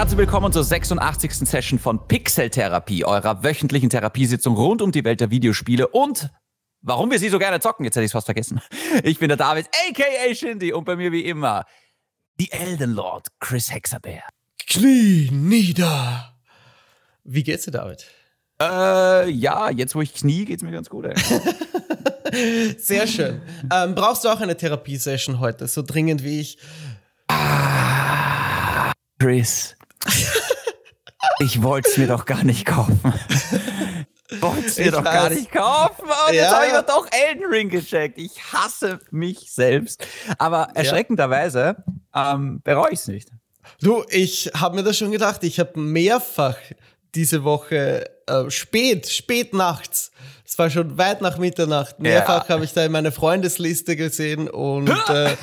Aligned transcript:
herzlich 0.00 0.16
willkommen 0.16 0.50
zur 0.50 0.64
86. 0.64 1.46
Session 1.46 1.78
von 1.78 2.08
Pixel-Therapie, 2.08 3.04
eurer 3.04 3.44
wöchentlichen 3.44 3.90
Therapiesitzung 3.90 4.56
rund 4.56 4.80
um 4.80 4.92
die 4.92 5.04
Welt 5.04 5.20
der 5.20 5.30
Videospiele 5.30 5.88
und 5.88 6.30
warum 6.80 7.10
wir 7.10 7.18
sie 7.18 7.28
so 7.28 7.38
gerne 7.38 7.60
zocken. 7.60 7.84
Jetzt 7.84 7.96
hätte 7.96 8.04
ich 8.04 8.08
es 8.08 8.12
fast 8.12 8.24
vergessen. 8.24 8.62
Ich 9.04 9.18
bin 9.18 9.28
der 9.28 9.36
David, 9.36 9.66
a.k.a. 9.66 10.34
Shindy 10.34 10.72
und 10.72 10.84
bei 10.84 10.96
mir 10.96 11.12
wie 11.12 11.26
immer 11.26 11.66
die 12.40 12.50
Elden 12.50 12.94
Lord 12.94 13.26
Chris 13.40 13.70
Hexabear. 13.70 14.22
Knie 14.66 15.28
nieder. 15.30 16.32
Wie 17.24 17.42
geht's 17.42 17.66
dir, 17.66 17.72
David? 17.72 18.06
Äh, 18.58 19.28
ja, 19.28 19.68
jetzt 19.68 19.94
wo 19.94 20.00
ich 20.00 20.14
knie, 20.14 20.46
geht's 20.46 20.62
mir 20.62 20.72
ganz 20.72 20.88
gut. 20.88 21.04
Ey. 21.04 22.74
Sehr 22.78 23.06
schön. 23.06 23.42
Ähm, 23.70 23.94
brauchst 23.94 24.24
du 24.24 24.30
auch 24.30 24.40
eine 24.40 24.56
Therapiesession 24.56 25.40
heute, 25.40 25.68
so 25.68 25.82
dringend 25.82 26.24
wie 26.24 26.40
ich? 26.40 26.56
Ah, 27.28 28.92
Chris. 29.18 29.76
Ich 31.40 31.62
wollte 31.62 31.90
es 31.90 31.96
mir 31.96 32.06
doch 32.06 32.24
gar 32.24 32.44
nicht 32.44 32.64
kaufen. 32.64 33.00
wollte 34.40 34.66
es 34.66 34.78
mir 34.78 34.86
ich 34.86 34.90
doch 34.92 35.04
weiß. 35.04 35.14
gar 35.14 35.30
nicht 35.30 35.50
kaufen. 35.52 36.04
Und 36.04 36.34
ja. 36.34 36.42
jetzt 36.42 36.54
habe 36.54 36.66
ich 36.66 36.72
doch 36.86 37.06
Elden 37.10 37.44
Ring 37.46 37.68
gecheckt. 37.68 38.18
Ich 38.18 38.52
hasse 38.52 38.98
mich 39.10 39.50
selbst. 39.50 40.06
Aber 40.38 40.68
erschreckenderweise 40.74 41.76
ähm, 42.14 42.60
bereue 42.62 42.92
ich 42.92 43.00
es 43.00 43.08
nicht. 43.08 43.30
Du, 43.80 44.04
ich 44.08 44.50
habe 44.54 44.76
mir 44.76 44.82
das 44.82 44.96
schon 44.96 45.10
gedacht. 45.10 45.44
Ich 45.44 45.60
habe 45.60 45.78
mehrfach 45.78 46.56
diese 47.14 47.44
Woche 47.44 48.08
äh, 48.26 48.50
spät, 48.50 49.08
spät 49.08 49.52
nachts, 49.52 50.10
es 50.44 50.58
war 50.58 50.70
schon 50.70 50.98
weit 50.98 51.20
nach 51.20 51.38
Mitternacht, 51.38 52.00
mehrfach 52.00 52.48
ja. 52.48 52.54
habe 52.54 52.64
ich 52.64 52.72
da 52.72 52.84
in 52.84 52.92
meine 52.92 53.12
Freundesliste 53.12 53.96
gesehen 53.96 54.48
und 54.48 54.88
äh, 55.08 55.36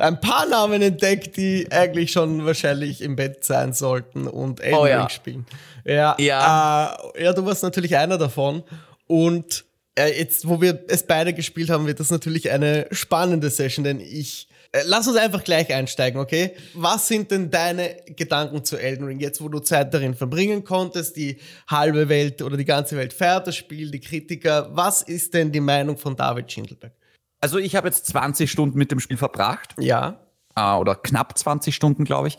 ein 0.00 0.20
paar 0.20 0.46
Namen 0.46 0.82
entdeckt, 0.82 1.36
die 1.36 1.66
eigentlich 1.70 2.12
schon 2.12 2.44
wahrscheinlich 2.44 3.02
im 3.02 3.16
Bett 3.16 3.44
sein 3.44 3.72
sollten 3.72 4.26
und 4.26 4.60
Elden 4.60 4.78
oh, 4.78 4.86
ja. 4.86 5.00
Ring 5.00 5.08
spielen. 5.08 5.46
Ja, 5.84 6.16
ja. 6.18 6.98
Äh, 7.14 7.24
ja, 7.24 7.32
du 7.32 7.44
warst 7.44 7.62
natürlich 7.62 7.96
einer 7.96 8.18
davon 8.18 8.62
und 9.06 9.64
äh, 9.96 10.18
jetzt, 10.18 10.48
wo 10.48 10.60
wir 10.60 10.84
es 10.88 11.02
beide 11.06 11.32
gespielt 11.32 11.70
haben, 11.70 11.86
wird 11.86 12.00
das 12.00 12.10
natürlich 12.10 12.50
eine 12.50 12.86
spannende 12.90 13.50
Session, 13.50 13.84
denn 13.84 14.00
ich 14.00 14.48
äh, 14.72 14.82
lass 14.84 15.08
uns 15.08 15.16
einfach 15.16 15.42
gleich 15.42 15.72
einsteigen, 15.74 16.20
okay? 16.20 16.54
Was 16.74 17.08
sind 17.08 17.30
denn 17.30 17.50
deine 17.50 17.96
Gedanken 18.16 18.64
zu 18.64 18.76
Elden 18.76 19.04
Ring, 19.04 19.18
jetzt 19.18 19.40
wo 19.40 19.48
du 19.48 19.58
Zeit 19.58 19.92
darin 19.92 20.14
verbringen 20.14 20.62
konntest, 20.62 21.16
die 21.16 21.38
halbe 21.68 22.08
Welt 22.08 22.40
oder 22.40 22.56
die 22.56 22.64
ganze 22.64 22.96
Welt 22.96 23.12
feiert 23.12 23.48
das 23.48 23.56
Spiel, 23.56 23.90
die 23.90 24.00
Kritiker. 24.00 24.70
Was 24.72 25.02
ist 25.02 25.34
denn 25.34 25.50
die 25.50 25.60
Meinung 25.60 25.98
von 25.98 26.14
David 26.14 26.52
Schindelberg? 26.52 26.92
Also 27.40 27.58
ich 27.58 27.76
habe 27.76 27.88
jetzt 27.88 28.06
20 28.06 28.50
Stunden 28.50 28.78
mit 28.78 28.90
dem 28.90 29.00
Spiel 29.00 29.16
verbracht. 29.16 29.74
Ja. 29.78 30.16
Äh, 30.54 30.74
oder 30.74 30.94
knapp 30.94 31.36
20 31.36 31.74
Stunden, 31.74 32.04
glaube 32.04 32.28
ich. 32.28 32.38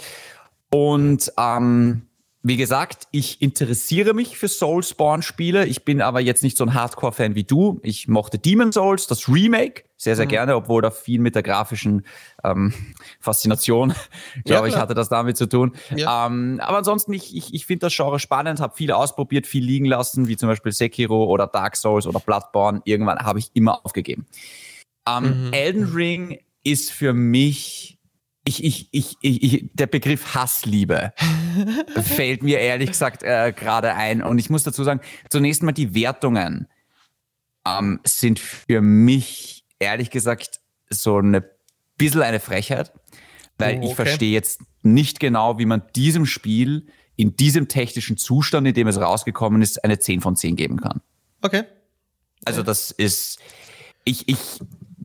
Und 0.70 1.32
ähm, 1.38 2.08
wie 2.44 2.58
gesagt, 2.58 3.08
ich 3.12 3.40
interessiere 3.42 4.16
mich 4.16 4.36
für 4.36 4.48
Soulspawn-Spiele. 4.48 5.68
Ich 5.68 5.86
bin 5.86 6.02
aber 6.02 6.22
jetzt 6.22 6.42
nicht 6.42 6.58
so 6.58 6.64
ein 6.64 6.74
Hardcore-Fan 6.74 7.36
wie 7.36 7.44
du. 7.44 7.80
Ich 7.84 8.08
mochte 8.08 8.40
Demon 8.40 8.72
Souls, 8.72 9.06
das 9.06 9.28
Remake, 9.28 9.84
sehr, 9.96 10.16
sehr 10.16 10.26
mhm. 10.26 10.30
gerne, 10.30 10.56
obwohl 10.56 10.82
da 10.82 10.90
viel 10.90 11.20
mit 11.20 11.36
der 11.36 11.44
grafischen 11.44 12.04
ähm, 12.44 12.74
Faszination, 13.20 13.94
glaube 14.44 14.70
ja, 14.70 14.74
ich, 14.74 14.82
hatte 14.82 14.96
das 14.96 15.10
damit 15.10 15.38
zu 15.38 15.48
tun. 15.48 15.74
Ja. 15.96 16.26
Ähm, 16.26 16.60
aber 16.64 16.80
ansonsten, 16.80 17.14
ich, 17.14 17.36
ich, 17.36 17.54
ich 17.54 17.68
finde 17.68 17.86
das 17.86 17.96
Genre 17.96 18.18
spannend, 18.18 18.60
habe 18.60 18.76
viel 18.76 18.92
ausprobiert, 18.92 19.46
viel 19.46 19.64
liegen 19.64 19.86
lassen, 19.86 20.28
wie 20.28 20.36
zum 20.36 20.50
Beispiel 20.50 20.72
Sekiro 20.72 21.26
oder 21.26 21.46
Dark 21.46 21.76
Souls 21.76 22.08
oder 22.08 22.20
Bloodborne. 22.20 22.82
Irgendwann 22.86 23.20
habe 23.20 23.38
ich 23.38 23.52
immer 23.54 23.86
aufgegeben. 23.86 24.26
Ähm, 25.08 25.48
mhm. 25.48 25.54
Elden 25.54 25.86
Ring 25.86 26.40
ist 26.64 26.92
für 26.92 27.14
mich 27.14 27.98
ich, 28.44 28.64
ich, 28.64 28.90
ich, 28.92 29.18
ich, 29.22 29.70
der 29.74 29.86
Begriff 29.86 30.34
Hassliebe 30.34 31.14
fällt 32.04 32.42
mir 32.42 32.60
ehrlich 32.60 32.90
gesagt 32.90 33.22
äh, 33.22 33.54
gerade 33.56 33.94
ein. 33.94 34.24
Und 34.24 34.40
ich 34.40 34.50
muss 34.50 34.64
dazu 34.64 34.84
sagen, 34.84 35.02
zunächst 35.30 35.62
mal 35.62 35.74
die 35.74 35.94
Wertungen 35.94 36.68
ähm, 37.68 38.00
sind 38.04 38.40
für 38.40 38.82
mich 38.82 39.64
ehrlich 39.80 40.10
gesagt 40.10 40.60
so 40.90 41.18
eine 41.18 41.44
bisschen 41.98 42.24
eine 42.24 42.40
Frechheit, 42.40 42.92
weil 43.60 43.76
oh, 43.76 43.78
okay. 43.78 43.88
ich 43.88 43.96
verstehe 43.96 44.32
jetzt 44.32 44.62
nicht 44.82 45.20
genau, 45.20 45.60
wie 45.60 45.66
man 45.66 45.84
diesem 45.96 46.26
Spiel 46.26 46.88
in 47.16 47.36
diesem 47.36 47.68
technischen 47.68 48.18
Zustand, 48.18 48.68
in 48.68 48.74
dem 48.74 48.88
es 48.88 49.00
rausgekommen 49.00 49.62
ist, 49.62 49.84
eine 49.84 50.00
10 50.00 50.22
von 50.22 50.36
10 50.36 50.56
geben 50.56 50.82
kann. 50.82 51.02
Okay. 51.44 51.64
Also 52.46 52.64
das 52.64 52.90
ist, 52.90 53.40
ich, 54.04 54.28
ich, 54.28 54.40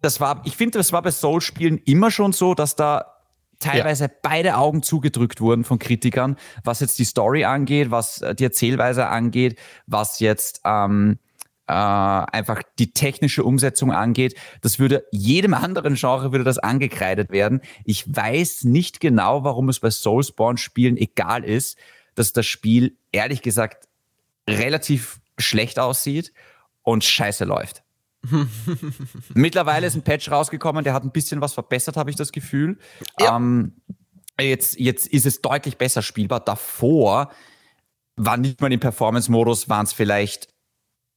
das 0.07 0.21
war, 0.21 0.41
ich 0.45 0.57
finde, 0.57 0.79
das 0.79 0.93
war 0.93 1.03
bei 1.03 1.11
Soul-Spielen 1.11 1.79
immer 1.79 2.13
schon 2.13 2.33
so, 2.33 2.55
dass 2.55 2.77
da 2.77 3.17
teilweise 3.59 4.05
ja. 4.05 4.11
beide 4.23 4.57
Augen 4.57 4.85
zugedrückt 4.85 5.41
wurden 5.41 5.65
von 5.65 5.81
Kritikern, 5.81 6.37
was 6.63 6.79
jetzt 6.79 7.01
die 7.01 7.05
Story 7.05 7.45
angeht, 7.45 7.91
was 7.91 8.23
äh, 8.23 8.35
die 8.35 8.45
Erzählweise 8.45 9.09
angeht, 9.09 9.59
was 9.87 10.21
jetzt 10.21 10.61
ähm, 10.65 11.19
äh, 11.67 11.73
einfach 11.73 12.63
die 12.79 12.93
technische 12.93 13.43
Umsetzung 13.43 13.93
angeht. 13.93 14.37
Das 14.61 14.79
würde 14.79 15.05
jedem 15.11 15.55
anderen 15.55 15.97
Genre 15.97 16.31
würde 16.31 16.45
das 16.45 16.59
angekreidet 16.59 17.33
werden. 17.33 17.61
Ich 17.85 18.07
weiß 18.07 18.63
nicht 18.63 19.01
genau, 19.01 19.43
warum 19.43 19.69
es 19.69 19.81
bei 19.81 19.91
Soulspawn-Spielen 19.91 20.97
egal 20.97 21.43
ist, 21.43 21.79
dass 22.15 22.33
das 22.33 22.47
Spiel 22.47 22.97
ehrlich 23.11 23.43
gesagt 23.43 23.89
relativ 24.49 25.19
schlecht 25.37 25.81
aussieht 25.81 26.33
und 26.83 27.03
scheiße 27.03 27.45
läuft. 27.45 27.83
Mittlerweile 29.35 29.87
ist 29.87 29.95
ein 29.95 30.03
Patch 30.03 30.31
rausgekommen, 30.31 30.85
der 30.85 30.93
hat 30.93 31.05
ein 31.05 31.13
bisschen 31.13 31.41
was 31.41 31.55
verbessert, 31.55 31.97
habe 31.97 32.11
ich 32.11 32.17
das 32.17 32.33
Gefühl. 32.33 32.79
Ja. 33.21 33.37
Ähm, 33.37 33.75
jetzt, 34.41 34.79
jetzt 34.79 35.07
ist 35.07 35.27
es 35.27 35.41
deutlich 35.41 35.79
besser 35.79 36.03
spielbar. 36.03 36.41
Davor 36.41 37.31
war 38.17 38.37
nicht 38.37 38.61
mal 38.61 38.73
im 38.73 38.81
Performance-Modus, 38.81 39.69
waren 39.69 39.85
es 39.85 39.93
vielleicht 39.93 40.49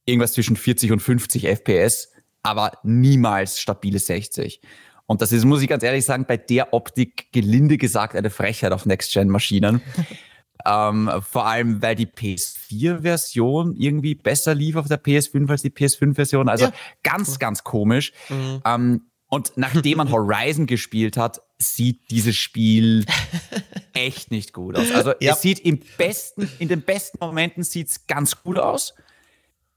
irgendwas 0.04 0.32
zwischen 0.32 0.56
40 0.56 0.92
und 0.92 1.00
50 1.00 1.46
FPS, 1.46 2.08
aber 2.42 2.72
niemals 2.82 3.60
stabile 3.60 3.98
60. 3.98 4.60
Und 5.06 5.22
das 5.22 5.32
ist, 5.32 5.44
muss 5.44 5.62
ich 5.62 5.68
ganz 5.68 5.82
ehrlich 5.82 6.04
sagen, 6.04 6.24
bei 6.26 6.36
der 6.36 6.72
Optik 6.72 7.32
gelinde 7.32 7.78
gesagt 7.78 8.14
eine 8.14 8.30
Frechheit 8.30 8.72
auf 8.72 8.86
Next-Gen-Maschinen. 8.86 9.82
Ähm, 10.66 11.10
vor 11.28 11.46
allem, 11.46 11.82
weil 11.82 11.94
die 11.94 12.06
PS4-Version 12.06 13.76
irgendwie 13.76 14.14
besser 14.14 14.54
lief 14.54 14.76
auf 14.76 14.88
der 14.88 15.02
PS5 15.02 15.50
als 15.50 15.62
die 15.62 15.70
PS5-Version. 15.70 16.48
Also 16.48 16.66
ja. 16.66 16.72
ganz, 17.02 17.38
ganz 17.38 17.64
komisch. 17.64 18.12
Mhm. 18.28 18.62
Ähm, 18.64 19.10
und 19.28 19.52
nachdem 19.56 19.98
man 19.98 20.10
Horizon 20.12 20.66
gespielt 20.66 21.16
hat, 21.16 21.40
sieht 21.58 22.10
dieses 22.10 22.36
Spiel 22.36 23.04
echt 23.92 24.30
nicht 24.30 24.52
gut 24.52 24.76
aus. 24.76 24.90
Also 24.92 25.12
ja. 25.20 25.32
es 25.32 25.42
sieht 25.42 25.60
im 25.60 25.80
besten, 25.96 26.50
in 26.58 26.68
den 26.68 26.82
besten 26.82 27.18
Momenten 27.20 27.62
sieht's 27.62 28.06
ganz 28.06 28.42
gut 28.42 28.58
aus. 28.58 28.94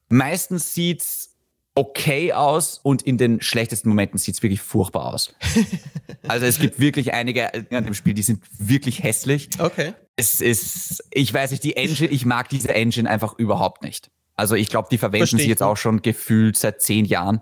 Meistens 0.10 0.74
sieht's 0.74 1.33
okay 1.75 2.34
aus 2.34 2.79
und 2.84 3.01
in 3.01 3.17
den 3.17 3.41
schlechtesten 3.41 3.89
Momenten 3.89 4.19
sieht 4.19 4.35
es 4.35 4.44
wirklich 4.44 4.61
furchtbar 4.61 5.13
aus. 5.13 5.34
also 6.28 6.45
es 6.45 6.59
gibt 6.59 6.79
wirklich 6.79 7.13
einige 7.13 7.53
an 7.53 7.85
dem 7.85 7.94
Spiel, 7.94 8.13
die 8.13 8.22
sind 8.22 8.44
wirklich 8.57 9.01
hässlich. 9.03 9.50
Okay. 9.59 9.94
Es 10.16 10.41
ist, 10.41 11.03
ich 11.11 11.34
weiß 11.34 11.51
nicht, 11.51 11.63
die 11.63 11.75
Engine, 11.75 12.09
ich 12.09 12.25
mag 12.25 12.50
diese 12.50 12.73
Engine 12.73 13.09
einfach 13.09 13.38
überhaupt 13.38 13.81
nicht. 13.81 14.11
Also 14.35 14.56
ich 14.56 14.69
glaube, 14.69 14.88
die 14.91 14.97
verwenden 14.97 15.28
Verstehe 15.28 15.45
sie 15.45 15.50
jetzt 15.50 15.63
auch 15.63 15.78
schon 15.78 16.01
gefühlt 16.01 16.57
seit 16.57 16.81
zehn 16.81 17.06
Jahren. 17.06 17.41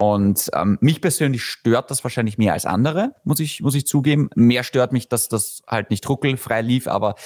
Und 0.00 0.50
ähm, 0.54 0.78
mich 0.80 1.02
persönlich 1.02 1.44
stört 1.44 1.90
das 1.90 2.02
wahrscheinlich 2.04 2.38
mehr 2.38 2.54
als 2.54 2.64
andere, 2.64 3.14
muss 3.22 3.38
ich, 3.38 3.60
muss 3.60 3.74
ich 3.74 3.86
zugeben. 3.86 4.30
Mehr 4.34 4.64
stört 4.64 4.92
mich, 4.92 5.10
dass 5.10 5.28
das 5.28 5.60
halt 5.66 5.90
nicht 5.90 6.08
ruckelfrei 6.08 6.62
lief, 6.62 6.88
aber 6.88 7.16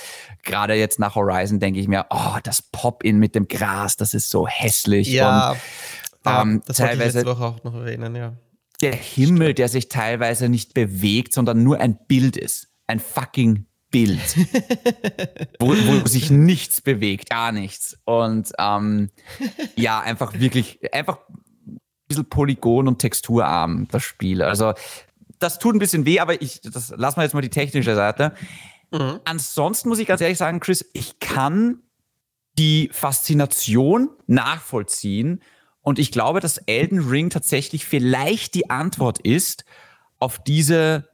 gerade 0.42 0.74
jetzt 0.74 0.98
nach 0.98 1.14
Horizon 1.14 1.60
denke 1.60 1.78
ich 1.78 1.86
mir, 1.86 2.06
oh, 2.10 2.38
das 2.42 2.62
Pop-In 2.62 3.20
mit 3.20 3.36
dem 3.36 3.46
Gras, 3.46 3.96
das 3.96 4.12
ist 4.12 4.28
so 4.28 4.48
hässlich. 4.48 5.06
Ja. 5.06 5.52
Und 5.52 5.58
ähm, 6.26 6.62
das 6.66 6.76
teilweise 6.78 7.20
ich 7.20 7.26
Woche 7.26 7.44
auch 7.44 7.64
noch 7.64 7.74
erwähnen, 7.74 8.14
ja. 8.16 8.34
Der 8.80 8.94
Himmel, 8.94 9.54
der 9.54 9.68
sich 9.68 9.88
teilweise 9.88 10.48
nicht 10.48 10.74
bewegt, 10.74 11.32
sondern 11.32 11.62
nur 11.62 11.78
ein 11.78 11.98
Bild 12.06 12.36
ist. 12.36 12.68
Ein 12.86 13.00
fucking 13.00 13.66
Bild. 13.90 14.36
wo, 15.60 15.68
wo 15.68 16.06
sich 16.06 16.30
nichts 16.30 16.80
bewegt, 16.80 17.30
gar 17.30 17.52
nichts. 17.52 17.96
Und 18.04 18.52
ähm, 18.58 19.10
ja, 19.76 20.00
einfach 20.00 20.34
wirklich, 20.34 20.80
einfach 20.92 21.18
ein 21.28 21.78
bisschen 22.08 22.28
Polygon- 22.28 22.88
und 22.88 22.98
texturarm, 22.98 23.86
das 23.90 24.02
Spiel. 24.02 24.42
Also, 24.42 24.74
das 25.38 25.58
tut 25.58 25.76
ein 25.76 25.78
bisschen 25.78 26.06
weh, 26.06 26.20
aber 26.20 26.42
ich, 26.42 26.60
das 26.60 26.92
lassen 26.96 27.18
wir 27.18 27.22
jetzt 27.22 27.34
mal 27.34 27.40
die 27.40 27.50
technische 27.50 27.94
Seite. 27.94 28.34
Mhm. 28.90 29.20
Ansonsten 29.24 29.88
muss 29.88 29.98
ich 29.98 30.06
ganz 30.06 30.20
ehrlich 30.20 30.38
sagen, 30.38 30.60
Chris, 30.60 30.84
ich 30.92 31.20
kann 31.20 31.82
die 32.58 32.88
Faszination 32.92 34.10
nachvollziehen 34.26 35.40
und 35.84 35.98
ich 35.98 36.10
glaube, 36.10 36.40
dass 36.40 36.58
Elden 36.58 36.98
Ring 37.08 37.30
tatsächlich 37.30 37.84
vielleicht 37.84 38.54
die 38.54 38.70
Antwort 38.70 39.20
ist 39.20 39.64
auf 40.18 40.42
diese 40.42 41.08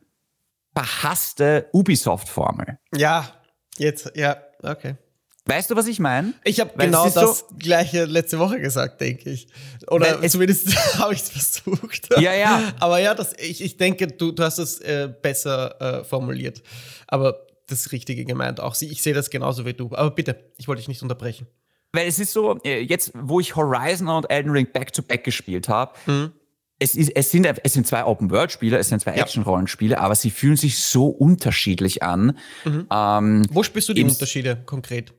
verhasste 0.75 1.69
Ubisoft-Formel. 1.73 2.79
Ja, 2.97 3.29
jetzt, 3.77 4.13
ja, 4.15 4.37
okay. 4.63 4.95
Weißt 5.47 5.71
du, 5.71 5.75
was 5.75 5.89
ich 5.89 5.99
meine? 5.99 6.35
Ich 6.45 6.61
habe 6.61 6.71
genau 6.77 7.11
das 7.11 7.41
so 7.41 7.45
gleiche 7.59 8.05
letzte 8.05 8.39
Woche 8.39 8.61
gesagt, 8.61 9.01
denke 9.01 9.31
ich. 9.31 9.49
Oder 9.89 10.23
zumindest 10.29 10.77
habe 10.99 11.15
ich 11.15 11.23
es 11.23 11.31
versucht. 11.31 12.09
Ja, 12.21 12.33
ja. 12.33 12.73
Aber 12.79 13.01
ja, 13.01 13.15
das, 13.15 13.33
ich, 13.39 13.61
ich 13.61 13.77
denke, 13.77 14.07
du, 14.07 14.31
du 14.31 14.45
hast 14.45 14.59
es 14.59 14.79
äh, 14.81 15.13
besser 15.21 15.81
äh, 15.81 16.05
formuliert. 16.05 16.63
Aber 17.09 17.45
das 17.67 17.91
Richtige 17.91 18.25
gemeint. 18.25 18.61
Auch 18.61 18.81
ich 18.81 19.03
sehe 19.03 19.15
das 19.15 19.31
genauso 19.31 19.65
wie 19.67 19.75
du. 19.75 19.87
Aber 19.93 20.11
bitte, 20.13 20.53
ich 20.59 20.69
wollte 20.69 20.81
dich 20.81 20.89
nicht 20.89 21.03
unterbrechen. 21.03 21.49
Weil 21.93 22.07
es 22.07 22.19
ist 22.19 22.33
so, 22.33 22.59
äh, 22.65 22.81
jetzt, 22.81 23.13
wo 23.15 23.41
ich 23.41 23.57
Horizon 23.57 24.09
und 24.09 24.31
Elden 24.31 24.53
Ring 24.53 24.69
back-to-back 24.73 25.21
-back 25.21 25.25
gespielt 25.25 25.69
habe, 25.69 25.93
mhm. 26.07 26.33
es, 26.79 26.95
ist, 26.95 27.11
es, 27.17 27.31
sind, 27.31 27.47
es 27.47 27.73
sind 27.73 27.87
zwei 27.87 28.05
Open-World-Spiele, 28.05 28.79
es 28.79 28.89
sind 28.89 29.01
zwei 29.01 29.17
ja. 29.17 29.23
Action-Rollenspiele, 29.23 29.99
aber 29.99 30.15
sie 30.15 30.31
fühlen 30.31 30.57
sich 30.57 30.79
so 30.79 31.07
unterschiedlich 31.07 32.03
an. 32.03 32.39
Mhm. 32.65 32.87
Ähm, 32.93 33.47
wo 33.51 33.63
spürst 33.63 33.89
du 33.89 33.93
die 33.93 34.05
Unterschiede 34.05 34.63
konkret? 34.67 35.13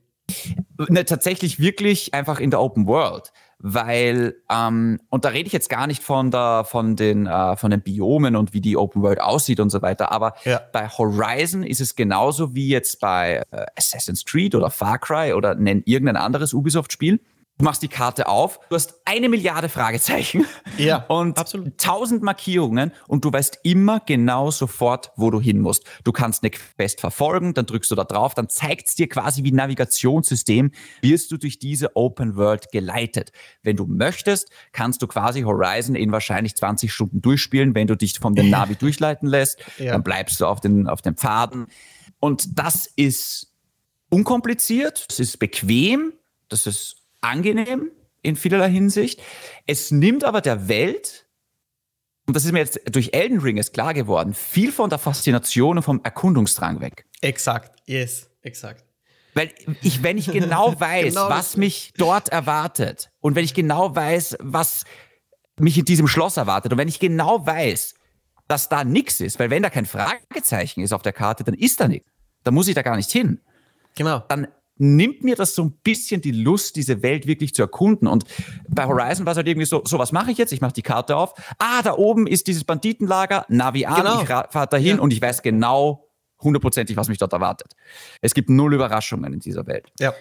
Ne, 0.88 1.04
tatsächlich 1.04 1.58
wirklich 1.58 2.14
einfach 2.14 2.40
in 2.40 2.50
der 2.50 2.60
Open 2.60 2.86
World 2.86 3.32
weil 3.62 4.34
ähm, 4.50 5.00
und 5.08 5.24
da 5.24 5.30
rede 5.30 5.46
ich 5.46 5.52
jetzt 5.52 5.70
gar 5.70 5.86
nicht 5.86 6.02
von 6.02 6.30
der 6.30 6.64
von 6.68 6.96
den 6.96 7.26
äh, 7.26 7.56
von 7.56 7.70
den 7.70 7.80
Biomen 7.80 8.36
und 8.36 8.52
wie 8.52 8.60
die 8.60 8.76
Open 8.76 9.02
World 9.02 9.20
aussieht 9.20 9.60
und 9.60 9.70
so 9.70 9.80
weiter, 9.80 10.10
aber 10.10 10.34
ja. 10.44 10.60
bei 10.72 10.88
Horizon 10.88 11.62
ist 11.62 11.80
es 11.80 11.94
genauso 11.94 12.54
wie 12.54 12.68
jetzt 12.68 13.00
bei 13.00 13.42
äh, 13.52 13.66
Assassin's 13.76 14.24
Creed 14.24 14.54
oder 14.54 14.70
Far 14.70 14.98
Cry 14.98 15.32
oder 15.32 15.54
nenn 15.54 15.82
irgendein 15.86 16.16
anderes 16.16 16.52
Ubisoft 16.52 16.92
Spiel. 16.92 17.20
Du 17.58 17.66
machst 17.66 17.82
die 17.82 17.88
Karte 17.88 18.28
auf, 18.28 18.58
du 18.70 18.74
hast 18.74 18.94
eine 19.04 19.28
Milliarde 19.28 19.68
Fragezeichen 19.68 20.46
ja, 20.78 20.96
und 21.08 21.36
tausend 21.76 22.22
Markierungen 22.22 22.92
und 23.06 23.24
du 23.24 23.32
weißt 23.32 23.60
immer 23.62 24.00
genau 24.00 24.50
sofort, 24.50 25.12
wo 25.16 25.30
du 25.30 25.40
hin 25.40 25.60
musst. 25.60 25.84
Du 26.02 26.12
kannst 26.12 26.42
eine 26.42 26.50
Quest 26.50 27.00
verfolgen, 27.00 27.54
dann 27.54 27.66
drückst 27.66 27.90
du 27.90 27.94
da 27.94 28.04
drauf, 28.04 28.34
dann 28.34 28.48
zeigt 28.48 28.88
es 28.88 28.94
dir 28.94 29.08
quasi 29.08 29.44
wie 29.44 29.52
ein 29.52 29.56
Navigationssystem, 29.56 30.72
wirst 31.02 31.30
du 31.30 31.36
durch 31.36 31.58
diese 31.58 31.94
Open 31.94 32.36
World 32.36 32.72
geleitet. 32.72 33.32
Wenn 33.62 33.76
du 33.76 33.86
möchtest, 33.86 34.50
kannst 34.72 35.02
du 35.02 35.06
quasi 35.06 35.42
Horizon 35.42 35.94
in 35.94 36.10
wahrscheinlich 36.10 36.56
20 36.56 36.92
Stunden 36.92 37.20
durchspielen, 37.20 37.74
wenn 37.74 37.86
du 37.86 37.96
dich 37.96 38.18
von 38.18 38.34
dem 38.34 38.50
Navi 38.50 38.76
durchleiten 38.76 39.28
lässt, 39.28 39.58
ja. 39.78 39.92
dann 39.92 40.02
bleibst 40.02 40.40
du 40.40 40.46
auf 40.46 40.60
den, 40.60 40.88
auf 40.88 41.02
den 41.02 41.16
Pfaden. 41.16 41.66
Und 42.18 42.58
das 42.58 42.86
ist 42.96 43.52
unkompliziert, 44.08 45.06
das 45.08 45.20
ist 45.20 45.38
bequem, 45.38 46.14
das 46.48 46.66
ist 46.66 47.01
angenehm 47.22 47.90
in 48.22 48.36
vielerlei 48.36 48.70
Hinsicht. 48.70 49.20
Es 49.66 49.90
nimmt 49.90 50.24
aber 50.24 50.40
der 50.40 50.68
Welt, 50.68 51.26
und 52.26 52.36
das 52.36 52.44
ist 52.44 52.52
mir 52.52 52.60
jetzt 52.60 52.80
durch 52.90 53.10
Elden 53.12 53.40
Ring 53.40 53.56
ist 53.56 53.72
klar 53.72 53.94
geworden, 53.94 54.34
viel 54.34 54.70
von 54.70 54.90
der 54.90 54.98
Faszination 54.98 55.78
und 55.78 55.82
vom 55.82 56.00
Erkundungsdrang 56.02 56.80
weg. 56.80 57.06
Exakt, 57.20 57.80
yes, 57.86 58.30
exakt. 58.42 58.84
Weil 59.34 59.50
ich, 59.80 60.02
wenn 60.02 60.18
ich 60.18 60.30
genau 60.30 60.78
weiß, 60.80 61.14
genau 61.14 61.28
was 61.30 61.56
mich 61.56 61.92
dort 61.96 62.28
erwartet 62.28 63.10
und 63.20 63.34
wenn 63.34 63.44
ich 63.44 63.54
genau 63.54 63.94
weiß, 63.94 64.36
was 64.40 64.84
mich 65.58 65.78
in 65.78 65.84
diesem 65.84 66.06
Schloss 66.06 66.36
erwartet 66.36 66.72
und 66.72 66.78
wenn 66.78 66.88
ich 66.88 67.00
genau 67.00 67.44
weiß, 67.44 67.94
dass 68.48 68.68
da 68.68 68.84
nichts 68.84 69.20
ist, 69.20 69.38
weil 69.38 69.50
wenn 69.50 69.62
da 69.62 69.70
kein 69.70 69.86
Fragezeichen 69.86 70.82
ist 70.82 70.92
auf 70.92 71.02
der 71.02 71.12
Karte, 71.12 71.44
dann 71.44 71.54
ist 71.54 71.80
da 71.80 71.88
nichts. 71.88 72.08
Dann 72.44 72.54
muss 72.54 72.68
ich 72.68 72.74
da 72.74 72.82
gar 72.82 72.96
nicht 72.96 73.10
hin. 73.10 73.40
Genau. 73.94 74.18
Dann 74.28 74.48
nimmt 74.82 75.22
mir 75.22 75.36
das 75.36 75.54
so 75.54 75.62
ein 75.62 75.70
bisschen 75.84 76.20
die 76.20 76.32
Lust, 76.32 76.74
diese 76.74 77.02
Welt 77.02 77.26
wirklich 77.28 77.54
zu 77.54 77.62
erkunden. 77.62 78.08
Und 78.08 78.24
bei 78.68 78.84
Horizon 78.84 79.24
war 79.24 79.30
es 79.30 79.36
halt 79.36 79.46
irgendwie 79.46 79.66
so, 79.66 79.82
so 79.86 79.98
was 79.98 80.10
mache 80.10 80.32
ich 80.32 80.38
jetzt? 80.38 80.52
Ich 80.52 80.60
mache 80.60 80.72
die 80.72 80.82
Karte 80.82 81.16
auf. 81.16 81.34
Ah, 81.58 81.82
da 81.82 81.94
oben 81.94 82.26
ist 82.26 82.48
dieses 82.48 82.64
Banditenlager, 82.64 83.46
Navi 83.48 83.86
an, 83.86 83.96
genau. 83.96 84.22
ich 84.22 84.28
fahre 84.28 84.66
dahin 84.66 84.96
ja. 84.96 85.02
und 85.02 85.12
ich 85.12 85.22
weiß 85.22 85.42
genau 85.42 86.08
hundertprozentig, 86.40 86.96
was 86.96 87.08
mich 87.08 87.18
dort 87.18 87.32
erwartet. 87.32 87.76
Es 88.20 88.34
gibt 88.34 88.50
null 88.50 88.74
Überraschungen 88.74 89.32
in 89.32 89.38
dieser 89.38 89.68
Welt. 89.68 89.92
Ja. 90.00 90.12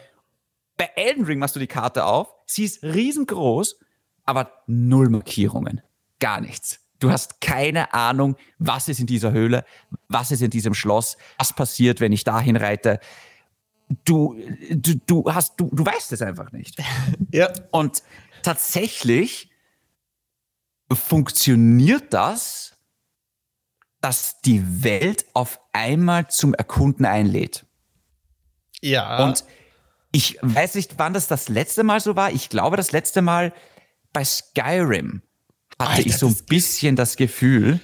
Bei 0.78 0.92
Elden 0.96 1.26
Ring 1.26 1.40
machst 1.40 1.56
du 1.56 1.60
die 1.60 1.68
Karte 1.68 2.06
auf, 2.06 2.28
sie 2.46 2.64
ist 2.64 2.84
riesengroß, 2.84 3.80
aber 4.26 4.52
null 4.68 5.10
Markierungen. 5.10 5.82
Gar 6.20 6.42
nichts. 6.42 6.80
Du 7.00 7.10
hast 7.10 7.42
keine 7.42 7.96
Ahnung, 7.96 8.36
was 8.60 8.88
ist 8.88 9.00
in 9.00 9.08
dieser 9.08 9.32
Höhle, 9.32 9.66
was 10.08 10.30
ist 10.30 10.44
in 10.44 10.52
diesem 10.52 10.76
Schloss, 10.76 11.18
was 11.40 11.52
passiert, 11.52 12.00
wenn 12.00 12.12
ich 12.12 12.24
dahin 12.24 12.56
reite 12.56 13.00
du, 14.04 14.36
du, 14.70 14.96
du 15.06 15.34
hast, 15.34 15.60
du, 15.60 15.70
du 15.72 15.86
weißt 15.86 16.12
es 16.12 16.22
einfach 16.22 16.52
nicht. 16.52 16.82
ja. 17.32 17.52
Und 17.72 18.04
tatsächlich 18.44 19.50
funktioniert 20.92 22.14
das, 22.14 22.74
dass 24.02 24.42
die 24.42 24.84
Welt 24.84 25.26
auf 25.34 25.60
einmal 25.74 26.28
zum 26.28 26.54
Erkunden 26.54 27.06
einlädt. 27.06 27.66
Ja. 28.82 29.24
Und 29.24 29.46
ich 30.12 30.38
weiß 30.42 30.76
nicht, 30.76 30.94
wann 30.98 31.14
das 31.14 31.28
das 31.28 31.50
letzte 31.50 31.84
Mal 31.84 32.00
so 32.00 32.16
war. 32.16 32.32
Ich 32.32 32.50
glaube, 32.50 32.78
das 32.78 32.92
letzte 32.92 33.22
Mal 33.22 33.54
bei 34.12 34.26
Skyrim 34.26 35.22
hatte 35.80 35.92
Alter, 35.92 36.06
ich 36.08 36.18
so 36.18 36.28
ein 36.28 36.38
bisschen 36.48 36.96
das 36.96 37.16
Gefühl. 37.16 37.80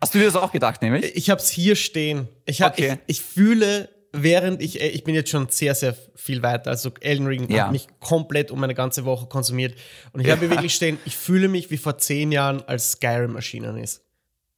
Hast 0.00 0.14
du 0.14 0.18
dir 0.18 0.26
das 0.26 0.36
auch 0.36 0.52
gedacht, 0.52 0.82
nämlich? 0.82 1.16
Ich 1.16 1.30
habe 1.30 1.40
es 1.40 1.48
hier 1.48 1.76
stehen. 1.76 2.28
Ich, 2.44 2.62
hab, 2.62 2.74
okay. 2.74 2.98
ich, 3.06 3.18
ich 3.18 3.24
fühle 3.24 3.88
während 4.12 4.62
ich, 4.62 4.80
äh, 4.80 4.88
ich 4.88 5.04
bin 5.04 5.14
jetzt 5.14 5.30
schon 5.30 5.48
sehr, 5.48 5.74
sehr 5.74 5.96
viel 6.14 6.42
weiter. 6.42 6.70
Also 6.70 6.92
Elden 7.00 7.26
Ring 7.26 7.50
ja. 7.50 7.64
hat 7.64 7.72
mich 7.72 7.86
komplett 8.00 8.50
um 8.50 8.62
eine 8.62 8.74
ganze 8.74 9.04
Woche 9.04 9.26
konsumiert. 9.26 9.74
Und 10.12 10.20
ich 10.20 10.26
ja. 10.26 10.36
habe 10.36 10.48
wirklich 10.50 10.74
stehen, 10.74 10.98
ich 11.04 11.16
fühle 11.16 11.48
mich 11.48 11.70
wie 11.70 11.78
vor 11.78 11.98
zehn 11.98 12.32
Jahren, 12.32 12.62
als 12.66 12.92
Skyrim 12.92 13.36
erschienen 13.36 13.76
ist. 13.78 14.02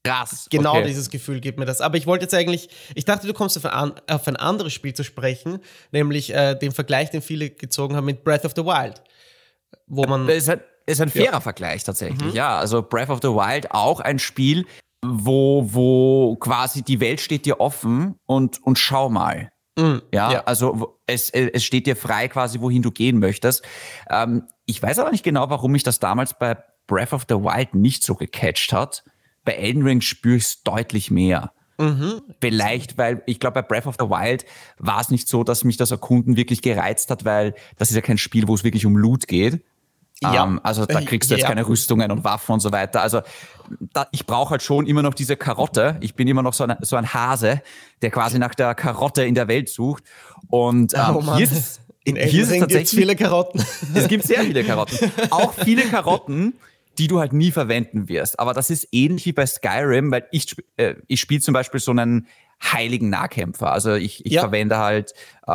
Krass. 0.04 0.48
Genau 0.50 0.72
okay. 0.72 0.86
dieses 0.88 1.08
Gefühl 1.08 1.40
gibt 1.40 1.58
mir 1.58 1.64
das. 1.64 1.80
Aber 1.80 1.96
ich 1.96 2.06
wollte 2.06 2.24
jetzt 2.24 2.34
eigentlich, 2.34 2.68
ich 2.94 3.06
dachte, 3.06 3.26
du 3.26 3.32
kommst 3.32 3.56
auf 3.56 3.64
ein, 3.64 3.92
auf 4.06 4.28
ein 4.28 4.36
anderes 4.36 4.74
Spiel 4.74 4.92
zu 4.92 5.02
sprechen, 5.02 5.60
nämlich 5.92 6.34
äh, 6.34 6.54
den 6.54 6.72
Vergleich, 6.72 7.10
den 7.10 7.22
viele 7.22 7.48
gezogen 7.48 7.96
haben 7.96 8.04
mit 8.04 8.22
Breath 8.22 8.44
of 8.44 8.52
the 8.54 8.64
Wild. 8.64 9.02
Wo 9.86 10.04
man. 10.04 10.26
Das 10.26 10.36
ist 10.36 10.50
ein, 10.50 10.60
ist 10.84 11.00
ein 11.00 11.08
fairer 11.08 11.32
ja. 11.32 11.40
Vergleich 11.40 11.84
tatsächlich, 11.84 12.32
mhm. 12.32 12.36
ja. 12.36 12.58
Also 12.58 12.82
Breath 12.82 13.08
of 13.08 13.20
the 13.22 13.28
Wild 13.28 13.70
auch 13.70 14.00
ein 14.00 14.18
Spiel, 14.18 14.66
wo, 15.04 15.68
wo 15.72 16.36
quasi 16.36 16.82
die 16.82 17.00
Welt 17.00 17.20
steht 17.20 17.46
dir 17.46 17.60
offen 17.60 18.16
und, 18.26 18.62
und 18.62 18.78
schau 18.78 19.08
mal. 19.10 19.50
Mm, 19.76 19.98
ja, 20.12 20.32
ja, 20.32 20.44
also 20.44 20.98
es, 21.06 21.30
es 21.30 21.64
steht 21.64 21.86
dir 21.86 21.96
frei 21.96 22.28
quasi, 22.28 22.60
wohin 22.60 22.82
du 22.82 22.90
gehen 22.90 23.18
möchtest. 23.18 23.64
Ähm, 24.08 24.44
ich 24.66 24.82
weiß 24.82 24.98
aber 24.98 25.10
nicht 25.10 25.24
genau, 25.24 25.50
warum 25.50 25.72
mich 25.72 25.82
das 25.82 25.98
damals 25.98 26.38
bei 26.38 26.56
Breath 26.86 27.12
of 27.12 27.26
the 27.28 27.34
Wild 27.34 27.74
nicht 27.74 28.02
so 28.02 28.14
gecatcht 28.14 28.72
hat. 28.72 29.04
Bei 29.44 29.52
Elden 29.52 29.82
Ring 29.82 30.00
spüre 30.00 30.36
ich 30.36 30.44
es 30.44 30.62
deutlich 30.62 31.10
mehr. 31.10 31.52
Mhm. 31.78 32.22
Vielleicht, 32.40 32.98
weil 32.98 33.22
ich 33.26 33.40
glaube, 33.40 33.54
bei 33.54 33.62
Breath 33.62 33.86
of 33.86 33.96
the 33.98 34.06
Wild 34.06 34.44
war 34.78 35.00
es 35.00 35.10
nicht 35.10 35.28
so, 35.28 35.42
dass 35.42 35.64
mich 35.64 35.76
das 35.76 35.90
Erkunden 35.90 36.36
wirklich 36.36 36.62
gereizt 36.62 37.10
hat, 37.10 37.24
weil 37.24 37.54
das 37.76 37.90
ist 37.90 37.96
ja 37.96 38.00
kein 38.00 38.18
Spiel, 38.18 38.46
wo 38.46 38.54
es 38.54 38.64
wirklich 38.64 38.86
um 38.86 38.96
Loot 38.96 39.26
geht, 39.26 39.64
ja. 40.32 40.44
Ähm, 40.44 40.60
also 40.62 40.86
da 40.86 41.00
kriegst 41.00 41.30
du 41.30 41.34
jetzt 41.34 41.42
ja. 41.42 41.48
keine 41.48 41.66
Rüstungen 41.66 42.10
und 42.10 42.24
Waffen 42.24 42.52
und 42.52 42.60
so 42.60 42.72
weiter. 42.72 43.02
Also 43.02 43.22
da, 43.92 44.06
ich 44.12 44.26
brauche 44.26 44.50
halt 44.50 44.62
schon 44.62 44.86
immer 44.86 45.02
noch 45.02 45.14
diese 45.14 45.36
Karotte. 45.36 45.96
Ich 46.00 46.14
bin 46.14 46.28
immer 46.28 46.42
noch 46.42 46.54
so, 46.54 46.64
eine, 46.64 46.78
so 46.82 46.96
ein 46.96 47.12
Hase, 47.12 47.62
der 48.02 48.10
quasi 48.10 48.38
nach 48.38 48.54
der 48.54 48.74
Karotte 48.74 49.24
in 49.24 49.34
der 49.34 49.48
Welt 49.48 49.68
sucht. 49.68 50.04
Und 50.48 50.94
ähm, 50.94 51.16
oh 51.16 51.36
hier 51.36 51.44
ist 51.44 51.80
in 52.04 52.16
hier 52.16 52.42
ist 52.42 52.50
es 52.50 52.58
tatsächlich 52.58 53.00
viele 53.00 53.16
Karotten. 53.16 53.64
Es 53.94 54.08
gibt 54.08 54.24
sehr 54.24 54.42
viele 54.42 54.62
Karotten. 54.62 55.10
Auch 55.30 55.54
viele 55.54 55.82
Karotten, 55.84 56.54
die 56.98 57.08
du 57.08 57.20
halt 57.20 57.32
nie 57.32 57.50
verwenden 57.50 58.08
wirst. 58.08 58.38
Aber 58.38 58.54
das 58.54 58.70
ist 58.70 58.88
ähnlich 58.92 59.26
wie 59.26 59.32
bei 59.32 59.46
Skyrim, 59.46 60.10
weil 60.10 60.26
ich, 60.30 60.56
äh, 60.76 60.94
ich 61.06 61.20
spiele 61.20 61.40
zum 61.40 61.54
Beispiel 61.54 61.80
so 61.80 61.90
einen 61.90 62.26
heiligen 62.62 63.10
Nahkämpfer. 63.10 63.72
Also 63.72 63.94
ich, 63.94 64.24
ich 64.24 64.32
ja. 64.32 64.42
verwende 64.42 64.78
halt 64.78 65.12
äh, 65.46 65.50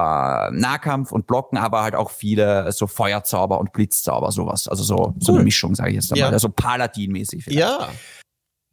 Nahkampf 0.52 1.12
und 1.12 1.28
Blocken, 1.28 1.58
aber 1.58 1.82
halt 1.82 1.96
auch 1.96 2.12
viele 2.12 2.72
so 2.72 2.88
Feuerzauber 2.88 3.60
und 3.60 3.74
Blitzzauber, 3.74 4.32
sowas. 4.32 4.68
Also 4.68 4.84
so, 4.84 4.96
cool. 4.96 5.14
so 5.20 5.34
eine 5.34 5.44
Mischung, 5.44 5.76
sage 5.76 5.90
ich 5.90 5.96
jetzt 5.96 6.12
einmal. 6.12 6.30
Ja. 6.30 6.34
Also 6.34 6.50
Paladin-mäßig 6.50 7.44
vielleicht. 7.44 7.60
Ja. 7.60 7.90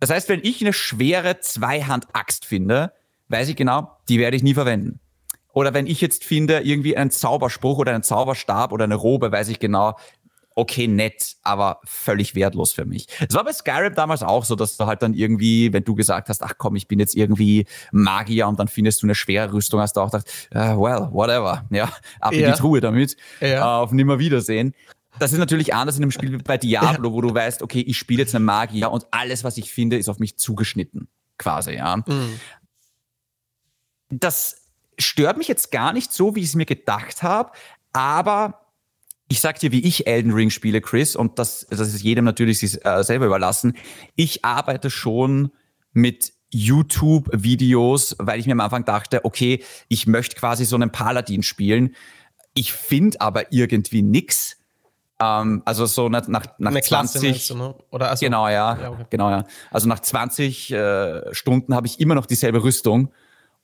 Das 0.01 0.11
heißt, 0.11 0.29
wenn 0.29 0.41
ich 0.43 0.61
eine 0.61 0.73
schwere 0.73 1.41
Zweihand-Axt 1.41 2.45
finde, 2.45 2.93
weiß 3.29 3.49
ich 3.49 3.57
genau, 3.57 3.91
die 4.09 4.19
werde 4.19 4.37
ich 4.37 4.43
nie 4.43 4.55
verwenden. 4.55 5.01
Oder 5.53 5.73
wenn 5.73 5.87
ich 5.87 6.03
jetzt 6.03 6.23
finde, 6.23 6.61
irgendwie 6.61 6.99
einen 6.99 7.11
Zauberspruch 7.11 7.79
oder 7.79 7.95
einen 7.95 8.03
Zauberstab 8.03 8.73
oder 8.73 8.85
eine 8.85 8.95
Robe, 8.95 9.33
weiß 9.33 9.49
ich 9.49 9.59
genau, 9.59 9.97
okay, 10.57 10.89
nett, 10.89 11.37
aber 11.43 11.81
völlig 11.85 12.35
wertlos 12.35 12.73
für 12.73 12.87
mich. 12.87 13.07
Es 13.29 13.35
war 13.35 13.45
bei 13.45 13.53
Skyrim 13.53 13.95
damals 13.95 14.23
auch 14.23 14.45
so, 14.45 14.57
dass 14.57 14.79
du 14.79 14.87
halt 14.87 15.03
dann 15.03 15.13
irgendwie, 15.13 15.73
wenn 15.73 15.85
du 15.85 15.95
gesagt 15.95 16.31
hast, 16.31 16.43
ach 16.43 16.55
komm, 16.57 16.77
ich 16.77 16.89
bin 16.89 16.99
jetzt 16.99 17.15
irgendwie 17.15 17.67
Magier 17.93 18.49
und 18.49 18.59
dann 18.59 18.67
findest 18.67 19.03
du 19.03 19.07
eine 19.07 19.15
schwere 19.15 19.53
Rüstung, 19.53 19.81
hast 19.81 19.97
du 19.97 20.01
auch 20.01 20.11
gedacht, 20.11 20.27
uh, 20.55 20.81
well, 20.81 21.09
whatever, 21.13 21.67
ja, 21.71 21.93
ab 22.21 22.33
in 22.33 22.47
die 22.47 22.59
Truhe 22.59 22.81
damit, 22.81 23.17
ja. 23.41 23.81
auf 23.81 23.93
Nimmerwiedersehen. 23.93 24.75
Das 25.19 25.33
ist 25.33 25.39
natürlich 25.39 25.75
anders 25.75 25.99
in 25.99 26.03
einem 26.03 26.11
Spiel 26.11 26.33
wie 26.33 26.39
bei 26.39 26.57
Diablo, 26.59 27.11
ja. 27.11 27.15
wo 27.15 27.21
du 27.21 27.35
weißt, 27.35 27.63
okay, 27.63 27.81
ich 27.81 27.99
spiele 27.99 28.23
jetzt 28.23 28.35
einen 28.35 28.47
Magier 28.47 28.91
und 28.91 29.07
alles, 29.11 29.45
was 29.45 29.59
ich 29.59 29.71
finde, 29.71 29.99
ist 29.99 30.09
auf 30.09 30.19
mich 30.19 30.39
zugeschnitten, 30.39 31.09
quasi, 31.37 31.75
ja. 31.75 31.99
Mhm. 31.99 32.41
Das 34.09 34.63
stört 34.99 35.37
mich 35.37 35.49
jetzt 35.49 35.71
gar 35.71 35.93
nicht 35.93 36.15
so, 36.15 36.35
wie 36.35 36.41
ich 36.41 36.47
es 36.47 36.55
mir 36.55 36.65
gedacht 36.65 37.23
habe, 37.23 37.53
aber 37.93 38.66
ich 39.29 39.41
sag 39.41 39.59
dir, 39.59 39.73
wie 39.73 39.81
ich 39.81 40.07
Elden 40.07 40.33
Ring 40.33 40.51
spiele, 40.51 40.81
Chris, 40.81 41.17
und 41.17 41.39
das, 41.39 41.67
das 41.69 41.81
ist 41.81 42.03
jedem 42.03 42.25
natürlich 42.25 42.61
sich, 42.61 42.85
äh, 42.85 43.03
selber 43.03 43.27
überlassen. 43.27 43.77
Ich 44.15 44.45
arbeite 44.45 44.91
schon 44.91 45.51
mit 45.93 46.33
YouTube-Videos, 46.51 48.17
weil 48.19 48.39
ich 48.39 48.47
mir 48.47 48.53
am 48.53 48.61
Anfang 48.61 48.85
dachte, 48.85 49.25
okay, 49.25 49.65
ich 49.89 50.07
möchte 50.07 50.37
quasi 50.37 50.65
so 50.65 50.77
einen 50.77 50.91
Paladin 50.91 51.43
spielen. 51.43 51.95
Ich 52.55 52.73
finde 52.73 53.21
aber 53.21 53.53
irgendwie 53.53 54.03
nix. 54.03 54.57
Ähm, 55.21 55.63
also 55.65 55.87
so 55.87 56.09
nach, 56.09 56.29
nach, 56.29 56.47
nach 56.59 56.71
Eine 56.71 56.83
20. 56.83 57.49
Du, 57.49 57.55
ne? 57.57 57.75
Oder 57.91 58.11
also, 58.11 58.25
genau, 58.25 58.49
ja. 58.49 58.79
ja 58.81 58.91
okay. 58.91 59.07
Genau, 59.11 59.31
ja. 59.31 59.45
Also 59.71 59.89
nach 59.89 60.01
20 60.01 60.71
äh, 60.71 61.35
Stunden 61.35 61.75
habe 61.75 61.87
ich 61.87 61.99
immer 61.99 62.15
noch 62.15 62.27
dieselbe 62.27 62.63
Rüstung 62.63 63.13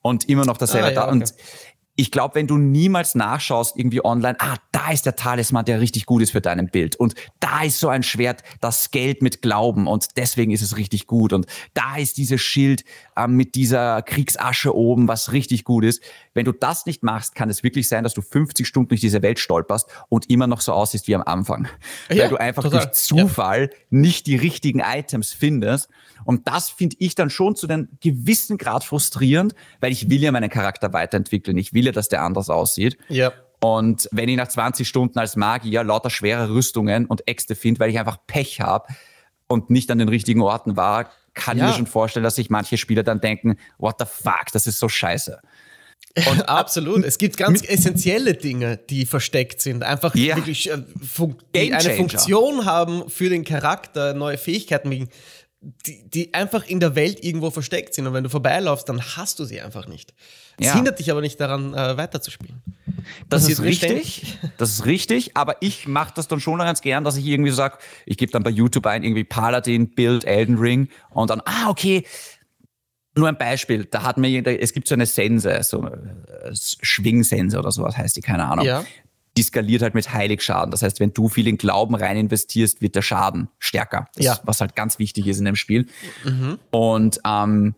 und 0.00 0.28
immer 0.28 0.44
noch 0.44 0.56
dasselbe 0.56 0.88
Ah, 0.88 0.92
ja, 0.92 1.02
okay. 1.04 1.12
Und 1.12 1.34
ich 1.94 2.10
glaube, 2.10 2.36
wenn 2.36 2.46
du 2.46 2.56
niemals 2.56 3.14
nachschaust, 3.14 3.76
irgendwie 3.76 4.02
online, 4.02 4.36
ah, 4.40 4.56
da 4.72 4.90
ist 4.92 5.04
der 5.04 5.14
Talisman, 5.14 5.66
der 5.66 5.80
richtig 5.80 6.06
gut 6.06 6.22
ist 6.22 6.30
für 6.30 6.40
dein 6.40 6.68
Bild. 6.68 6.96
Und 6.96 7.14
da 7.38 7.62
ist 7.62 7.80
so 7.80 7.88
ein 7.88 8.02
Schwert, 8.02 8.42
das 8.60 8.90
Geld 8.90 9.20
mit 9.20 9.42
Glauben 9.42 9.86
und 9.86 10.16
deswegen 10.16 10.52
ist 10.52 10.62
es 10.62 10.78
richtig 10.78 11.06
gut. 11.06 11.34
Und 11.34 11.46
da 11.74 11.96
ist 11.96 12.16
dieses 12.16 12.40
Schild 12.40 12.84
ähm, 13.16 13.36
mit 13.36 13.54
dieser 13.54 14.00
Kriegsasche 14.00 14.74
oben, 14.74 15.06
was 15.06 15.32
richtig 15.32 15.64
gut 15.64 15.84
ist. 15.84 16.02
Wenn 16.32 16.46
du 16.46 16.52
das 16.52 16.86
nicht 16.86 17.02
machst, 17.02 17.34
kann 17.34 17.50
es 17.50 17.62
wirklich 17.62 17.88
sein, 17.88 18.04
dass 18.04 18.14
du 18.14 18.22
50 18.22 18.66
Stunden 18.66 18.88
durch 18.88 19.02
diese 19.02 19.20
Welt 19.20 19.38
stolperst 19.38 19.86
und 20.08 20.30
immer 20.30 20.46
noch 20.46 20.62
so 20.62 20.72
aussiehst 20.72 21.08
wie 21.08 21.14
am 21.14 21.22
Anfang. 21.22 21.68
Ja, 22.08 22.24
Weil 22.24 22.30
du 22.30 22.36
einfach 22.36 22.62
total. 22.62 22.86
durch 22.86 22.92
Zufall 22.92 23.70
nicht 23.90 24.26
die 24.26 24.36
richtigen 24.36 24.80
Items 24.80 25.32
findest. 25.32 25.90
Und 26.24 26.48
das 26.48 26.70
finde 26.70 26.96
ich 26.98 27.14
dann 27.14 27.30
schon 27.30 27.56
zu 27.56 27.66
einem 27.68 27.88
gewissen 28.00 28.58
Grad 28.58 28.84
frustrierend, 28.84 29.54
weil 29.80 29.92
ich 29.92 30.08
will 30.10 30.22
ja 30.22 30.32
meinen 30.32 30.50
Charakter 30.50 30.92
weiterentwickeln. 30.92 31.56
Ich 31.58 31.72
will 31.72 31.86
ja, 31.86 31.92
dass 31.92 32.08
der 32.08 32.22
anders 32.22 32.50
aussieht. 32.50 32.96
Ja. 33.08 33.32
Und 33.60 34.08
wenn 34.10 34.28
ich 34.28 34.36
nach 34.36 34.48
20 34.48 34.88
Stunden 34.88 35.18
als 35.18 35.36
Magier 35.36 35.84
lauter 35.84 36.10
schwere 36.10 36.50
Rüstungen 36.50 37.06
und 37.06 37.28
Äxte 37.28 37.54
finde, 37.54 37.80
weil 37.80 37.90
ich 37.90 37.98
einfach 37.98 38.18
Pech 38.26 38.60
habe 38.60 38.88
und 39.46 39.70
nicht 39.70 39.90
an 39.90 39.98
den 39.98 40.08
richtigen 40.08 40.42
Orten 40.42 40.76
war, 40.76 41.10
kann 41.34 41.58
Ja. 41.58 41.64
ich 41.66 41.70
mir 41.70 41.76
schon 41.76 41.86
vorstellen, 41.86 42.24
dass 42.24 42.34
sich 42.34 42.50
manche 42.50 42.76
Spieler 42.76 43.02
dann 43.04 43.20
denken, 43.20 43.56
what 43.78 43.96
the 44.00 44.04
fuck, 44.06 44.46
das 44.52 44.66
ist 44.66 44.78
so 44.78 44.88
scheiße. 44.88 45.40
Und 46.30 46.46
Absolut. 46.48 47.04
Es 47.04 47.16
gibt 47.16 47.38
ganz 47.38 47.62
essentielle 47.66 48.34
Dinge, 48.34 48.76
die 48.76 49.06
versteckt 49.06 49.62
sind. 49.62 49.82
Einfach 49.82 50.14
Ja. 50.14 50.36
wirklich, 50.36 50.68
äh, 50.70 50.82
eine. 51.54 51.96
Funktion 51.96 52.66
haben 52.66 53.08
für 53.08 53.30
den 53.30 53.44
Charakter, 53.44 54.12
neue 54.12 54.36
Fähigkeiten 54.36 55.08
die, 55.86 56.08
die 56.10 56.34
einfach 56.34 56.64
in 56.66 56.80
der 56.80 56.96
Welt 56.96 57.22
irgendwo 57.24 57.50
versteckt 57.50 57.94
sind. 57.94 58.06
Und 58.06 58.14
wenn 58.14 58.24
du 58.24 58.30
vorbeilaufst, 58.30 58.88
dann 58.88 59.00
hast 59.16 59.38
du 59.38 59.44
sie 59.44 59.60
einfach 59.60 59.86
nicht. 59.86 60.12
Das 60.58 60.66
Ja. 60.68 60.74
hindert 60.74 60.98
dich 60.98 61.10
aber 61.10 61.20
nicht 61.20 61.40
daran, 61.40 61.72
äh, 61.72 61.96
weiterzuspielen. 61.96 62.62
Das 63.28 63.42
Passiert 63.42 63.58
ist 63.60 63.64
richtig. 63.64 64.38
Das 64.58 64.70
ist 64.70 64.86
richtig. 64.86 65.36
Aber 65.36 65.56
ich 65.60 65.86
mache 65.86 66.12
das 66.16 66.26
dann 66.28 66.40
schon 66.40 66.58
ganz 66.58 66.80
gern, 66.80 67.04
dass 67.04 67.16
ich 67.16 67.26
irgendwie 67.26 67.50
so 67.50 67.56
sage, 67.56 67.78
ich 68.06 68.16
gebe 68.16 68.32
dann 68.32 68.42
bei 68.42 68.50
YouTube 68.50 68.86
ein, 68.86 69.04
irgendwie 69.04 69.24
Paladin, 69.24 69.90
Build, 69.94 70.24
Elden 70.24 70.58
Ring 70.58 70.88
und 71.10 71.30
dann, 71.30 71.40
ah, 71.44 71.68
okay. 71.68 72.04
Nur 73.14 73.28
ein 73.28 73.36
Beispiel. 73.36 73.84
Da 73.84 74.02
hat 74.04 74.16
mir, 74.16 74.44
es 74.46 74.72
gibt 74.72 74.88
so 74.88 74.94
eine 74.94 75.04
Sense, 75.06 75.60
so 75.64 75.86
äh, 75.86 76.52
Schwingsense 76.54 77.58
oder 77.58 77.70
sowas 77.70 77.96
heißt 77.96 78.16
die, 78.16 78.22
keine 78.22 78.46
Ahnung. 78.46 78.64
Ja. 78.64 78.84
Die 79.36 79.42
skaliert 79.42 79.82
halt 79.82 79.94
mit 79.94 80.12
Heiligschaden. 80.12 80.70
Das 80.70 80.82
heißt, 80.82 81.00
wenn 81.00 81.12
du 81.14 81.28
viel 81.28 81.48
in 81.48 81.56
Glauben 81.56 81.94
rein 81.94 82.16
investierst, 82.18 82.82
wird 82.82 82.94
der 82.96 83.02
Schaden 83.02 83.48
stärker. 83.58 84.08
Das 84.14 84.26
Ja. 84.26 84.40
was 84.44 84.60
halt 84.60 84.76
ganz 84.76 84.98
wichtig 84.98 85.26
ist 85.26 85.38
in 85.38 85.46
dem 85.46 85.56
Spiel. 85.56 85.86
Und 86.70 87.20
ähm, 87.26 87.74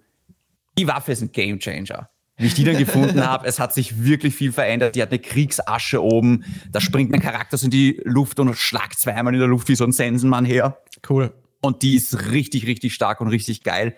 die 0.76 0.88
Waffe 0.88 1.12
ist 1.12 1.22
ein 1.22 1.30
Gamechanger. 1.32 2.10
Wie 2.36 2.46
ich 2.46 2.54
die 2.54 2.64
dann 2.64 2.76
gefunden 2.76 3.20
habe, 3.26 3.46
es 3.46 3.60
hat 3.60 3.72
sich 3.72 4.02
wirklich 4.04 4.34
viel 4.34 4.50
verändert. 4.50 4.96
Die 4.96 5.02
hat 5.02 5.10
eine 5.10 5.20
Kriegsasche 5.20 6.02
oben. 6.02 6.44
Da 6.72 6.80
springt 6.80 7.10
mein 7.12 7.20
Charakter 7.20 7.56
so 7.56 7.66
in 7.66 7.70
die 7.70 8.00
Luft 8.04 8.40
und 8.40 8.52
schlagt 8.56 8.98
zweimal 8.98 9.32
in 9.32 9.38
der 9.38 9.48
Luft 9.48 9.68
wie 9.68 9.76
so 9.76 9.84
ein 9.84 9.92
Sensenmann 9.92 10.44
her. 10.44 10.78
Cool. 11.08 11.32
Und 11.60 11.82
die 11.82 11.94
ist 11.94 12.30
richtig, 12.32 12.66
richtig 12.66 12.92
stark 12.94 13.20
und 13.20 13.28
richtig 13.28 13.62
geil. 13.62 13.94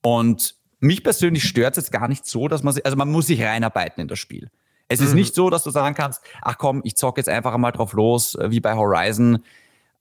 Und 0.00 0.54
mich 0.80 1.02
persönlich 1.04 1.44
stört 1.44 1.76
es 1.76 1.84
jetzt 1.84 1.92
gar 1.92 2.08
nicht 2.08 2.26
so, 2.26 2.48
dass 2.48 2.62
man 2.62 2.72
sich, 2.72 2.84
also 2.86 2.96
man 2.96 3.10
muss 3.10 3.26
sich 3.26 3.42
reinarbeiten 3.42 4.00
in 4.00 4.08
das 4.08 4.18
Spiel. 4.18 4.50
Es 4.88 5.00
ist 5.00 5.14
nicht 5.14 5.34
so, 5.34 5.50
dass 5.50 5.64
du 5.64 5.70
sagen 5.70 5.94
kannst, 5.94 6.20
ach 6.42 6.58
komm, 6.58 6.80
ich 6.84 6.96
zocke 6.96 7.20
jetzt 7.20 7.28
einfach 7.28 7.56
mal 7.58 7.72
drauf 7.72 7.92
los, 7.92 8.36
äh, 8.36 8.50
wie 8.50 8.60
bei 8.60 8.74
Horizon, 8.74 9.44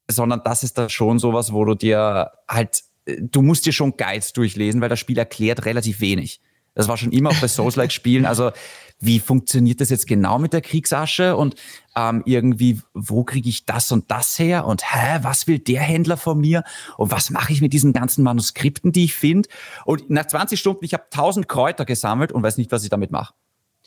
sondern 0.10 0.42
das 0.44 0.64
ist 0.64 0.78
dann 0.78 0.90
schon 0.90 1.18
sowas, 1.18 1.52
wo 1.52 1.66
du 1.66 1.74
dir 1.74 2.32
halt, 2.48 2.84
äh, 3.06 3.18
du 3.20 3.42
musst 3.42 3.66
dir 3.66 3.74
schon 3.74 3.98
Guides 3.98 4.34
durchlesen, 4.34 4.82
weil 4.82 4.90
das 4.90 5.00
Spiel 5.00 5.18
erklärt 5.18 5.66
relativ 5.66 6.02
wenig. 6.02 6.40
Das 6.76 6.88
war 6.88 6.98
schon 6.98 7.12
immer 7.12 7.32
auch 7.32 7.42
bei 7.42 7.48
Souls-like-Spielen. 7.48 8.26
Also 8.36 8.52
wie 9.00 9.20
funktioniert 9.20 9.82
das 9.82 9.90
jetzt 9.90 10.08
genau 10.08 10.40
mit 10.40 10.54
der 10.54 10.62
Kriegsasche 10.62 11.36
und 11.36 11.56
ähm, 11.96 12.24
irgendwie, 12.26 12.82
wo 12.94 13.24
kriege 13.24 13.50
ich 13.50 13.66
das 13.66 13.92
und 13.92 14.10
das 14.10 14.40
her 14.40 14.66
und 14.66 14.84
hä, 14.94 15.20
was 15.22 15.48
will 15.48 15.60
der 15.60 15.82
Händler 15.82 16.18
von 16.18 16.40
mir 16.40 16.64
und 16.98 17.12
was 17.12 17.30
mache 17.30 17.52
ich 17.52 17.62
mit 17.62 17.74
diesen 17.74 17.92
ganzen 17.94 18.24
Manuskripten, 18.24 18.92
die 18.92 19.06
ich 19.06 19.14
finde? 19.14 19.50
Und 19.84 20.10
nach 20.10 20.28
20 20.28 20.60
Stunden, 20.60 20.86
ich 20.86 20.94
habe 20.94 21.04
1000 21.12 21.48
Kräuter 21.48 21.86
gesammelt 21.86 22.32
und 22.32 22.42
weiß 22.42 22.58
nicht, 22.58 22.72
was 22.72 22.84
ich 22.84 22.90
damit 22.90 23.12
mache. 23.12 23.34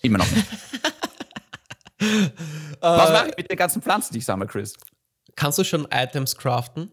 Immer 0.02 0.19
noch 0.19 0.31
nicht. 0.31 0.47
was 2.81 3.11
mache 3.12 3.28
ich 3.31 3.37
mit 3.37 3.50
den 3.50 3.57
ganzen 3.57 3.83
Pflanzen, 3.83 4.12
die 4.12 4.19
ich 4.21 4.25
sammle, 4.25 4.47
Chris? 4.47 4.75
Kannst 5.37 5.59
du 5.59 5.64
schon 5.64 5.87
Items 5.93 6.37
craften? 6.37 6.90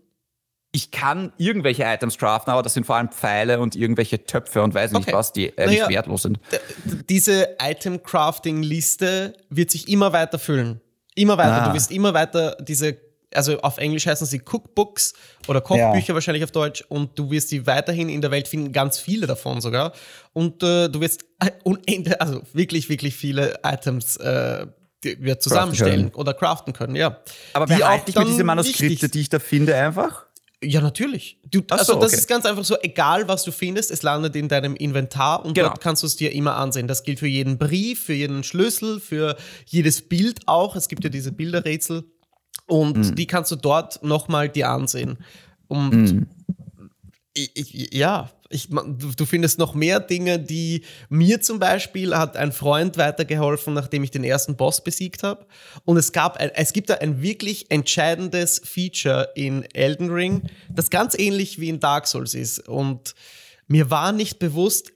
Ich 0.72 0.92
kann 0.92 1.32
irgendwelche 1.38 1.84
Items 1.84 2.18
craften, 2.18 2.52
aber 2.52 2.62
das 2.62 2.74
sind 2.74 2.86
vor 2.86 2.98
allem 2.98 3.10
Pfeile 3.10 3.60
und 3.62 3.76
irgendwelche 3.78 4.26
Töpfe 4.26 4.62
und 4.62 4.74
weiß 4.74 4.92
nicht 4.92 5.04
Okay. 5.08 5.14
was, 5.14 5.32
die 5.32 5.58
eigentlich 5.58 5.80
Naja. 5.80 5.90
wertlos 5.90 6.24
sind. 6.24 6.38
Diese 7.10 7.56
Item-Crafting-Liste 7.62 9.34
wird 9.50 9.72
sich 9.72 9.88
immer 9.88 10.12
weiter 10.14 10.38
füllen. 10.38 10.82
Immer 11.16 11.38
weiter. 11.38 11.64
Ah. 11.64 11.68
Du 11.70 11.74
wirst 11.76 11.92
immer 11.92 12.14
weiter 12.14 12.58
diese, 12.60 12.98
also 13.34 13.58
auf 13.62 13.78
Englisch 13.78 14.06
heißen 14.06 14.28
sie 14.28 14.42
Cookbooks 14.42 15.14
oder 15.48 15.62
Kochbücher 15.62 16.14
wahrscheinlich 16.14 16.44
auf 16.44 16.52
Deutsch 16.52 16.84
und 16.90 17.18
du 17.18 17.32
wirst 17.32 17.52
die 17.52 17.66
weiterhin 17.66 18.10
in 18.10 18.20
der 18.22 18.32
Welt 18.32 18.50
finden, 18.50 18.74
ganz 18.74 19.00
viele 19.00 19.28
davon 19.28 19.62
sogar. 19.62 19.94
Und 20.34 20.62
äh, 20.62 20.90
du 20.90 21.00
wirst 21.00 21.24
äh, 21.40 21.52
unendlich, 21.64 22.20
also 22.22 22.42
wirklich, 22.52 22.90
wirklich 22.90 23.16
viele 23.16 23.60
Items 23.64 24.18
äh, 24.18 24.68
wir 25.20 25.40
zusammenstellen 25.40 26.12
können. 26.12 26.16
oder 26.16 26.34
craften 26.34 26.74
können, 26.74 26.96
ja. 26.96 27.20
Aber 27.54 27.66
Die 27.66 27.76
behalte 27.76 28.10
ich 28.10 28.16
mir 28.16 28.22
dann 28.22 28.32
diese 28.32 28.44
Manuskripte, 28.44 28.84
wichtig 28.90 29.12
die 29.12 29.22
ich 29.22 29.30
da 29.30 29.40
finde, 29.40 29.76
einfach? 29.76 30.26
Ja, 30.64 30.82
natürlich. 30.82 31.38
Du, 31.52 31.62
Ach 31.70 31.78
also 31.80 31.94
so, 31.94 32.00
das 32.00 32.12
okay. 32.12 32.20
ist 32.22 32.28
ganz 32.28 32.46
einfach 32.46 32.64
so, 32.64 32.76
egal 32.82 33.28
was 33.28 33.44
du 33.44 33.52
findest, 33.52 33.92
es 33.92 34.02
landet 34.04 34.36
in 34.36 34.48
deinem 34.48 34.76
Inventar 34.76 35.46
und 35.46 35.54
Genau. 35.54 35.68
dort 35.68 35.82
kannst 35.82 36.02
du 36.02 36.08
es 36.08 36.16
dir 36.16 36.32
immer 36.32 36.56
ansehen. 36.56 36.88
Das 36.88 37.04
gilt 37.04 37.20
für 37.20 37.28
jeden 37.28 37.58
Brief, 37.58 38.04
für 38.06 38.14
jeden 38.14 38.44
Schlüssel, 38.44 39.00
für 39.00 39.36
jedes 39.68 40.02
Bild 40.08 40.40
auch. 40.48 40.76
Es 40.76 40.88
gibt 40.88 41.04
ja 41.04 41.10
diese 41.10 41.32
Bilderrätsel 41.32 42.06
und 42.68 42.98
Mhm. 42.98 43.16
die 43.16 43.28
kannst 43.28 43.52
du 43.52 43.58
dort 43.58 44.02
nochmal 44.04 44.50
dir 44.50 44.70
ansehen. 44.70 45.18
Und 45.68 45.90
Mhm. 45.92 46.28
Ich, 47.36 47.94
ja, 47.94 48.32
ich, 48.50 48.70
du, 48.70 49.26
findest 49.26 49.60
noch 49.60 49.74
mehr 49.74 50.00
Dinge, 50.00 50.40
die 50.40 50.84
mir 51.10 51.42
zum 51.42 51.60
Beispiel 51.60 52.16
hat 52.16 52.38
ein 52.38 52.52
Freund 52.52 52.98
weitergeholfen, 52.98 53.74
nachdem 53.74 54.04
ich 54.04 54.12
den 54.12 54.24
ersten 54.24 54.56
Boss 54.56 54.84
besiegt 54.84 55.24
habe. 55.24 55.46
Und 55.84 55.98
es 55.98 56.12
gab, 56.12 56.38
ein, 56.38 56.52
es 56.54 56.72
gibt 56.72 56.90
da 56.90 56.96
ein 56.96 57.22
wirklich 57.22 57.70
entscheidendes 57.72 58.62
Feature 58.64 59.30
in 59.36 59.64
Elden 59.74 60.10
Ring, 60.10 60.44
das 60.70 60.90
ganz 60.90 61.18
ähnlich 61.18 61.60
wie 61.60 61.70
in 61.70 61.80
Dark 61.80 62.08
Souls 62.08 62.34
ist. 62.34 62.68
Und 62.70 63.16
mir 63.68 63.90
war 63.90 64.12
nicht 64.12 64.40
bewusst, 64.40 64.94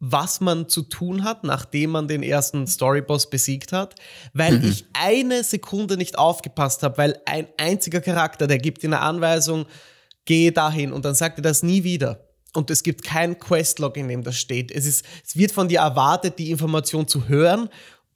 was 0.00 0.40
man 0.40 0.68
zu 0.68 0.82
tun 0.82 1.24
hat, 1.24 1.44
nachdem 1.44 1.90
man 1.90 2.08
den 2.08 2.22
ersten 2.22 2.66
Storyboss 2.66 3.28
besiegt 3.28 3.72
hat, 3.72 3.94
weil 4.32 4.64
ich 4.64 4.86
eine 4.94 5.44
Sekunde 5.44 5.98
nicht 5.98 6.18
aufgepasst 6.18 6.82
habe, 6.82 6.96
weil 6.96 7.20
ein 7.26 7.46
einziger 7.58 8.00
Charakter, 8.00 8.46
der 8.46 8.58
gibt 8.58 8.82
dir 8.82 8.88
eine 8.88 9.00
Anweisung, 9.00 9.66
gehe 10.30 10.52
dahin 10.52 10.92
und 10.92 11.04
dann 11.04 11.16
sagt 11.16 11.40
er 11.40 11.42
das 11.42 11.64
nie 11.64 11.82
wieder. 11.82 12.28
Und 12.54 12.70
es 12.70 12.84
gibt 12.84 13.02
kein 13.02 13.36
Questlog, 13.36 13.96
in 13.96 14.06
dem 14.06 14.22
das 14.22 14.36
steht. 14.36 14.70
Es, 14.70 14.86
ist, 14.86 15.04
es 15.26 15.36
wird 15.36 15.50
von 15.50 15.66
dir 15.66 15.80
erwartet, 15.80 16.38
die 16.38 16.52
Information 16.52 17.08
zu 17.08 17.26
hören, 17.26 17.68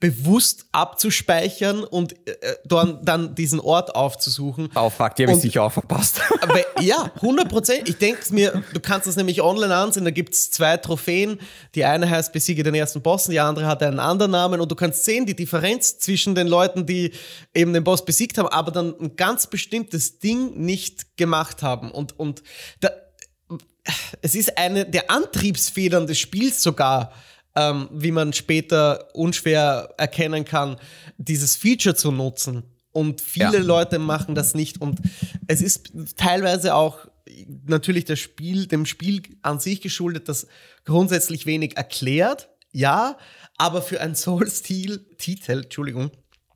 bewusst 0.05 0.67
abzuspeichern 0.71 1.83
und 1.83 2.13
äh, 2.29 2.57
dann, 2.67 3.03
dann 3.07 3.35
diesen 3.35 3.59
Ort 3.59 3.97
aufzusuchen. 3.97 4.69
Oh 4.75 4.91
fuck, 4.91 5.15
die 5.15 5.23
habe 5.23 5.33
ich 5.33 5.41
sicher 5.41 5.63
auch 5.63 5.73
verpasst. 5.73 6.21
Aber 6.43 6.61
ja, 6.83 7.11
100 7.15 7.49
Prozent. 7.49 7.89
Ich 7.89 7.97
denke 7.97 8.21
mir, 8.35 8.63
du 8.75 8.81
kannst 8.81 9.07
das 9.07 9.17
nämlich 9.17 9.41
online 9.41 9.75
ansehen, 9.75 10.05
da 10.05 10.11
gibt 10.11 10.35
es 10.35 10.51
zwei 10.51 10.77
Trophäen. 10.77 11.41
Die 11.75 11.87
eine 11.87 12.11
heißt 12.11 12.35
Besiege 12.35 12.63
den 12.63 12.75
ersten 12.75 13.01
Bossen, 13.01 13.31
die 13.31 13.41
andere 13.41 13.67
hat 13.67 13.83
einen 13.83 13.99
anderen 13.99 14.33
Namen 14.33 14.61
und 14.61 14.71
du 14.71 14.75
kannst 14.75 15.07
sehen, 15.07 15.25
die 15.25 15.35
Differenz 15.35 15.99
zwischen 15.99 16.35
den 16.35 16.49
Leuten, 16.49 16.85
die 16.85 17.13
eben 17.55 17.73
den 17.73 17.83
Boss 17.83 18.05
besiegt 18.05 18.37
haben, 18.37 18.49
aber 18.49 18.73
dann 18.73 18.95
ein 19.01 19.17
ganz 19.17 19.47
bestimmtes 19.47 20.19
Ding 20.19 20.53
nicht 20.55 21.17
gemacht 21.17 21.63
haben. 21.63 21.91
Und, 21.91 22.19
und 22.19 22.43
da, 22.81 22.91
es 24.21 24.35
ist 24.35 24.59
eine 24.59 24.85
der 24.85 25.11
Antriebsfedern 25.11 26.07
des 26.07 26.19
Spiels 26.19 26.63
sogar, 26.63 27.11
ähm, 27.57 27.89
wie 27.93 28.11
man 28.11 28.33
später 28.33 29.09
unschwer 29.15 29.95
erkennen 29.97 30.45
kann, 30.45 30.77
dieses 31.19 31.57
Feature 31.57 31.95
zu 31.95 32.11
nutzen. 32.11 32.65
Und 32.93 33.21
viele 33.21 33.59
Ja. 33.59 33.63
Leute 33.63 33.99
machen 33.99 34.35
das 34.35 34.55
nicht. 34.55 34.81
Und 34.81 35.01
es 35.47 35.61
ist 35.63 35.93
teilweise 36.17 36.75
auch 36.75 37.07
natürlich 37.67 38.05
das 38.05 38.19
Spiel, 38.21 38.67
dem 38.67 38.87
Spiel 38.87 39.23
an 39.43 39.59
sich 39.61 39.81
geschuldet, 39.81 40.29
das 40.29 40.47
grundsätzlich 40.85 41.47
wenig 41.47 41.77
erklärt, 41.77 42.49
ja, 42.73 43.17
aber 43.57 43.83
für 43.83 44.01
ein 44.01 44.15
Soul-Stil, 44.15 45.07
Titel, 45.19 45.65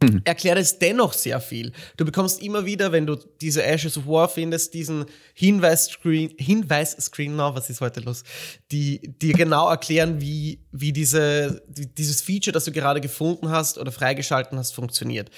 Entschuldigung, 0.01 0.27
erklärt 0.27 0.59
es 0.59 0.79
dennoch 0.79 1.13
sehr 1.13 1.41
viel. 1.41 1.73
Du 1.97 2.05
bekommst 2.05 2.41
immer 2.41 2.65
wieder, 2.65 2.93
wenn 2.93 3.07
du 3.07 3.17
diese 3.41 3.65
Ashes 3.65 3.97
of 3.99 4.07
War 4.07 4.29
findest, 4.29 4.75
diesen 4.75 5.07
Hinweisscreen, 5.35 6.35
Hinweisscreen, 6.39 7.35
na, 7.35 7.55
was 7.55 7.69
ist 7.69 7.81
heute 7.81 8.01
los, 8.01 8.23
die 8.71 9.01
dir 9.19 9.33
genau 9.35 9.69
erklären, 9.69 10.21
wie, 10.21 10.61
wie 10.71 10.93
diese, 10.93 11.63
die, 11.69 11.93
dieses 11.93 12.21
Feature, 12.21 12.53
das 12.53 12.65
du 12.65 12.73
gerade 12.73 13.01
gefunden 13.01 13.49
hast 13.49 13.79
oder 13.79 13.91
freigeschalten 13.91 14.57
hast, 14.59 14.73
funktioniert. 14.73 15.31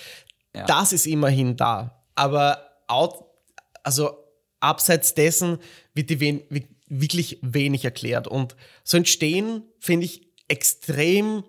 Ja. 0.55 0.67
Das 0.67 0.93
ist 0.93 1.07
immerhin 1.07 1.57
da. 1.57 2.05
Aber 2.15 2.61
out, 2.87 3.25
also 3.83 4.11
abseits 4.61 5.15
dessen 5.15 5.59
wird 5.95 6.11
dir 6.11 6.21
wen, 6.21 6.43
wi- 6.51 6.69
wirklich 6.87 7.39
wenig 7.41 7.85
erklärt. 7.85 8.27
Und 8.29 8.57
so 8.85 8.99
entstehen, 8.99 9.63
finde 9.79 10.05
ich, 10.07 10.29
extrem 10.49 11.45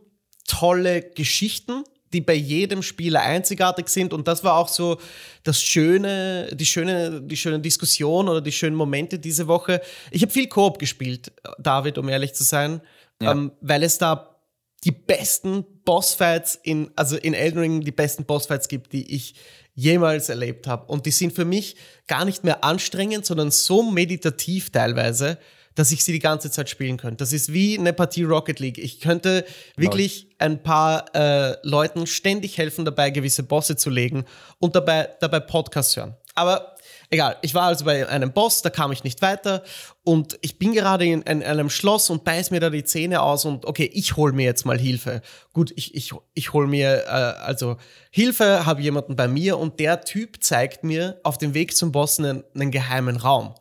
tolle 0.48 1.01
Geschichten, 1.01 1.84
die 2.13 2.22
bei 2.22 2.34
jedem 2.34 2.84
Spieler 2.84 3.22
einzigartig 3.22 3.89
sind. 3.89 4.13
Und 4.13 4.27
das 4.27 4.44
war 4.44 4.56
auch 4.56 4.68
so 4.68 4.98
das 5.44 5.62
schöne, 5.62 6.50
die 6.53 6.65
schöne, 6.65 7.22
die 7.22 7.38
schöne 7.38 7.60
Diskussion 7.60 8.30
oder 8.30 8.41
die 8.41 8.51
schönen 8.51 8.75
Momente 8.75 9.20
diese 9.20 9.48
Woche. 9.48 9.82
Ich 10.12 10.22
habe 10.22 10.32
viel 10.32 10.48
Koop 10.48 10.80
gespielt, 10.80 11.32
David, 11.60 11.98
um 11.98 12.10
ehrlich 12.10 12.34
zu 12.34 12.44
sein, 12.44 12.82
ja. 13.22 13.32
ähm, 13.32 13.51
weil 13.62 13.84
es 13.84 13.98
da 13.98 14.36
die 14.84 14.91
besten 14.91 15.63
Bossfights 15.86 16.60
in, 16.63 16.89
also 16.96 17.15
in 17.15 17.34
Elden 17.34 17.60
Ring 17.60 17.82
die 17.82 17.91
besten 17.91 18.25
Bossfights 18.25 18.68
gibt, 18.68 18.94
die 18.94 19.15
ich 19.15 19.36
jemals 19.74 20.30
erlebt 20.30 20.68
habe. 20.68 20.88
Und 20.88 21.06
die 21.06 21.12
sind 21.12 21.34
für 21.34 21.46
mich 21.46 21.75
gar 22.08 22.25
nicht 22.25 22.44
mehr 22.44 22.63
anstrengend, 22.63 23.25
sondern 23.25 23.51
so 23.51 23.84
meditativ 23.84 24.72
teilweise, 24.72 25.38
dass 25.75 25.92
ich 25.92 26.04
sie 26.04 26.12
die 26.12 26.20
ganze 26.20 26.51
Zeit 26.51 26.70
spielen 26.70 26.98
könnte. 26.98 27.18
Das 27.18 27.34
ist 27.34 27.54
wie 27.54 27.78
eine 27.78 27.94
Partie 27.94 28.24
Rocket 28.24 28.60
League. 28.60 28.78
Ich 28.78 29.00
könnte 29.00 29.46
wirklich 29.75 30.28
ein 30.38 30.63
paar 30.63 31.06
äh, 31.16 31.56
Leuten 31.63 32.08
ständig 32.08 32.58
helfen 32.58 32.86
dabei, 32.86 33.10
gewisse 33.10 33.44
Bosse 33.44 33.75
zu 33.75 33.90
legen 33.90 34.25
und 34.60 34.75
dabei, 34.75 35.10
dabei 35.20 35.40
Podcasts 35.40 35.96
hören. 35.96 36.16
Aber 36.34 36.75
egal, 37.10 37.38
ich 37.42 37.54
war 37.54 37.63
also 37.63 37.86
bei 37.86 38.08
einem 38.08 38.32
Boss, 38.32 38.62
da 38.62 38.70
kam 38.70 38.92
ich 38.92 39.04
nicht 39.04 39.22
weiter 39.22 39.63
und 40.04 40.38
ich 40.42 40.58
bin 40.58 40.74
gerade 40.74 41.06
in, 41.06 41.22
in 41.24 41.44
einem 41.44 41.70
Schloss 41.70 42.10
und 42.10 42.24
beiß 42.24 42.51
mir 42.51 42.60
da 42.60 42.70
die 42.70 42.84
Zähne 42.84 43.22
aus 43.22 43.46
und 43.46 43.66
okay, 43.66 43.90
ich 43.94 44.16
hol 44.16 44.32
mir 44.32 44.46
jetzt 44.46 44.66
mal 44.66 44.80
Hilfe. 44.80 45.22
Gut, 45.54 45.74
ich, 45.75 45.94
ich, 45.94 46.13
ich 46.34 46.54
hol 46.54 46.68
mir 46.68 47.04
äh, 47.06 47.10
also 47.10 47.78
Hilfe, 48.12 48.66
habe 48.66 48.82
jemanden 48.82 49.16
bei 49.16 49.28
mir 49.28 49.58
und 49.60 49.80
der 49.80 50.01
Typ 50.01 50.42
zeigt 50.42 50.84
mir 50.84 51.20
auf 51.24 51.38
dem 51.38 51.54
Weg 51.54 51.75
zum 51.75 51.92
Boss 51.92 52.18
einen, 52.18 52.44
einen 52.56 52.72
geheimen 52.72 53.18
Raum. 53.18 53.56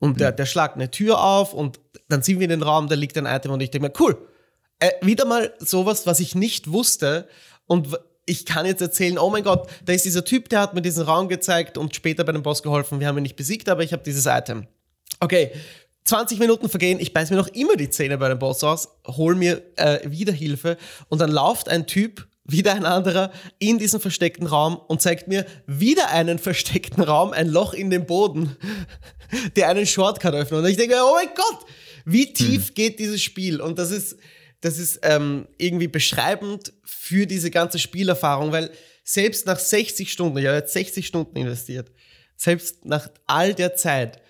Und 0.00 0.18
der, 0.18 0.32
der 0.32 0.46
schlagt 0.46 0.74
eine 0.74 0.90
Tür 0.90 1.22
auf 1.22 1.54
und 1.54 1.78
dann 2.08 2.22
sind 2.22 2.40
wir 2.40 2.44
in 2.44 2.50
den 2.50 2.62
Raum, 2.62 2.88
da 2.88 2.96
liegt 2.96 3.16
ein 3.16 3.26
Item 3.26 3.52
und 3.52 3.60
ich 3.60 3.70
denke 3.70 3.88
mir, 3.88 3.92
cool, 4.00 4.16
äh, 4.80 4.90
wieder 5.02 5.26
mal 5.26 5.52
sowas, 5.58 6.06
was 6.06 6.20
ich 6.20 6.34
nicht 6.34 6.72
wusste 6.72 7.28
und 7.66 7.88
ich 8.26 8.46
kann 8.46 8.64
jetzt 8.64 8.80
erzählen, 8.80 9.18
oh 9.18 9.30
mein 9.30 9.44
Gott, 9.44 9.68
da 9.84 9.92
ist 9.92 10.04
dieser 10.04 10.24
Typ, 10.24 10.48
der 10.48 10.60
hat 10.60 10.74
mir 10.74 10.82
diesen 10.82 11.04
Raum 11.04 11.28
gezeigt 11.28 11.76
und 11.76 11.94
später 11.94 12.24
bei 12.24 12.32
dem 12.32 12.42
Boss 12.42 12.62
geholfen. 12.62 13.00
Wir 13.00 13.08
haben 13.08 13.18
ihn 13.18 13.22
nicht 13.22 13.36
besiegt, 13.36 13.68
aber 13.68 13.82
ich 13.82 13.92
habe 13.92 14.02
dieses 14.02 14.26
Item. 14.26 14.66
Okay, 15.20 15.52
20 16.04 16.38
Minuten 16.38 16.68
vergehen, 16.68 16.98
ich 16.98 17.12
beiß 17.12 17.30
mir 17.30 17.36
noch 17.36 17.48
immer 17.48 17.76
die 17.76 17.90
Zähne 17.90 18.18
bei 18.18 18.28
dem 18.28 18.38
Boss 18.38 18.64
aus, 18.64 18.88
hol 19.06 19.34
mir 19.34 19.62
äh, 19.76 19.98
wieder 20.10 20.32
Hilfe 20.32 20.78
und 21.08 21.20
dann 21.20 21.30
lauft 21.30 21.68
ein 21.68 21.86
Typ 21.86 22.26
wieder 22.44 22.74
ein 22.74 22.84
anderer 22.84 23.30
in 23.58 23.78
diesen 23.78 24.00
versteckten 24.00 24.46
Raum 24.46 24.76
und 24.76 25.02
zeigt 25.02 25.28
mir 25.28 25.46
wieder 25.66 26.10
einen 26.10 26.38
versteckten 26.38 27.02
Raum, 27.02 27.32
ein 27.32 27.48
Loch 27.48 27.74
in 27.74 27.90
den 27.90 28.06
Boden, 28.06 28.56
der 29.56 29.68
einen 29.68 29.86
Shortcut 29.86 30.34
öffnet. 30.34 30.60
Und 30.60 30.70
ich 30.70 30.76
denke, 30.76 30.96
oh 31.02 31.14
mein 31.14 31.34
Gott, 31.34 31.66
wie 32.04 32.32
tief 32.32 32.68
hm. 32.68 32.74
geht 32.74 32.98
dieses 32.98 33.22
Spiel? 33.22 33.60
Und 33.60 33.78
das 33.78 33.90
ist, 33.90 34.16
das 34.60 34.78
ist 34.78 35.00
ähm, 35.02 35.46
irgendwie 35.58 35.88
beschreibend 35.88 36.72
für 36.84 37.26
diese 37.26 37.50
ganze 37.50 37.78
Spielerfahrung, 37.78 38.52
weil 38.52 38.70
selbst 39.04 39.46
nach 39.46 39.58
60 39.58 40.12
Stunden, 40.12 40.38
ich 40.38 40.46
habe 40.46 40.58
jetzt 40.58 40.72
60 40.72 41.06
Stunden 41.06 41.36
investiert, 41.36 41.90
selbst 42.36 42.84
nach 42.84 43.08
all 43.26 43.54
der 43.54 43.74
Zeit, 43.74 44.20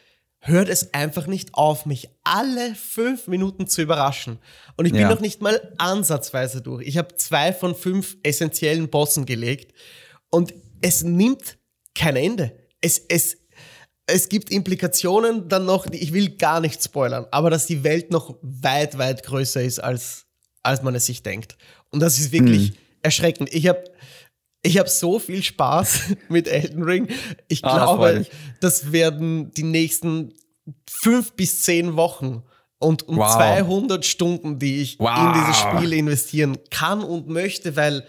hört 0.41 0.69
es 0.69 0.95
einfach 0.95 1.27
nicht 1.27 1.55
auf, 1.55 1.85
mich 1.87 2.09
alle 2.25 2.75
fünf 2.75 3.27
Minuten 3.27 3.67
zu 3.67 3.83
überraschen. 3.83 4.39
Und 4.77 4.87
ich 4.87 4.93
bin 4.93 5.03
ja. 5.03 5.11
noch 5.11 5.21
nicht 5.21 5.43
mal 5.43 5.75
ansatzweise 5.77 6.63
durch. 6.63 6.87
Ich 6.87 6.97
habe 6.97 7.15
zwei 7.17 7.53
von 7.53 7.75
fünf 7.75 8.17
essentiellen 8.23 8.89
Bossen 8.89 9.27
gelegt 9.27 9.75
und 10.31 10.55
es 10.81 11.03
nimmt 11.03 11.59
kein 11.95 12.17
Ende. 12.17 12.57
Es, 12.81 12.99
es, 13.09 13.37
es 14.11 14.29
gibt 14.29 14.51
Implikationen 14.51 15.49
dann 15.49 15.65
noch, 15.65 15.87
ich 15.91 16.13
will 16.13 16.31
gar 16.31 16.61
nicht 16.61 16.83
spoilern, 16.83 17.27
aber 17.31 17.51
dass 17.51 17.67
die 17.67 17.85
Welt 17.85 18.11
noch 18.11 18.37
weit, 18.43 18.99
weit 18.99 19.23
größer 19.23 19.63
ist, 19.63 19.79
als, 19.79 20.27
als 20.63 20.83
man 20.83 20.95
es 20.95 21.07
sich 21.07 21.23
denkt. 21.23 21.57
Und 21.91 22.01
das 22.01 22.19
ist 22.19 22.33
wirklich 22.33 22.71
mhm. 22.71 22.77
erschreckend. 23.03 23.53
Ich 23.53 23.67
habe 23.69 23.85
ich 24.63 24.79
habe 24.79 24.91
so 24.91 25.19
viel 25.19 25.43
Spaß 25.43 26.17
mit 26.29 26.47
Elden 26.47 26.83
Ring. 26.83 27.09
Ich 27.49 27.65
ah, 27.65 27.77
glaube, 27.77 28.27
das, 28.61 28.83
das, 28.83 28.93
werden 28.93 29.51
die 29.53 29.63
nächsten 29.63 30.35
fünf 30.89 31.33
bis 31.33 31.63
zehn 31.63 31.97
Wochen 31.97 32.43
und 32.79 33.09
um 33.09 33.17
wow. 33.17 33.35
200 33.35 34.05
Stunden, 34.05 34.59
die 34.59 34.83
ich 34.83 34.99
wow. 34.99 35.35
in 35.35 35.41
dieses 35.41 35.57
Spiel 35.57 35.93
investieren 35.93 36.59
kann 36.71 37.03
und 37.03 37.29
möchte, 37.29 37.77
weil 37.77 38.07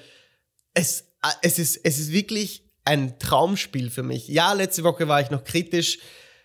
es, 0.73 1.05
es, 1.41 1.59
ist, 1.59 1.79
es 1.83 1.99
ist 1.99 2.11
wirklich 2.11 2.63
ein 2.85 3.19
Traumspiel 3.19 3.89
für 3.89 4.03
mich. 4.03 4.27
Ja, 4.27 4.53
letzte 4.53 4.83
Woche 4.83 5.07
war 5.07 5.21
ich 5.21 5.29
noch 5.29 5.43
kritisch. 5.43 5.99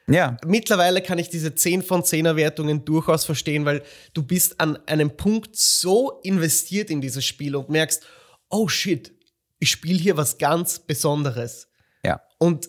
Ja. 0.09 0.37
Mittlerweile 0.45 1.03
kann 1.03 1.19
ich 1.19 1.29
diese 1.29 1.55
10 1.55 1.83
von 1.83 2.03
10er 2.03 2.37
Wertungen 2.37 2.85
durchaus 2.85 3.25
verstehen, 3.25 3.65
weil 3.65 3.83
du 4.15 4.23
bist 4.23 4.61
an 4.61 4.79
einem 4.87 5.17
Punkt 5.17 5.57
so 5.57 6.21
investiert 6.23 6.91
in 6.91 7.01
dieses 7.01 7.25
Spiel 7.25 7.57
und 7.57 7.71
merkst, 7.71 8.05
oh 8.49 8.69
shit, 8.69 9.13
ich 9.59 9.71
spiele 9.71 9.99
hier 9.99 10.17
was 10.17 10.39
ganz 10.39 10.79
Besonderes. 10.79 11.69
Ja. 12.05 12.23
Und 12.39 12.69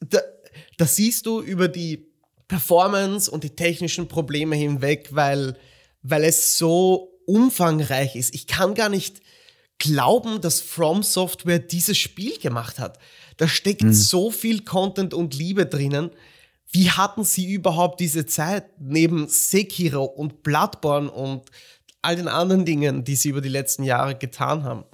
da, 0.00 0.20
da 0.78 0.86
siehst 0.86 1.26
du 1.26 1.40
über 1.40 1.68
die 1.68 2.12
Performance 2.48 3.30
und 3.30 3.44
die 3.44 3.54
technischen 3.54 4.08
Probleme 4.08 4.56
hinweg, 4.56 5.08
weil, 5.12 5.56
weil 6.02 6.24
es 6.24 6.58
so 6.58 7.20
umfangreich 7.26 8.16
ist. 8.16 8.34
Ich 8.34 8.46
kann 8.46 8.74
gar 8.74 8.88
nicht 8.88 9.22
glauben, 9.82 10.40
dass 10.40 10.60
From 10.60 11.02
Software 11.02 11.58
dieses 11.58 11.98
Spiel 11.98 12.38
gemacht 12.38 12.78
hat. 12.78 12.98
Da 13.36 13.48
steckt 13.48 13.82
mhm. 13.82 13.92
so 13.92 14.30
viel 14.30 14.64
Content 14.64 15.12
und 15.12 15.34
Liebe 15.34 15.66
drinnen. 15.66 16.10
Wie 16.70 16.90
hatten 16.90 17.24
sie 17.24 17.52
überhaupt 17.52 17.98
diese 17.98 18.24
Zeit 18.24 18.64
neben 18.78 19.26
Sekiro 19.28 20.04
und 20.04 20.44
Bloodborne 20.44 21.10
und 21.10 21.50
all 22.00 22.14
den 22.14 22.28
anderen 22.28 22.64
Dingen, 22.64 23.02
die 23.02 23.16
sie 23.16 23.30
über 23.30 23.40
die 23.40 23.48
letzten 23.48 23.82
Jahre 23.82 24.14
getan 24.14 24.62
haben? 24.62 24.84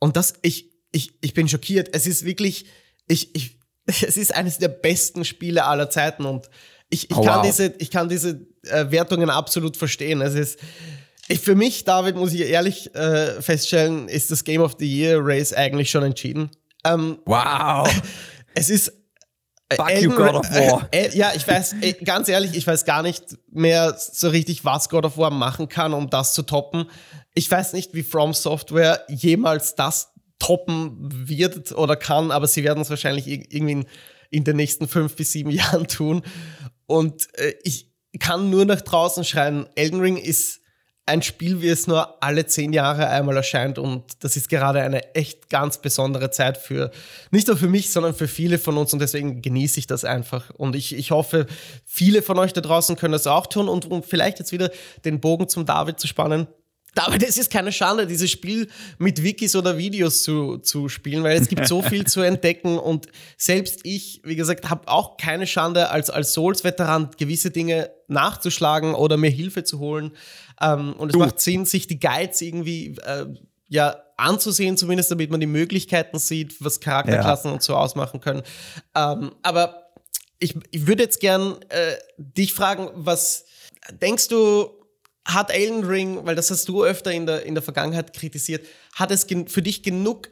Und 0.00 0.16
das, 0.16 0.34
ich, 0.42 0.72
ich, 0.90 1.12
ich 1.20 1.32
bin 1.32 1.48
schockiert. 1.48 1.90
Es 1.92 2.08
ist 2.08 2.24
wirklich, 2.24 2.64
ich, 3.06 3.34
ich, 3.36 3.58
es 3.86 4.16
ist 4.16 4.34
eines 4.34 4.58
der 4.58 4.68
besten 4.68 5.24
Spiele 5.24 5.66
aller 5.66 5.88
Zeiten 5.88 6.24
und 6.24 6.50
ich, 6.92 7.08
ich 7.08 7.16
oh, 7.16 7.22
kann 7.22 7.38
wow. 7.38 7.46
diese, 7.46 7.74
ich 7.78 7.92
kann 7.92 8.08
diese 8.08 8.44
äh, 8.64 8.90
Wertungen 8.90 9.30
absolut 9.30 9.76
verstehen. 9.76 10.20
Es 10.20 10.34
ist, 10.34 10.58
für 11.38 11.54
mich, 11.54 11.84
David, 11.84 12.16
muss 12.16 12.32
ich 12.32 12.40
ehrlich 12.40 12.94
äh, 12.94 13.40
feststellen, 13.40 14.08
ist 14.08 14.30
das 14.30 14.44
Game 14.44 14.62
of 14.62 14.76
the 14.78 14.86
Year 14.86 15.18
Race 15.20 15.52
eigentlich 15.52 15.90
schon 15.90 16.02
entschieden. 16.02 16.50
Ähm, 16.84 17.18
wow. 17.24 17.88
Es 18.52 18.68
ist 18.68 18.92
Fuck 19.72 19.90
Elden, 19.90 20.10
you, 20.10 20.16
God 20.16 20.34
of 20.34 20.50
War. 20.50 20.88
Äh, 20.92 21.06
äh, 21.06 21.16
ja, 21.16 21.32
ich 21.34 21.46
weiß, 21.46 21.76
äh, 21.80 21.92
ganz 22.04 22.28
ehrlich, 22.28 22.54
ich 22.54 22.66
weiß 22.66 22.84
gar 22.84 23.02
nicht 23.02 23.38
mehr 23.50 23.96
so 23.96 24.28
richtig, 24.28 24.64
was 24.64 24.88
God 24.88 25.04
of 25.04 25.16
War 25.16 25.30
machen 25.30 25.68
kann, 25.68 25.94
um 25.94 26.10
das 26.10 26.34
zu 26.34 26.42
toppen. 26.42 26.86
Ich 27.34 27.48
weiß 27.50 27.72
nicht, 27.74 27.94
wie 27.94 28.02
From 28.02 28.34
Software 28.34 29.04
jemals 29.08 29.76
das 29.76 30.12
toppen 30.40 30.96
wird 31.28 31.72
oder 31.72 31.94
kann, 31.96 32.30
aber 32.30 32.48
sie 32.48 32.64
werden 32.64 32.82
es 32.82 32.90
wahrscheinlich 32.90 33.28
irgendwie 33.28 33.72
in, 33.72 33.86
in, 34.30 34.44
den 34.44 34.56
nächsten 34.56 34.88
fünf 34.88 35.14
bis 35.14 35.32
sieben 35.32 35.50
Jahren 35.52 35.86
tun. 35.86 36.22
Und 36.86 37.28
äh, 37.38 37.54
ich 37.62 37.92
kann 38.18 38.50
nur 38.50 38.64
nach 38.64 38.80
draußen 38.80 39.24
schreien, 39.24 39.68
Elden 39.76 40.00
Ring 40.00 40.16
ist 40.16 40.59
ein 41.10 41.22
Spiel, 41.22 41.60
wie 41.60 41.68
es 41.68 41.86
nur 41.86 42.22
alle 42.22 42.46
zehn 42.46 42.72
Jahre 42.72 43.08
einmal 43.08 43.36
erscheint. 43.36 43.78
Und 43.78 44.04
das 44.20 44.36
ist 44.36 44.48
gerade 44.48 44.80
eine 44.80 45.14
echt 45.14 45.50
ganz 45.50 45.78
besondere 45.78 46.30
Zeit 46.30 46.56
für, 46.56 46.90
nicht 47.30 47.48
nur 47.48 47.56
für 47.56 47.68
mich, 47.68 47.90
sondern 47.90 48.14
für 48.14 48.28
viele 48.28 48.58
von 48.58 48.76
uns. 48.76 48.92
Und 48.92 49.00
deswegen 49.00 49.42
genieße 49.42 49.80
ich 49.80 49.86
das 49.86 50.04
einfach. 50.04 50.50
Und 50.50 50.76
ich, 50.76 50.94
ich 50.94 51.10
hoffe, 51.10 51.46
viele 51.84 52.22
von 52.22 52.38
euch 52.38 52.52
da 52.52 52.60
draußen 52.60 52.96
können 52.96 53.12
das 53.12 53.26
auch 53.26 53.46
tun. 53.46 53.68
Und 53.68 53.90
um 53.90 54.02
vielleicht 54.02 54.38
jetzt 54.38 54.52
wieder 54.52 54.70
den 55.04 55.20
Bogen 55.20 55.48
zum 55.48 55.66
David 55.66 55.98
zu 55.98 56.06
spannen. 56.06 56.46
Aber 56.96 57.16
es 57.16 57.38
ist 57.38 57.50
keine 57.50 57.72
Schande, 57.72 58.06
dieses 58.06 58.30
Spiel 58.30 58.68
mit 58.98 59.22
Wikis 59.22 59.54
oder 59.54 59.78
Videos 59.78 60.22
zu, 60.22 60.58
zu 60.58 60.88
spielen, 60.88 61.22
weil 61.22 61.40
es 61.40 61.48
gibt 61.48 61.66
so 61.66 61.82
viel 61.82 62.06
zu 62.06 62.20
entdecken 62.20 62.78
und 62.78 63.06
selbst 63.36 63.80
ich, 63.84 64.20
wie 64.24 64.36
gesagt, 64.36 64.68
habe 64.68 64.88
auch 64.88 65.16
keine 65.16 65.46
Schande, 65.46 65.90
als, 65.90 66.10
als 66.10 66.32
Souls-Veteran 66.32 67.10
gewisse 67.16 67.50
Dinge 67.50 67.90
nachzuschlagen 68.08 68.94
oder 68.94 69.16
mir 69.16 69.30
Hilfe 69.30 69.64
zu 69.64 69.78
holen. 69.78 70.12
Ähm, 70.60 70.94
und 70.94 71.10
es 71.10 71.12
du. 71.12 71.20
macht 71.20 71.40
Sinn, 71.40 71.64
sich 71.64 71.86
die 71.86 72.00
Guides 72.00 72.40
irgendwie 72.40 72.96
äh, 73.04 73.26
ja, 73.68 73.96
anzusehen, 74.16 74.76
zumindest 74.76 75.10
damit 75.10 75.30
man 75.30 75.40
die 75.40 75.46
Möglichkeiten 75.46 76.18
sieht, 76.18 76.62
was 76.62 76.80
Charakterklassen 76.80 77.50
ja. 77.50 77.54
und 77.54 77.62
so 77.62 77.76
ausmachen 77.76 78.20
können. 78.20 78.42
Ähm, 78.96 79.32
aber 79.42 79.92
ich, 80.40 80.56
ich 80.70 80.86
würde 80.86 81.04
jetzt 81.04 81.20
gern 81.20 81.56
äh, 81.68 81.94
dich 82.18 82.52
fragen, 82.52 82.90
was 82.94 83.44
denkst 84.02 84.28
du, 84.28 84.79
hat 85.24 85.50
Elden 85.50 85.84
Ring, 85.84 86.24
weil 86.24 86.34
das 86.34 86.50
hast 86.50 86.68
du 86.68 86.84
öfter 86.84 87.12
in 87.12 87.26
der, 87.26 87.44
in 87.44 87.54
der 87.54 87.62
Vergangenheit 87.62 88.12
kritisiert, 88.12 88.66
hat 88.94 89.10
es 89.10 89.26
für 89.46 89.62
dich 89.62 89.82
genug 89.82 90.28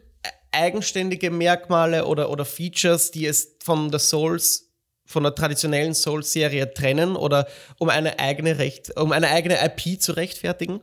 eigenständige 0.51 1.31
Merkmale 1.31 2.07
oder, 2.07 2.31
oder 2.31 2.45
Features, 2.45 3.11
die 3.11 3.27
es 3.27 3.57
von 3.63 3.91
der 3.91 4.01
Souls, 4.01 4.71
von 5.05 5.23
der 5.23 5.35
traditionellen 5.35 5.95
Souls-Serie 5.95 6.73
trennen 6.73 7.17
oder 7.17 7.47
um 7.79 7.89
eine 7.89 8.19
eigene 8.19 8.59
Recht, 8.59 8.97
um 8.99 9.13
eine 9.13 9.29
eigene 9.29 9.59
IP 9.65 10.01
zu 10.01 10.13
rechtfertigen? 10.13 10.81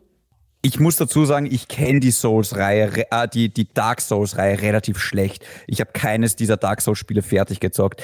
Ich 0.61 0.79
muss 0.79 0.95
dazu 0.95 1.25
sagen, 1.25 1.45
ich 1.45 1.67
kenne 1.67 1.99
die 1.99 2.09
Souls-Reihe, 2.09 3.05
äh, 3.11 3.27
die, 3.27 3.53
die 3.53 3.71
Dark 3.71 4.01
Souls-Reihe 4.01 4.61
relativ 4.61 4.97
schlecht. 4.97 5.45
Ich 5.67 5.79
habe 5.79 5.91
keines 5.93 6.35
dieser 6.35 6.57
Dark 6.57 6.81
Souls-Spiele 6.81 7.21
fertig 7.21 7.59
gezockt. 7.59 8.03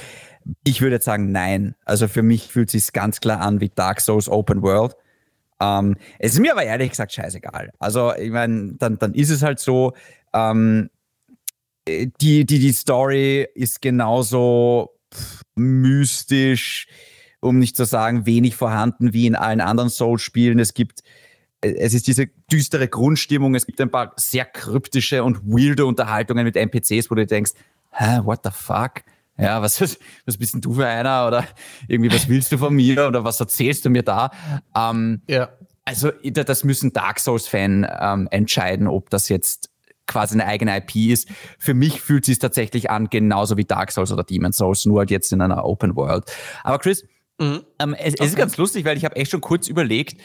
Ich 0.63 0.81
würde 0.81 0.97
jetzt 0.97 1.05
sagen, 1.05 1.31
nein. 1.31 1.75
Also 1.85 2.07
für 2.07 2.21
mich 2.21 2.47
fühlt 2.49 2.71
es 2.71 2.85
sich 2.85 2.93
ganz 2.93 3.19
klar 3.19 3.41
an 3.41 3.61
wie 3.61 3.69
Dark 3.69 3.99
Souls 3.99 4.29
Open 4.29 4.61
World 4.61 4.95
Ähm, 5.61 5.95
es 6.17 6.33
ist 6.33 6.39
mir 6.39 6.51
aber 6.51 6.63
ehrlich 6.63 6.89
gesagt 6.89 7.13
scheißegal. 7.13 7.71
Also, 7.79 8.13
ich 8.15 8.31
meine, 8.31 8.73
dann, 8.73 8.97
dann 8.97 9.13
ist 9.13 9.29
es 9.29 9.43
halt 9.43 9.59
so, 9.59 9.93
ähm, 10.33 10.89
die, 11.87 12.45
die, 12.45 12.59
die 12.59 12.71
Story 12.71 13.47
ist 13.53 13.81
genauso 13.81 14.97
mystisch, 15.55 16.87
um 17.39 17.59
nicht 17.59 17.75
zu 17.75 17.85
sagen, 17.85 18.25
wenig 18.25 18.55
vorhanden 18.55 19.13
wie 19.13 19.27
in 19.27 19.35
allen 19.35 19.61
anderen 19.61 19.89
Souls-Spielen. 19.89 20.59
Es 20.59 20.73
gibt, 20.73 21.01
es 21.61 21.93
ist 21.93 22.07
diese 22.07 22.27
düstere 22.51 22.87
Grundstimmung, 22.87 23.55
es 23.55 23.65
gibt 23.65 23.81
ein 23.81 23.91
paar 23.91 24.13
sehr 24.17 24.45
kryptische 24.45 25.23
und 25.23 25.41
weirde 25.43 25.85
Unterhaltungen 25.85 26.43
mit 26.43 26.55
NPCs, 26.55 27.09
wo 27.11 27.15
du 27.15 27.25
denkst, 27.25 27.51
hä, 27.91 28.21
what 28.23 28.41
the 28.43 28.51
fuck? 28.51 29.01
Ja, 29.41 29.61
was, 29.61 29.81
was 30.25 30.37
bist 30.37 30.53
denn 30.53 30.61
du 30.61 30.73
für 30.75 30.85
einer? 30.85 31.27
Oder 31.27 31.45
irgendwie, 31.87 32.13
was 32.13 32.29
willst 32.29 32.51
du 32.51 32.57
von 32.57 32.73
mir? 32.73 33.07
Oder 33.07 33.23
was 33.23 33.39
erzählst 33.39 33.85
du 33.85 33.89
mir 33.89 34.03
da? 34.03 34.31
Ähm, 34.75 35.21
ja. 35.27 35.49
Also, 35.83 36.11
das 36.11 36.63
müssen 36.63 36.93
Dark 36.93 37.19
Souls-Fan 37.19 37.87
ähm, 37.99 38.27
entscheiden, 38.29 38.87
ob 38.87 39.09
das 39.09 39.29
jetzt 39.29 39.71
quasi 40.05 40.35
eine 40.35 40.45
eigene 40.45 40.77
IP 40.77 40.95
ist. 40.95 41.27
Für 41.57 41.73
mich 41.73 42.01
fühlt 42.01 42.23
es 42.23 42.27
sich 42.27 42.39
tatsächlich 42.39 42.89
an, 42.89 43.09
genauso 43.09 43.57
wie 43.57 43.65
Dark 43.65 43.91
Souls 43.91 44.11
oder 44.11 44.23
Demon 44.23 44.51
Souls, 44.51 44.85
nur 44.85 44.99
halt 44.99 45.11
jetzt 45.11 45.31
in 45.33 45.41
einer 45.41 45.65
Open 45.65 45.95
World. 45.95 46.25
Aber 46.63 46.79
Chris, 46.79 47.03
mhm. 47.39 47.63
ähm, 47.79 47.93
es, 47.93 48.13
okay. 48.13 48.23
es, 48.23 48.29
ist 48.29 48.35
ganz 48.35 48.57
lustig, 48.57 48.85
weil 48.85 48.97
ich 48.97 49.05
habe 49.05 49.15
echt 49.15 49.31
schon 49.31 49.41
kurz 49.41 49.67
überlegt, 49.67 50.21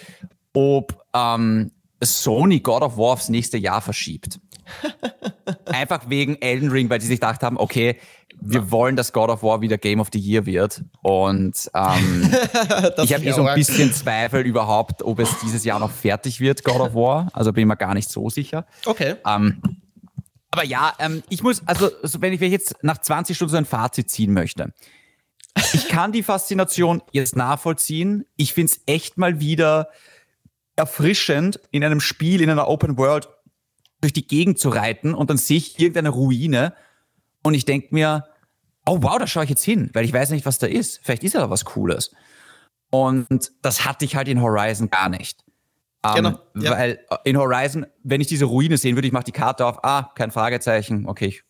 ob 0.53 1.03
ähm, 1.15 1.71
Sony 2.03 2.61
God 2.61 2.83
of 2.83 2.99
War 2.99 3.13
aufs 3.13 3.29
nächste 3.29 3.59
Jahr 3.59 3.81
verschiebt. 3.81 4.41
Einfach 5.67 6.09
wegen 6.09 6.37
Elden 6.43 6.71
Ring, 6.71 6.91
weil 6.91 6.99
die 6.99 7.07
sich 7.07 7.21
gedacht 7.21 7.43
haben, 7.43 7.57
okay, 7.57 7.99
wir 8.41 8.71
wollen, 8.71 8.97
dass 8.97 9.13
God 9.13 9.31
of 9.31 9.43
War 9.43 9.61
wieder 9.61 9.79
Game 9.79 10.01
of 10.01 10.09
the 10.13 10.19
Year 10.19 10.47
wird. 10.47 10.83
Und 11.03 11.71
ähm, 11.75 12.31
ich 13.03 13.15
habe 13.15 13.25
eh 13.25 13.33
so 13.33 13.47
ein 13.47 13.55
bisschen 13.55 13.93
Zweifel 13.93 14.43
überhaupt, 14.43 15.03
ob 15.03 15.19
es 15.19 15.31
dieses 15.41 15.65
Jahr 15.65 15.79
noch 15.79 15.91
fertig 15.91 16.41
wird, 16.41 16.65
God 16.65 16.81
of 16.81 16.95
War. 16.95 17.29
Also 17.33 17.53
bin 17.53 17.63
ich 17.63 17.67
mir 17.67 17.77
gar 17.77 17.95
nicht 17.95 18.11
so 18.11 18.31
sicher. 18.31 18.67
Okay. 18.85 19.17
Ähm, 19.27 19.61
aber 20.51 20.65
ja, 20.65 20.95
ähm, 20.99 21.23
ich 21.29 21.43
muss, 21.43 21.63
also 21.67 21.91
wenn 22.21 22.33
ich 22.33 22.41
jetzt 22.41 22.77
nach 22.83 22.99
20 22.99 23.37
Stunden 23.37 23.51
so 23.51 23.57
ein 23.57 23.67
Fazit 23.67 24.11
ziehen 24.11 24.33
möchte, 24.33 24.73
ich 25.73 25.89
kann 25.89 26.13
die 26.13 26.23
Faszination 26.23 27.03
jetzt 27.13 27.37
nachvollziehen. 27.37 28.27
Ich 28.37 28.53
finde 28.53 28.73
es 28.73 28.81
echt 28.87 29.19
mal 29.19 29.41
wieder 29.41 29.89
erfrischend, 30.77 31.61
in 31.71 31.83
einem 31.83 32.01
Spiel, 32.01 32.43
in 32.43 32.51
einer 32.51 32.69
Open 32.69 32.99
World 32.99 33.29
durch 34.01 34.13
die 34.13 34.27
Gegend 34.27 34.59
zu 34.59 34.69
reiten 34.69 35.15
und 35.15 35.31
dann 35.31 35.39
sehe 35.39 35.57
ich 35.57 35.79
irgendeine 35.79 36.11
Ruine 36.11 36.75
und 37.47 37.55
ich 37.55 37.65
denke 37.65 37.89
mir, 37.93 38.27
oh 38.87 38.99
wow, 39.03 39.19
da 39.19 39.27
schaue 39.29 39.45
ich 39.45 39.51
jetzt 39.51 39.65
hin, 39.65 39.89
weil 39.93 40.05
ich 40.05 40.13
weiß 40.13 40.31
nicht, 40.31 40.45
was 40.47 40.59
da 40.59 40.67
ist. 40.67 40.99
Vielleicht 41.05 41.23
ist 41.23 41.35
ja 41.35 41.41
da 41.41 41.49
was 41.49 41.65
Cooles. 41.65 42.11
Und 42.91 43.53
das 43.63 43.85
hatte 43.85 44.05
ich 44.05 44.17
halt 44.17 44.27
in 44.27 44.43
Horizon 44.43 44.91
gar 44.91 45.09
nicht. 45.09 45.45
Um, 46.05 46.11
ähm, 46.11 46.15
genau. 46.17 46.41
Ja. 46.57 46.73
Weil 46.73 46.99
äh, 47.09 47.17
in 47.23 47.39
Horizon, 47.39 47.87
wenn 48.03 48.21
ich 48.21 48.27
diese 48.27 48.47
Ruine 48.47 48.79
sehen 48.79 48.97
würde, 48.97 49.07
ich 49.07 49.13
mache 49.13 49.25
die 49.25 49.33
Karte 49.33 49.65
auf, 49.65 49.85
ah, 49.85 50.11
kein 50.17 50.33
Fragezeichen, 50.33 51.07
okay, 51.07 51.27
ich 51.27 51.45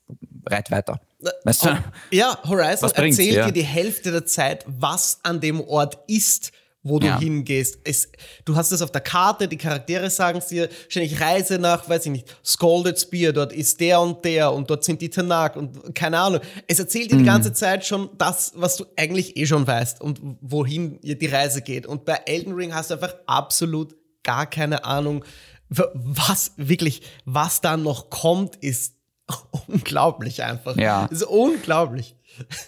reite 0.45 0.71
weiter. 0.71 1.01
Weißt 1.45 1.65
du? 1.65 1.69
Ja, 2.11 2.39
Horizon 2.45 2.91
erzählt 2.91 3.37
ja. 3.37 3.47
dir 3.47 3.53
die 3.53 3.65
Hälfte 3.65 4.13
der 4.13 4.27
Zeit, 4.27 4.67
was 4.69 5.21
an 5.23 5.41
dem 5.41 5.63
Ort 5.63 5.99
ist 6.09 6.53
wo 6.89 6.99
du 6.99 7.07
ja. 7.07 7.19
hingehst. 7.19 7.79
Es, 7.85 8.09
du 8.45 8.57
hast 8.57 8.73
es 8.73 8.83
auf 8.83 8.93
der 8.93 9.01
Karte, 9.01 9.49
die 9.49 9.57
Charaktere 9.57 10.09
sagen 10.11 10.39
es 10.39 10.47
dir, 10.47 10.69
ständig 10.89 11.21
Reise 11.21 11.59
nach, 11.59 11.89
weiß 11.89 12.07
ich 12.07 12.13
nicht, 12.13 12.37
Scalded 12.45 12.99
Spear, 12.99 13.33
dort 13.33 13.53
ist 13.53 13.81
der 13.81 14.01
und 14.01 14.25
der 14.25 14.53
und 14.53 14.71
dort 14.71 14.85
sind 14.85 15.01
die 15.01 15.11
Tanak 15.11 15.57
und 15.57 15.95
keine 15.95 16.19
Ahnung. 16.19 16.41
Es 16.67 16.79
erzählt 16.79 17.11
dir 17.11 17.17
mhm. 17.17 17.21
die 17.21 17.27
ganze 17.27 17.53
Zeit 17.53 17.85
schon 17.85 18.11
das, 18.19 18.53
was 18.55 18.77
du 18.77 18.85
eigentlich 18.97 19.37
eh 19.37 19.47
schon 19.47 19.67
weißt 19.67 20.01
und 20.01 20.21
wohin 20.41 20.99
die 21.03 21.27
Reise 21.27 21.63
geht. 21.63 21.87
Und 21.87 22.05
bei 22.05 22.21
Elden 22.27 22.53
Ring 22.53 22.75
hast 22.75 22.91
du 22.91 22.95
einfach 22.95 23.15
absolut 23.27 23.95
gar 24.23 24.47
keine 24.47 24.85
Ahnung, 24.85 25.25
was 25.69 26.53
wirklich, 26.57 27.03
was 27.25 27.61
da 27.61 27.77
noch 27.77 28.11
kommt, 28.11 28.57
ist 28.57 28.95
unglaublich 29.69 30.43
einfach. 30.43 30.77
Ja. 30.77 31.07
ist 31.07 31.25
unglaublich. 31.25 32.16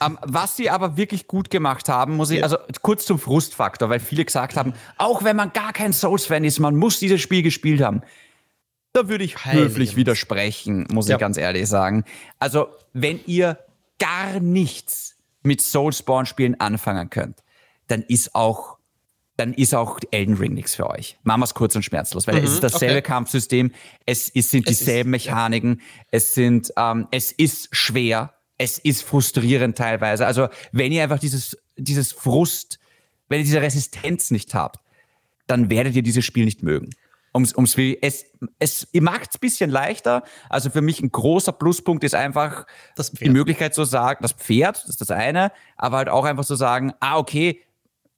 Um, 0.05 0.19
was 0.23 0.57
sie 0.57 0.71
aber 0.71 0.97
wirklich 0.97 1.27
gut 1.27 1.51
gemacht 1.51 1.89
haben, 1.89 2.17
muss 2.17 2.31
ich, 2.31 2.39
ja. 2.39 2.45
also 2.45 2.57
kurz 2.83 3.05
zum 3.05 3.19
Frustfaktor, 3.19 3.91
weil 3.91 4.01
viele 4.01 4.25
gesagt 4.25 4.57
haben, 4.57 4.73
auch 4.97 5.25
wenn 5.25 5.37
man 5.37 5.53
gar 5.53 5.73
kein 5.73 5.93
Souls-Fan 5.93 6.45
ist, 6.45 6.59
man 6.59 6.77
muss 6.77 6.99
dieses 6.99 7.21
Spiel 7.21 7.43
gespielt 7.43 7.81
haben. 7.81 8.03
Da 8.93 9.09
würde 9.09 9.25
ich 9.25 9.45
Heilige 9.45 9.67
höflich 9.67 9.97
widersprechen, 9.97 10.87
muss 10.93 11.09
ja. 11.09 11.17
ich 11.17 11.21
ganz 11.21 11.37
ehrlich 11.37 11.69
sagen. 11.69 12.05
Also, 12.39 12.69
wenn 12.93 13.21
ihr 13.27 13.59
gar 13.99 14.41
nichts 14.41 15.17
mit 15.43 15.61
Soulspawn-Spielen 15.61 16.61
anfangen 16.61 17.11
könnt, 17.11 17.43
dann 17.87 18.03
ist 18.03 18.35
auch 18.35 18.79
dann 19.39 19.55
ist 19.55 19.73
auch 19.73 20.01
Elden 20.11 20.35
Ring 20.35 20.55
nichts 20.55 20.75
für 20.75 20.91
euch. 20.91 21.17
Machen 21.23 21.41
wir 21.41 21.45
es 21.45 21.55
kurz 21.55 21.77
und 21.77 21.85
schmerzlos, 21.85 22.27
weil 22.27 22.41
mhm, 22.41 22.45
es 22.45 22.55
ist 22.55 22.65
dasselbe 22.65 22.97
okay. 22.97 23.03
Kampfsystem, 23.03 23.71
es, 24.05 24.29
es 24.35 24.51
sind 24.51 24.69
dieselben 24.69 25.15
es 25.15 25.23
ist, 25.23 25.29
Mechaniken, 25.29 25.77
ja. 25.79 26.05
es 26.11 26.35
sind, 26.35 26.73
ähm, 26.77 27.07
es 27.13 27.31
ist 27.31 27.69
schwer, 27.71 28.35
es 28.59 28.79
ist 28.79 29.03
frustrierend 29.03 29.79
teilweise. 29.79 30.27
Also 30.27 30.49
wenn 30.73 30.93
ihr 30.93 31.03
einfach 31.05 31.21
dieses, 31.21 31.57
dieses 31.77 32.13
Frust, 32.13 32.79
wenn 33.29 33.39
ihr 33.39 33.45
diese 33.45 33.63
Resistenz 33.63 34.31
nicht 34.31 34.53
habt, 34.55 34.81
dann 35.47 35.71
werdet 35.71 35.95
ihr 35.95 36.03
dieses 36.03 36.25
Spiel 36.25 36.45
nicht 36.45 36.63
mögen. 36.63 36.91
Ums, 37.35 37.55
ums 37.55 37.77
es, 37.79 38.25
es, 38.59 38.89
ihr 38.93 39.03
macht 39.03 39.31
es 39.31 39.37
ein 39.37 39.41
bisschen 39.41 39.71
leichter. 39.71 40.25
Also 40.51 40.71
für 40.71 40.81
mich 40.81 41.01
ein 41.01 41.13
großer 41.13 41.53
Pluspunkt 41.53 42.03
ist 42.03 42.15
einfach 42.15 42.67
die 43.21 43.31
Möglichkeit 43.31 43.75
zu 43.75 43.85
sagen, 43.85 44.19
das 44.23 44.33
Pferd, 44.33 44.77
das 44.83 44.89
ist 44.89 45.01
das 45.01 45.11
eine, 45.11 45.53
aber 45.77 45.99
halt 45.99 46.09
auch 46.09 46.25
einfach 46.25 46.45
zu 46.45 46.57
sagen, 46.57 46.93
ah, 47.01 47.19
okay, 47.19 47.63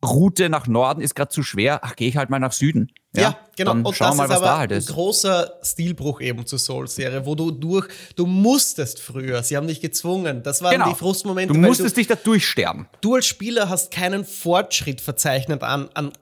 Route 0.04 0.48
nach 0.48 0.66
Norden 0.66 1.02
ist 1.02 1.14
gerade 1.14 1.30
zu 1.30 1.42
schwer, 1.42 1.80
ach, 1.82 1.94
gehe 1.94 2.08
ich 2.08 2.16
halt 2.16 2.30
mal 2.30 2.38
nach 2.38 2.52
Süden. 2.52 2.90
Ja, 3.14 3.22
ja 3.22 3.38
genau. 3.56 3.72
Dann 3.72 3.84
und 3.84 4.00
das 4.00 4.16
mal, 4.16 4.24
ist 4.24 4.30
aber 4.30 4.46
da 4.46 4.58
halt 4.58 4.70
ist. 4.70 4.88
ein 4.88 4.94
großer 4.94 5.52
Stilbruch 5.62 6.20
eben 6.20 6.46
zur 6.46 6.58
Soul-Serie, 6.58 7.26
wo 7.26 7.34
du 7.34 7.50
durch, 7.50 7.88
du 8.16 8.24
musstest 8.24 9.00
früher, 9.00 9.42
sie 9.42 9.56
haben 9.56 9.66
dich 9.66 9.80
gezwungen. 9.80 10.42
Das 10.42 10.62
waren 10.62 10.72
genau. 10.72 10.88
die 10.88 10.94
Frustmomente. 10.94 11.52
Du 11.52 11.60
musstest 11.60 11.96
du, 11.96 12.00
dich 12.00 12.06
da 12.06 12.14
durchsterben. 12.14 12.88
Du 13.00 13.14
als 13.14 13.26
Spieler 13.26 13.68
hast 13.68 13.90
keinen 13.90 14.24
Fortschritt 14.24 15.00
verzeichnet 15.00 15.62
an, 15.62 15.90
an 15.92 16.12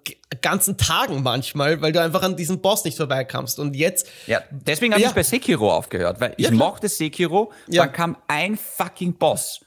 ganzen 0.42 0.76
Tagen 0.76 1.22
manchmal, 1.22 1.80
weil 1.80 1.92
du 1.92 2.00
einfach 2.00 2.22
an 2.22 2.36
diesen 2.36 2.60
Boss 2.60 2.84
nicht 2.84 2.96
vorbeikamst. 2.96 3.58
Und 3.58 3.76
jetzt. 3.76 4.08
Ja, 4.26 4.42
deswegen 4.50 4.92
habe 4.92 5.02
ja. 5.02 5.08
ich 5.10 5.14
bei 5.14 5.22
Sekiro 5.22 5.72
aufgehört, 5.72 6.20
weil 6.20 6.34
ich 6.36 6.46
ja, 6.46 6.50
mochte 6.50 6.88
Sekiro, 6.88 7.52
ja. 7.68 7.84
dann 7.84 7.92
kam 7.92 8.16
ein 8.26 8.56
fucking 8.56 9.14
Boss. 9.14 9.60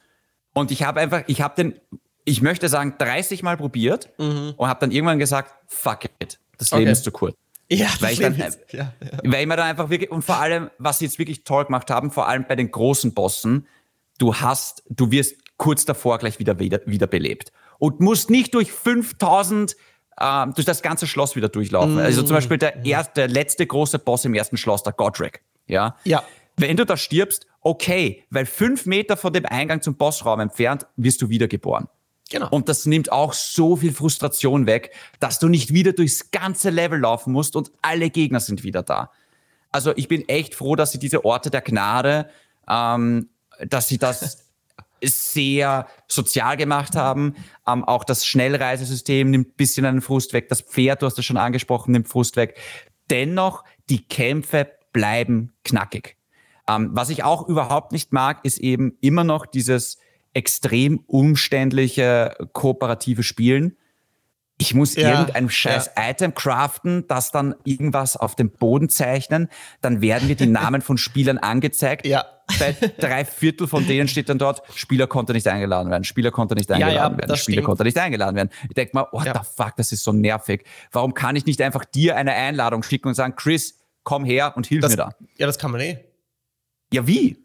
Und 0.54 0.71
ich 0.71 0.84
habe 0.84 1.00
einfach, 1.00 1.24
ich 1.28 1.41
habe 1.41 1.56
den 1.56 1.80
ich 2.26 2.42
möchte 2.42 2.70
sagen, 2.70 2.96
30 2.98 3.44
Mal 3.44 3.58
probiert 3.58 4.10
mhm. 4.18 4.54
und 4.56 4.68
habe 4.68 4.80
dann 4.80 4.92
irgendwann 4.92 5.20
gesagt, 5.20 5.54
fuck 5.68 6.06
it, 6.20 6.40
das 6.58 6.72
Leben 6.72 6.84
okay. 6.84 6.92
ist 6.92 7.04
zu 7.04 7.12
kurz. 7.12 7.36
Ja, 7.70 7.88
weil 8.02 8.14
ich, 8.14 8.20
dann, 8.20 8.36
ist, 8.36 8.60
ja, 8.74 8.94
ja. 9.00 9.18
weil 9.24 9.42
ich 9.42 9.48
mir 9.48 9.56
dann 9.56 9.68
einfach 9.68 9.90
wirklich, 9.90 10.12
und 10.12 10.24
vor 10.24 10.38
allem, 10.38 10.70
was 10.78 11.00
sie 11.00 11.06
jetzt 11.06 11.20
wirklich 11.20 11.46
toll 11.46 11.66
gemacht 11.66 11.90
haben, 11.90 12.12
vor 12.12 12.28
allem 12.28 12.46
bei 12.46 12.58
den 12.58 12.70
großen 12.70 13.14
Bossen, 13.14 13.66
du 14.18 14.36
hast, 14.36 14.84
du 14.90 15.10
wirst 15.10 15.38
kurz 15.56 15.86
davor 15.86 16.18
gleich 16.18 16.38
wieder, 16.38 16.60
wieder, 16.60 16.82
wieder 16.86 17.08
belebt. 17.08 17.54
Und 17.80 18.02
musst 18.02 18.30
nicht 18.30 18.54
durch 18.56 18.72
5000 18.72 19.76
äh, 20.18 20.48
durch 20.48 20.66
das 20.66 20.82
ganze 20.82 21.08
Schloss 21.08 21.36
wieder 21.36 21.50
durchlaufen. 21.50 21.96
Mm. 21.96 22.00
Also 22.00 22.24
zum 22.24 22.36
Beispiel 22.36 22.58
der, 22.58 22.86
erste, 22.86 23.14
der 23.22 23.28
letzte 23.30 23.66
große 23.66 24.00
Boss 24.00 24.26
im 24.26 24.34
ersten 24.34 24.58
Schloss, 24.58 24.84
der 24.84 24.94
Godric. 24.94 25.42
Ja. 25.68 25.96
ja. 26.04 26.24
Wenn 26.58 26.78
du 26.78 26.86
da 26.86 26.98
stirbst, 26.98 27.48
okay, 27.62 28.24
weil 28.30 28.46
fünf 28.46 28.86
Meter 28.86 29.18
von 29.18 29.34
dem 29.34 29.46
Eingang 29.46 29.82
zum 29.82 29.96
Bossraum 29.96 30.40
entfernt 30.40 30.86
wirst 30.98 31.22
du 31.22 31.30
wiedergeboren. 31.30 31.88
Genau. 32.32 32.48
Und 32.50 32.70
das 32.70 32.86
nimmt 32.86 33.12
auch 33.12 33.34
so 33.34 33.76
viel 33.76 33.94
Frustration 33.94 34.65
weg, 34.65 34.94
dass 35.20 35.38
du 35.38 35.50
nicht 35.50 35.74
wieder 35.74 35.91
durchs 35.91 36.32
ganze 36.32 36.70
Level 36.70 37.00
laufen 37.00 37.34
musst 37.34 37.58
und 37.58 37.72
alle 37.82 38.10
Gegner 38.10 38.39
sind 38.39 38.63
wieder 38.63 38.84
da. 38.84 39.12
Also 39.70 39.94
ich 39.98 40.08
bin 40.08 40.28
echt 40.30 40.56
froh, 40.56 40.78
dass 40.78 40.94
sie 40.94 41.00
diese 41.00 41.26
Orte 41.26 41.50
der 41.50 41.62
Gnade, 41.62 42.30
ähm, 42.70 43.30
dass 43.67 43.89
sie 43.89 43.98
das 43.98 44.46
sehr 45.04 45.88
sozial 46.08 46.56
gemacht 46.56 46.96
haben. 46.96 47.36
Ähm, 47.67 47.84
auch 47.84 48.06
das 48.06 48.26
Schnellreisesystem 48.26 49.30
nimmt 49.30 49.50
ein 49.50 49.56
bisschen 49.58 49.86
einen 49.86 50.02
Frust 50.02 50.32
weg. 50.32 50.48
Das 50.48 50.62
Pferd, 50.62 51.02
du 51.02 51.08
hast 51.08 51.20
es 51.20 51.26
schon 51.26 51.38
angesprochen, 51.38 51.91
nimmt 51.91 52.08
Frust 52.08 52.38
weg. 52.38 52.58
Dennoch, 53.10 53.65
die 53.89 54.08
Kämpfe 54.08 54.72
bleiben 54.94 55.52
knackig. 55.65 56.15
Ähm, 56.70 56.91
was 56.94 57.10
ich 57.10 57.26
auch 57.26 57.50
überhaupt 57.50 57.91
nicht 57.91 58.13
mag, 58.13 58.46
ist 58.46 58.60
eben 58.60 58.98
immer 59.02 59.26
noch 59.26 59.46
dieses 59.46 59.98
extrem 60.34 61.04
umständliche 61.08 62.36
kooperative 62.54 63.24
Spielen. 63.24 63.78
Ich 64.62 64.76
muss 64.76 64.96
ja, 64.96 65.10
irgendein 65.10 65.50
scheiß 65.50 65.91
ja. 65.98 66.10
Item 66.10 66.36
craften, 66.36 67.08
das 67.08 67.32
dann 67.32 67.56
irgendwas 67.63 68.15
auf 68.15 68.36
dem 68.36 68.52
Boden 68.52 68.89
zeichnen. 68.89 69.50
Dann 69.82 70.02
werden 70.02 70.28
mir 70.28 70.36
die 70.36 70.46
Namen 70.48 70.82
von 70.82 71.00
Spielern 71.00 71.39
angezeigt. 71.39 72.06
Ja. 72.06 72.26
Bei 72.60 72.76
drei 73.00 73.26
Viertel 73.26 73.65
von 73.65 73.88
denen 73.88 74.08
steht 74.08 74.30
dann 74.30 74.38
dort, 74.38 74.62
Spieler 74.76 75.08
konnte 75.08 75.34
nicht 75.34 75.48
eingeladen 75.48 75.89
werden, 75.89 76.04
Spieler 76.04 76.32
konnte 76.32 76.54
nicht 76.54 76.70
eingeladen 76.70 76.96
ja, 76.96 77.17
werden, 77.17 77.38
Spieler 77.38 77.56
stimmt. 77.56 77.65
konnte 77.65 77.84
nicht 77.84 77.98
eingeladen 77.98 78.36
werden. 78.36 78.50
Ich 78.67 78.76
denke 78.76 78.91
mal, 78.94 79.08
what 79.12 79.24
the 79.24 79.39
fuck, 79.56 79.76
das 79.78 79.91
ist 79.94 80.04
so 80.04 80.12
nervig. 80.12 80.65
Warum 80.91 81.13
kann 81.13 81.36
ich 81.36 81.46
nicht 81.46 81.62
einfach 81.62 81.86
dir 81.86 82.17
eine 82.17 82.34
Einladung 82.34 82.84
schicken 82.84 83.08
und 83.08 83.13
sagen, 83.13 83.36
Chris, 83.36 83.80
komm 84.04 84.26
her 84.26 84.54
und 84.58 84.67
hilf 84.67 84.82
das, 84.82 84.91
mir 84.91 84.98
da? 84.98 85.15
Ja, 85.38 85.48
das 85.48 85.58
kann 85.58 85.72
man 85.72 85.80
eh. 85.82 85.98
Ja, 86.94 87.08
wie? 87.08 87.41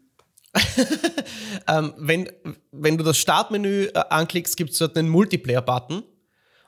ähm, 1.67 1.93
wenn, 1.97 2.29
wenn 2.71 2.97
du 2.97 3.03
das 3.03 3.17
Startmenü 3.17 3.85
äh, 3.85 3.99
anklickst, 4.09 4.57
gibt 4.57 4.71
es 4.71 4.77
dort 4.77 4.97
einen 4.97 5.09
Multiplayer-Button. 5.09 6.03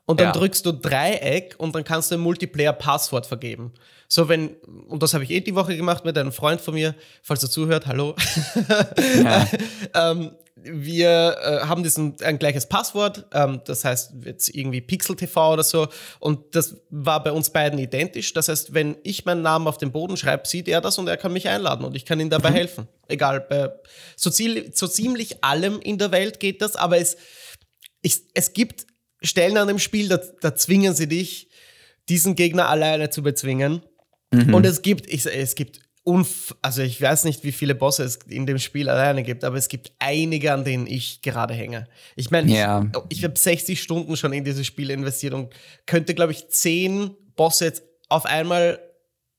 Und 0.06 0.20
dann 0.20 0.28
Ja. 0.28 0.32
drückst 0.34 0.66
du 0.66 0.72
Dreieck 0.72 1.54
und 1.60 1.76
dann 1.76 1.84
kannst 1.84 2.10
du 2.10 2.16
ein 2.16 2.22
Multiplayer-Passwort 2.22 3.28
vergeben. 3.28 3.74
So, 4.08 4.28
wenn, 4.28 4.56
und 4.88 5.04
das 5.04 5.14
habe 5.14 5.24
ich 5.24 5.30
eh 5.30 5.40
die 5.40 5.54
Woche 5.54 5.78
gemacht 5.78 6.04
mit 6.04 6.18
einem 6.18 6.32
Freund 6.32 6.60
von 6.62 6.74
mir, 6.74 6.96
falls 7.22 7.44
er 7.44 7.50
zuhört, 7.52 7.86
hallo. 7.86 8.16
Ja. 9.24 9.48
ähm, 9.94 10.32
wir 10.64 11.38
äh, 11.42 11.68
haben 11.68 11.84
diesen, 11.84 12.16
ein 12.22 12.40
gleiches 12.40 12.68
Passwort, 12.68 13.26
ähm, 13.34 13.62
das 13.66 13.86
heißt 13.86 14.14
jetzt 14.26 14.50
irgendwie 14.50 14.82
Pixel 14.82 15.16
TV 15.16 15.54
oder 15.54 15.64
so. 15.64 15.88
Und 16.20 16.56
das 16.56 16.78
war 16.90 17.24
bei 17.24 17.32
uns 17.32 17.50
beiden 17.50 17.80
identisch. 17.80 18.34
Das 18.34 18.48
heißt, 18.48 18.74
wenn 18.74 18.98
ich 19.04 19.26
meinen 19.26 19.42
Namen 19.42 19.68
auf 19.68 19.78
den 19.78 19.92
Boden 19.92 20.18
schreibe, 20.18 20.48
sieht 20.48 20.68
er 20.68 20.82
das 20.82 20.98
und 20.98 21.08
er 21.08 21.18
kann 21.18 21.34
mich 21.34 21.48
einladen 21.48 21.86
und 21.86 21.96
ich 21.96 22.06
kann 22.06 22.20
ihm 22.20 22.30
dabei 22.30 22.52
helfen. 22.52 22.88
Egal, 23.08 23.42
bei 23.42 23.72
so, 24.16 24.30
ziel, 24.30 24.72
so 24.74 24.88
ziemlich 24.88 25.44
allem 25.44 25.80
in 25.82 25.98
der 25.98 26.12
Welt 26.12 26.40
geht 26.40 26.62
das, 26.62 26.76
aber 26.76 26.98
es, 26.98 27.18
ich, 28.02 28.22
es 28.34 28.54
gibt 28.54 28.86
Stellen 29.22 29.58
an 29.58 29.68
dem 29.68 29.80
Spiel, 29.80 30.08
da, 30.08 30.20
da 30.42 30.56
zwingen 30.56 30.94
sie 30.96 31.08
dich, 31.08 31.50
diesen 32.08 32.36
Gegner 32.36 32.70
alleine 32.70 33.10
zu 33.10 33.22
bezwingen. 33.22 33.82
Und 34.32 34.66
es 34.66 34.84
gibt, 34.84 35.12
ich, 35.12 35.26
es 35.26 35.56
gibt 35.56 35.82
unf 36.10 36.56
also 36.62 36.82
ich 36.82 37.02
weiß 37.02 37.24
nicht, 37.26 37.44
wie 37.44 37.52
viele 37.52 37.76
Bosse 37.76 38.04
es 38.04 38.18
in 38.28 38.46
dem 38.46 38.58
Spiel 38.60 38.90
alleine 38.90 39.24
gibt, 39.24 39.44
aber 39.44 39.58
es 39.58 39.68
gibt 39.68 39.92
einige, 40.00 40.52
an 40.54 40.64
denen 40.64 40.88
ich 40.88 41.22
gerade 41.22 41.54
hänge. 41.54 41.88
Ich 42.16 42.32
meine, 42.32 42.52
Ja. 42.52 42.86
ich, 43.10 43.20
ich 43.20 43.24
habe 43.24 43.38
60 43.38 43.82
Stunden 43.82 44.18
schon 44.18 44.34
in 44.34 44.44
dieses 44.44 44.66
Spiel 44.66 44.90
investiert 44.90 45.34
und 45.34 45.54
könnte, 45.86 46.14
glaube 46.16 46.32
ich, 46.32 46.50
10 46.50 47.12
Bosse 47.36 47.66
jetzt 47.66 47.84
auf 48.10 48.26
einmal 48.26 48.80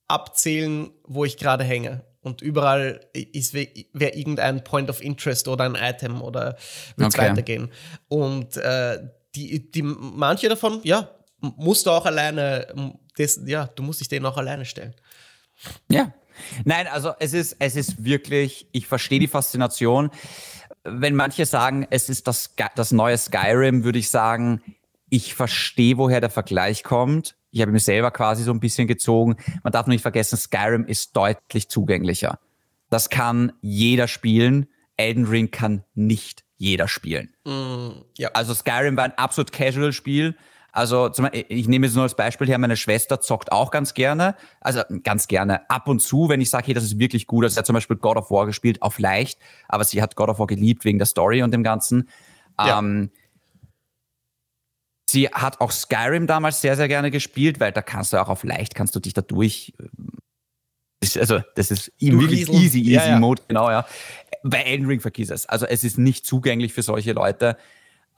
abzählen, 0.09 0.91
wo 1.07 1.25
ich 1.25 1.37
gerade 1.37 1.65
hänge. 1.65 2.05
Und 2.23 2.43
überall 2.43 3.01
ist 3.15 3.55
wäre 3.55 4.15
irgendein 4.15 4.63
Point 4.63 4.91
of 4.91 5.03
Interest 5.03 5.49
oder 5.49 5.65
ein 5.65 5.75
Item 5.75 6.21
oder 6.23 6.57
wird 6.97 7.15
Okay. 7.15 7.31
weitergehen. 7.31 7.71
Und 8.09 8.57
äh, 8.59 8.99
die, 9.35 9.71
die 9.71 9.83
manche 9.83 10.49
davon, 10.49 10.81
ja, 10.83 11.09
musst 11.41 11.87
du 11.87 11.91
auch 11.91 12.05
alleine, 12.05 12.95
das, 13.17 13.41
ja, 13.47 13.67
du 13.69 13.83
musst 13.83 14.01
dich 14.01 14.09
denen 14.09 14.27
auch 14.27 14.37
alleine 14.37 14.65
stellen. 14.67 14.95
Ja. 15.91 16.13
Nein, 16.65 16.87
also 16.89 17.13
es 17.19 17.33
ist, 17.33 17.57
es 17.59 17.77
ist 17.77 18.05
wirklich, 18.05 18.67
ich 18.73 18.87
verstehe 18.87 19.19
die 19.19 19.29
Faszination. 19.29 20.11
Wenn 20.85 21.15
manche 21.15 21.47
sagen, 21.47 21.87
es 21.91 22.09
ist 22.09 22.27
das, 22.27 22.55
das 22.75 22.93
neue 22.93 23.19
Skyrim, 23.19 23.85
würde 23.85 23.99
ich 23.99 24.11
sagen, 24.11 24.63
ich 25.11 25.35
verstehe, 25.35 25.99
woher 25.99 26.21
der 26.21 26.31
Vergleich 26.31 26.85
kommt. 26.85 27.37
Ich 27.51 27.61
habe 27.61 27.73
mir 27.73 27.81
selber 27.81 28.11
quasi 28.13 28.45
so 28.45 28.53
ein 28.53 28.61
bisschen 28.61 28.87
gezogen. 28.87 29.37
Man 29.65 29.73
darf 29.73 29.87
nicht 29.89 30.03
vergessen, 30.03 30.37
Skyrim 30.37 30.87
ist 30.87 31.17
deutlich 31.17 31.69
zugänglicher. 31.69 32.39
Das 32.91 33.11
kann 33.11 33.53
jeder 33.61 34.09
spielen. 34.09 34.69
Elden 34.97 35.27
Ring 35.27 35.51
kann 35.51 35.85
nicht 35.95 36.45
jeder 36.57 36.89
spielen. 36.89 37.35
Ja. 38.19 38.31
Also 38.35 38.55
Skyrim 38.55 38.97
war 38.97 39.05
ein 39.05 39.19
absolut 39.19 39.51
casual 39.51 39.93
Spiel. 39.93 40.37
Also 40.73 41.09
zum, 41.09 41.29
ich 41.33 41.67
nehme 41.69 41.87
jetzt 41.87 41.95
nur 41.95 42.05
als 42.05 42.15
Beispiel 42.15 42.47
her, 42.47 42.59
meine 42.59 42.77
Schwester 42.77 43.21
zockt 43.21 43.51
auch 43.53 43.71
ganz 43.71 43.95
gerne. 43.95 44.37
Also 44.61 44.83
ganz 45.03 45.27
gerne 45.29 45.69
ab 45.69 45.89
und 45.89 46.01
zu, 46.01 46.29
wenn 46.29 46.41
ich 46.41 46.51
sage, 46.51 46.67
hey, 46.69 46.75
das 46.75 46.85
ist 46.85 46.99
wirklich 46.99 47.27
gut. 47.27 47.45
Also 47.45 47.55
sie 47.55 47.59
hat 47.59 47.67
zum 47.67 47.75
Beispiel 47.75 47.97
God 47.97 48.17
of 48.17 48.31
War 48.31 48.47
gespielt, 48.47 48.81
auf 48.83 48.99
leicht, 48.99 49.39
aber 49.69 49.85
sie 49.85 50.01
hat 50.01 50.15
God 50.17 50.29
of 50.29 50.39
War 50.39 50.47
geliebt 50.47 50.85
wegen 50.85 50.99
der 50.99 51.07
Story 51.07 51.43
und 51.43 51.53
dem 51.53 51.63
Ganzen. 51.65 52.09
Ja. 52.59 52.79
Ähm, 52.79 53.11
sie 55.09 55.29
hat 55.29 55.61
auch 55.61 55.73
Skyrim 55.73 56.27
damals 56.27 56.61
sehr, 56.61 56.77
sehr 56.77 56.89
gerne 56.89 57.11
gespielt, 57.11 57.59
weil 57.61 57.73
da 57.73 57.83
kannst 57.83 58.13
du 58.13 58.19
auch 58.23 58.29
auf 58.29 58.45
leicht, 58.45 58.75
kannst 58.75 58.95
du 58.95 59.01
dich 59.01 59.13
da 59.15 59.23
durch. 59.23 59.73
ist- 61.01 61.19
Also, 61.19 61.41
das 61.57 61.71
ist 61.71 61.91
wirklich 61.99 62.49
easy, 62.49 62.79
easy 62.81 62.91
Ja, 62.93 63.07
ja. 63.09 63.19
Mode, 63.19 63.43
genau, 63.49 63.71
ja. 63.71 63.87
Bei 64.45 64.63
Elden 64.63 64.87
Ring 64.87 65.01
vergiss 65.01 65.31
es. 65.31 65.47
Also, 65.47 65.67
es 65.67 65.83
ist 65.83 65.99
nicht 65.99 66.27
zugänglich 66.27 66.73
für 66.73 66.83
solche 66.83 67.13
Leute. 67.13 67.57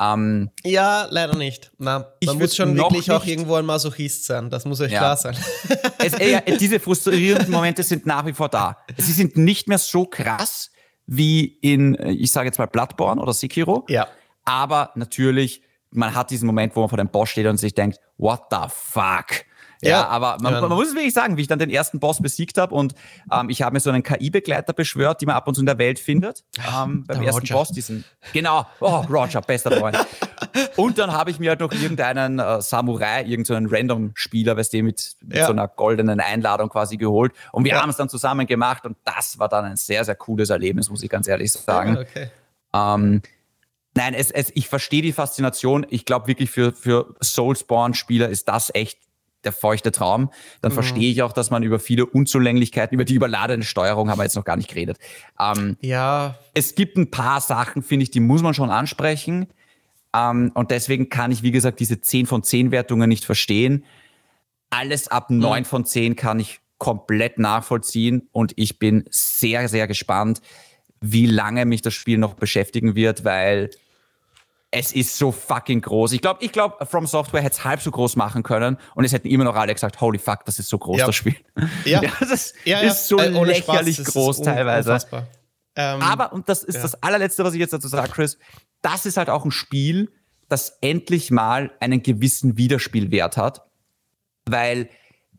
Ähm, 0.00 0.50
Ja, 0.64 1.06
leider 1.10 1.36
nicht. 1.36 1.70
Na, 1.78 2.12
Ich 2.20 2.26
man 2.26 2.38
muss 2.38 2.56
schon 2.56 2.76
wirklich 2.76 3.10
auch 3.10 3.24
irgendwo 3.24 3.54
ein 3.54 3.64
Masochist 3.66 4.24
sein. 4.24 4.50
Das 4.50 4.64
muss 4.64 4.80
euch 4.80 4.90
Ja. 4.92 4.98
klar 4.98 5.16
sein. 5.16 5.36
es, 5.98 6.14
äh, 6.14 6.56
diese 6.58 6.80
frustrierenden 6.80 7.50
Momente 7.52 7.82
sind 7.82 8.06
nach 8.06 8.26
wie 8.26 8.32
vor 8.32 8.48
da. 8.48 8.78
Sie 8.98 9.12
sind 9.12 9.36
nicht 9.36 9.68
mehr 9.68 9.78
so 9.78 10.04
krass 10.04 10.70
wie 11.06 11.44
in, 11.44 11.94
ich 12.08 12.32
sage 12.32 12.46
jetzt 12.48 12.58
mal 12.58 12.66
Bloodborne 12.66 13.20
oder 13.20 13.32
Sekiro. 13.32 13.84
ja. 13.88 14.08
Aber 14.44 14.90
natürlich, 14.96 15.62
man 15.92 16.14
hat 16.16 16.30
diesen 16.30 16.46
Moment, 16.48 16.74
wo 16.74 16.80
man 16.80 16.88
vor 16.88 16.98
dem 16.98 17.08
Boss 17.08 17.28
steht 17.30 17.46
und 17.46 17.58
sich 17.58 17.74
denkt, 17.74 17.98
what 18.18 18.40
the 18.50 18.56
fuck? 18.68 19.44
Ja, 19.82 19.90
Ja. 19.90 20.08
aber 20.08 20.38
man, 20.40 20.54
Ja. 20.54 20.60
man 20.60 20.70
muss 20.70 20.88
es 20.88 20.94
wirklich 20.94 21.12
sagen, 21.12 21.36
wie 21.36 21.42
ich 21.42 21.48
dann 21.48 21.58
den 21.58 21.70
ersten 21.70 21.98
Boss 22.00 22.22
besiegt 22.22 22.56
habe 22.58 22.74
und 22.74 22.94
ähm, 23.32 23.50
ich 23.50 23.62
habe 23.62 23.74
mir 23.74 23.80
so 23.80 23.90
einen 23.90 24.02
KI-Begleiter 24.02 24.72
beschwört, 24.72 25.20
die 25.20 25.26
man 25.26 25.34
ab 25.34 25.48
und 25.48 25.54
zu 25.54 25.60
in 25.60 25.66
der 25.66 25.78
Welt 25.78 25.98
findet. 25.98 26.44
Ähm, 26.58 27.04
beim 27.04 27.18
der 27.18 27.26
ersten 27.26 27.40
Roger. 27.40 27.54
Boss, 27.54 27.68
diesen. 27.72 28.04
Genau, 28.32 28.64
oh, 28.80 29.02
Roger, 29.10 29.40
bester 29.40 29.72
Freund. 29.72 29.98
und 30.76 30.98
dann 30.98 31.12
habe 31.12 31.30
ich 31.30 31.38
mir 31.40 31.50
halt 31.50 31.60
noch 31.60 31.72
irgendeinen 31.72 32.38
äh, 32.38 32.62
Samurai, 32.62 33.24
irgendeinen 33.24 33.66
Random-Spieler, 33.68 34.56
weißt 34.56 34.72
du, 34.72 34.82
mit, 34.82 35.16
mit 35.22 35.36
Ja. 35.36 35.46
so 35.46 35.52
einer 35.52 35.66
goldenen 35.68 36.20
Einladung 36.20 36.68
quasi 36.68 36.96
geholt. 36.96 37.32
Und 37.50 37.64
wir 37.64 37.80
haben 37.80 37.90
es 37.90 37.96
dann 37.96 38.08
zusammen 38.08 38.46
gemacht 38.46 38.86
und 38.86 38.96
das 39.04 39.38
war 39.38 39.48
dann 39.48 39.64
ein 39.64 39.76
sehr, 39.76 40.04
sehr 40.04 40.14
cooles 40.14 40.50
Erlebnis, 40.50 40.90
muss 40.90 41.02
ich 41.02 41.10
ganz 41.10 41.26
ehrlich 41.26 41.50
sagen. 41.52 41.98
Okay. 41.98 42.30
Ähm, 42.74 43.20
nein, 43.94 44.14
es, 44.14 44.30
es, 44.30 44.50
ich 44.54 44.68
verstehe 44.68 45.02
die 45.02 45.12
Faszination. 45.12 45.84
Ich 45.90 46.04
glaube 46.04 46.28
wirklich 46.28 46.50
für, 46.50 46.72
für 46.72 47.14
Soulspawn-Spieler 47.20 48.28
ist 48.28 48.48
das 48.48 48.70
echt 48.74 48.98
der 49.44 49.52
feuchte 49.52 49.92
Traum. 49.92 50.30
Dann 50.60 50.72
verstehe 50.72 51.10
ich 51.10 51.22
auch, 51.22 51.32
dass 51.32 51.50
man 51.50 51.62
über 51.62 51.78
viele 51.78 52.06
Unzulänglichkeiten, 52.06 52.94
über 52.94 53.04
die 53.04 53.14
überladene 53.14 53.64
Steuerung 53.64 54.10
haben 54.10 54.18
wir 54.18 54.24
jetzt 54.24 54.36
noch 54.36 54.44
gar 54.44 54.56
nicht 54.56 54.68
geredet. 54.68 54.98
Ähm, 55.38 55.76
Ja, 55.80 56.38
es 56.54 56.74
gibt 56.74 56.96
ein 56.96 57.10
paar 57.10 57.40
Sachen, 57.40 57.82
finde 57.82 58.04
ich, 58.04 58.10
die 58.10 58.20
muss 58.20 58.42
man 58.42 58.54
schon 58.54 58.70
ansprechen. 58.70 59.48
Ähm, 60.14 60.52
und 60.54 60.70
deswegen 60.70 61.08
kann 61.08 61.32
ich, 61.32 61.42
wie 61.42 61.50
gesagt, 61.50 61.80
diese 61.80 62.00
10 62.00 62.26
von 62.26 62.42
10 62.42 62.70
Wertungen 62.70 63.08
nicht 63.08 63.24
verstehen. 63.24 63.84
Alles 64.70 65.08
ab 65.08 65.30
9 65.30 65.64
von 65.64 65.84
10 65.84 66.16
kann 66.16 66.40
ich 66.40 66.60
komplett 66.78 67.38
nachvollziehen 67.38 68.28
und 68.32 68.52
ich 68.56 68.78
bin 68.78 69.04
sehr, 69.10 69.68
sehr 69.68 69.86
gespannt, 69.86 70.40
wie 71.00 71.26
lange 71.26 71.64
mich 71.64 71.82
das 71.82 71.94
Spiel 71.94 72.18
noch 72.18 72.34
beschäftigen 72.34 72.94
wird, 72.94 73.24
weil 73.24 73.70
es 74.74 74.92
ist 74.92 75.18
so 75.18 75.30
fucking 75.32 75.82
groß. 75.82 76.12
Ich 76.12 76.22
glaube, 76.22 76.42
ich 76.42 76.50
glaube, 76.50 76.84
From 76.86 77.06
Software 77.06 77.42
hätte 77.42 77.56
es 77.56 77.64
halb 77.64 77.80
so 77.82 77.90
groß 77.90 78.16
machen 78.16 78.42
können 78.42 78.78
und 78.94 79.04
es 79.04 79.12
hätten 79.12 79.28
immer 79.28 79.44
noch 79.44 79.54
alle 79.54 79.72
gesagt, 79.74 80.00
holy 80.00 80.18
fuck, 80.18 80.44
das 80.46 80.58
ist 80.58 80.68
so 80.70 80.78
groß, 80.78 80.98
Ja. 80.98 81.06
das 81.06 81.14
Spiel. 81.14 81.36
Ja. 81.84 82.00
das 82.20 82.54
ja, 82.64 82.80
ja. 82.82 82.88
ist 82.90 83.06
so 83.06 83.18
Äh, 83.18 83.30
Spaß, 83.32 83.46
lächerlich 83.46 83.98
ist 83.98 84.12
groß 84.12 84.40
teilweise. 84.42 84.98
Ähm, 85.76 86.00
Aber, 86.02 86.32
und 86.32 86.48
das 86.48 86.64
ist 86.64 86.76
ja. 86.76 86.82
das 86.82 87.02
allerletzte, 87.02 87.44
was 87.44 87.54
ich 87.54 87.60
jetzt 87.60 87.72
dazu 87.72 87.88
sage, 87.88 88.10
Chris, 88.10 88.38
das 88.82 89.06
ist 89.06 89.16
halt 89.18 89.30
auch 89.30 89.44
ein 89.44 89.50
Spiel, 89.50 90.10
das 90.48 90.78
endlich 90.80 91.30
mal 91.30 91.70
einen 91.80 92.02
gewissen 92.02 92.56
Wiederspielwert 92.58 93.36
hat. 93.36 93.62
Weil 94.46 94.88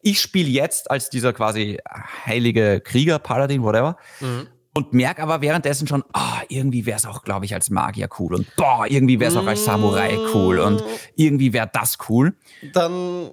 ich 0.02 0.22
spiele 0.22 0.50
jetzt 0.50 0.89
als 0.91 1.10
dieser 1.10 1.34
quasi 1.34 1.80
heilige 2.26 2.82
Krieger, 2.82 3.19
Paladin, 3.19 3.63
whatever, 3.63 3.98
Mhm. 4.19 4.48
Und 4.73 4.93
merke 4.93 5.21
aber 5.21 5.41
währenddessen 5.41 5.88
schon, 5.88 6.03
ah, 6.13 6.41
irgendwie 6.49 6.86
wäre 6.86 6.97
es 6.97 7.05
auch, 7.05 7.23
glaube 7.23 7.45
ich, 7.45 7.53
als 7.53 7.69
Magier 7.69 8.09
cool 8.19 8.33
und 8.36 8.55
boah, 8.55 8.86
irgendwie 8.88 9.19
wäre 9.19 9.31
es 9.31 9.38
auch 9.38 9.45
als 9.45 9.65
Samurai 9.65 10.17
cool 10.33 10.59
und 10.59 10.83
irgendwie 11.15 11.53
wäre 11.53 11.69
das 11.71 11.97
cool. 12.09 12.36
dann 12.73 13.29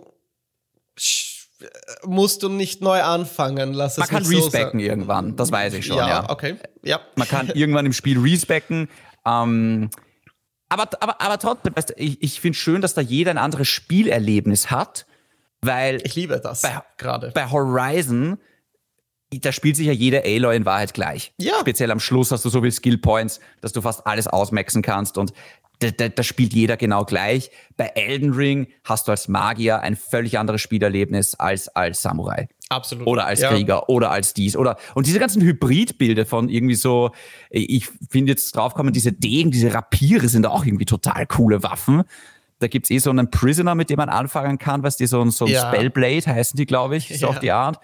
musst 2.05 2.43
du 2.43 2.49
nicht 2.49 2.81
neu 2.83 3.03
anfangen. 3.03 3.75
Lass 3.75 3.93
es 3.93 3.99
Man 3.99 4.09
kann 4.09 4.25
so 4.25 4.35
respecken 4.37 4.67
sagen. 4.67 4.81
irgendwann, 4.81 5.37
das 5.37 5.53
weiß 5.53 5.75
ich 5.75 5.87
schon, 5.87 5.99
Ja, 5.99 6.09
ja. 6.09 6.31
okay. 6.31 6.57
Ja. 6.83 7.01
Man 7.17 7.29
kann 7.29 7.49
irgendwann 7.55 7.87
im 7.87 7.93
Spiel 7.93 8.19
respecken. 8.19 8.89
Ähm, 9.27 9.91
aber, 10.71 10.89
aber, 11.01 11.21
aber 11.21 11.39
trotzdem, 11.39 11.75
ich, 11.97 12.23
ich 12.23 12.41
finde 12.41 12.57
schön, 12.57 12.81
dass 12.81 12.95
da 12.95 13.01
jeder 13.01 13.31
ein 13.33 13.39
anderes 13.39 13.69
Spielerlebnis 13.69 14.71
hat, 14.71 15.05
weil 15.61 16.01
Ich 16.05 16.15
liebe 16.15 16.41
das 16.41 16.63
Bei- 16.63 16.83
gerade. 16.97 17.33
bei 17.35 17.51
Horizon, 17.51 18.39
da 19.33 19.53
spielt 19.53 19.77
sich 19.77 19.87
ja 19.87 19.93
jeder 19.93 20.23
Aloy 20.25 20.57
in 20.57 20.65
Wahrheit 20.65 20.93
gleich. 20.95 21.33
Ja. 21.39 21.55
Speziell 21.61 21.91
am 21.91 22.01
Schluss 22.01 22.33
hast 22.33 22.45
du 22.45 22.49
so 22.49 22.61
viele 22.61 22.73
Skill 22.73 22.99
Points, 22.99 23.41
dass 23.61 23.73
du 23.73 23.81
fast 23.81 24.07
alles 24.07 24.27
ausmaxen 24.27 24.83
kannst 24.83 25.19
und 25.19 25.33
da, 25.79 25.91
da, 25.91 26.09
da 26.11 26.23
spielt 26.23 26.53
jeder 26.53 26.77
genau 26.77 27.05
gleich. 27.07 27.51
Bei 27.79 27.87
Elden 27.95 28.35
Ring 28.35 28.67
hast 28.85 29.09
du 29.09 29.13
als 29.13 29.29
Magier 29.29 29.81
ein 29.81 29.97
völlig 29.97 30.39
anderes 30.39 30.61
Spielerlebnis 30.61 31.37
als 31.37 31.69
als 31.69 32.03
Samurai. 32.03 32.49
Absolut. 32.69 33.07
Oder 33.07 33.25
als 33.27 33.41
ja. 33.41 33.51
Krieger 33.51 33.89
oder 33.89 34.11
als 34.11 34.35
dies 34.35 34.57
oder 34.57 34.77
und 34.95 35.07
diese 35.07 35.19
ganzen 35.19 35.41
Hybridbilder 35.43 36.27
von 36.27 36.49
irgendwie 36.51 36.75
so, 36.75 37.13
ich 37.51 37.89
finde 38.11 38.33
jetzt 38.33 38.55
draufkommen, 38.55 38.93
diese 38.93 39.13
Degen, 39.13 39.51
diese 39.51 39.73
Rapiere 39.73 40.29
sind 40.29 40.45
auch 40.47 40.65
irgendwie 40.67 40.85
total 40.85 41.27
coole 41.27 41.63
Waffen. 41.63 42.03
Da 42.59 42.69
gibt's 42.69 42.91
eh 42.91 42.99
so 42.99 43.09
einen 43.09 43.31
Prisoner, 43.31 43.75
mit 43.75 43.89
dem 43.89 43.97
man 43.97 44.11
anfangen 44.11 44.59
kann, 44.59 44.83
was 44.83 44.99
die 44.99 45.07
so 45.07 45.23
ein, 45.23 45.31
so 45.31 45.47
ein 45.47 45.53
Ja. 45.53 45.67
Spellblade 45.73 46.27
heißen 46.27 46.59
die, 46.59 46.67
glaube 46.67 46.97
ich, 46.97 47.09
so 47.09 47.27
Ja. 47.27 47.29
auf 47.29 47.39
die 47.39 47.53
Art. 47.53 47.81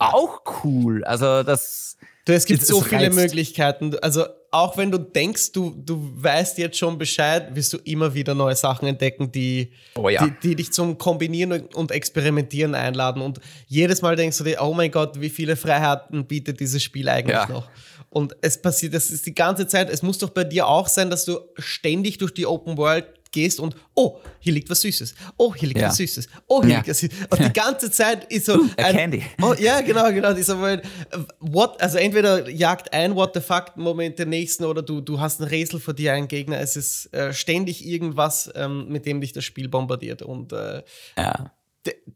Auch 0.00 0.40
cool. 0.64 1.04
Also 1.04 1.42
das. 1.42 1.96
Du, 2.26 2.32
es 2.34 2.44
gibt 2.44 2.62
es- 2.62 2.68
so 2.68 2.80
es 2.80 2.86
viele. 2.88 3.10
Möglichkeiten. 3.10 3.96
Also 4.02 4.24
auch 4.52 4.76
wenn 4.76 4.90
du 4.90 4.98
denkst, 4.98 5.52
du, 5.52 5.70
du 5.76 6.10
weißt 6.22 6.58
jetzt 6.58 6.76
schon 6.76 6.98
Bescheid, 6.98 7.54
wirst 7.54 7.72
du 7.72 7.78
immer 7.78 8.12
wieder 8.14 8.34
neue 8.34 8.56
Sachen 8.56 8.88
entdecken, 8.88 9.30
die, 9.30 9.72
Oh 9.96 10.08
ja. 10.08 10.26
die, 10.26 10.32
die 10.42 10.56
dich 10.56 10.72
zum 10.72 10.98
Kombinieren 10.98 11.52
und 11.74 11.92
Experimentieren 11.92 12.74
einladen. 12.74 13.22
Und 13.22 13.40
jedes 13.68 14.02
Mal 14.02 14.16
denkst 14.16 14.36
du 14.38 14.44
dir, 14.44 14.58
oh 14.60 14.74
mein 14.74 14.90
Gott, 14.90 15.20
wie 15.20 15.30
viele 15.30 15.54
Freiheiten 15.56 16.26
bietet 16.26 16.58
dieses 16.60 16.82
Spiel 16.82 17.08
eigentlich 17.08 17.36
Ja. 17.36 17.48
noch? 17.48 17.68
Und 18.10 18.34
es 18.40 18.60
passiert, 18.60 18.92
das 18.94 19.10
ist 19.12 19.24
die 19.24 19.34
ganze 19.34 19.68
Zeit, 19.68 19.88
es 19.88 20.02
muss 20.02 20.18
doch 20.18 20.30
bei 20.30 20.42
dir 20.42 20.66
auch 20.66 20.88
sein, 20.88 21.10
dass 21.10 21.24
du 21.24 21.38
ständig 21.58 22.18
durch 22.18 22.34
die 22.34 22.44
Open 22.44 22.76
World 22.76 23.06
gehst 23.32 23.60
und 23.60 23.76
oh, 23.94 24.18
hier 24.38 24.52
liegt 24.52 24.70
was 24.70 24.80
Süßes. 24.80 25.14
Oh, 25.36 25.54
hier 25.54 25.68
liegt 25.68 25.80
ja. 25.80 25.88
was 25.88 25.96
Süßes. 25.96 26.28
Oh, 26.46 26.62
hier 26.62 26.70
ja. 26.70 26.76
liegt 26.78 26.88
was 26.88 26.98
Süßes. 27.00 27.18
Und 27.30 27.40
die 27.40 27.52
ganze 27.52 27.90
Zeit 27.90 28.30
ist 28.32 28.46
so 28.46 28.54
ein 28.54 28.76
Candy. 28.76 29.24
Oh, 29.42 29.54
ja, 29.58 29.80
genau, 29.80 30.10
genau. 30.12 30.32
Dieser 30.32 30.56
Moment, 30.56 30.82
what, 31.40 31.80
also 31.80 31.98
entweder 31.98 32.48
jagt 32.48 32.92
ein 32.92 33.14
What 33.14 33.34
the 33.34 33.40
fuck 33.40 33.76
Moment 33.76 34.18
den 34.18 34.30
nächsten 34.30 34.64
oder 34.64 34.82
du, 34.82 35.00
du 35.00 35.20
hast 35.20 35.40
ein 35.40 35.44
Rätsel 35.44 35.80
vor 35.80 35.94
dir, 35.94 36.12
einen 36.12 36.28
Gegner. 36.28 36.60
Es 36.60 36.76
ist 36.76 37.12
äh, 37.14 37.32
ständig 37.32 37.86
irgendwas, 37.86 38.50
ähm, 38.54 38.88
mit 38.88 39.06
dem 39.06 39.20
dich 39.20 39.32
das 39.32 39.44
Spiel 39.44 39.68
bombardiert. 39.68 40.22
Und 40.22 40.52
äh, 40.52 40.82
ja 41.16 41.52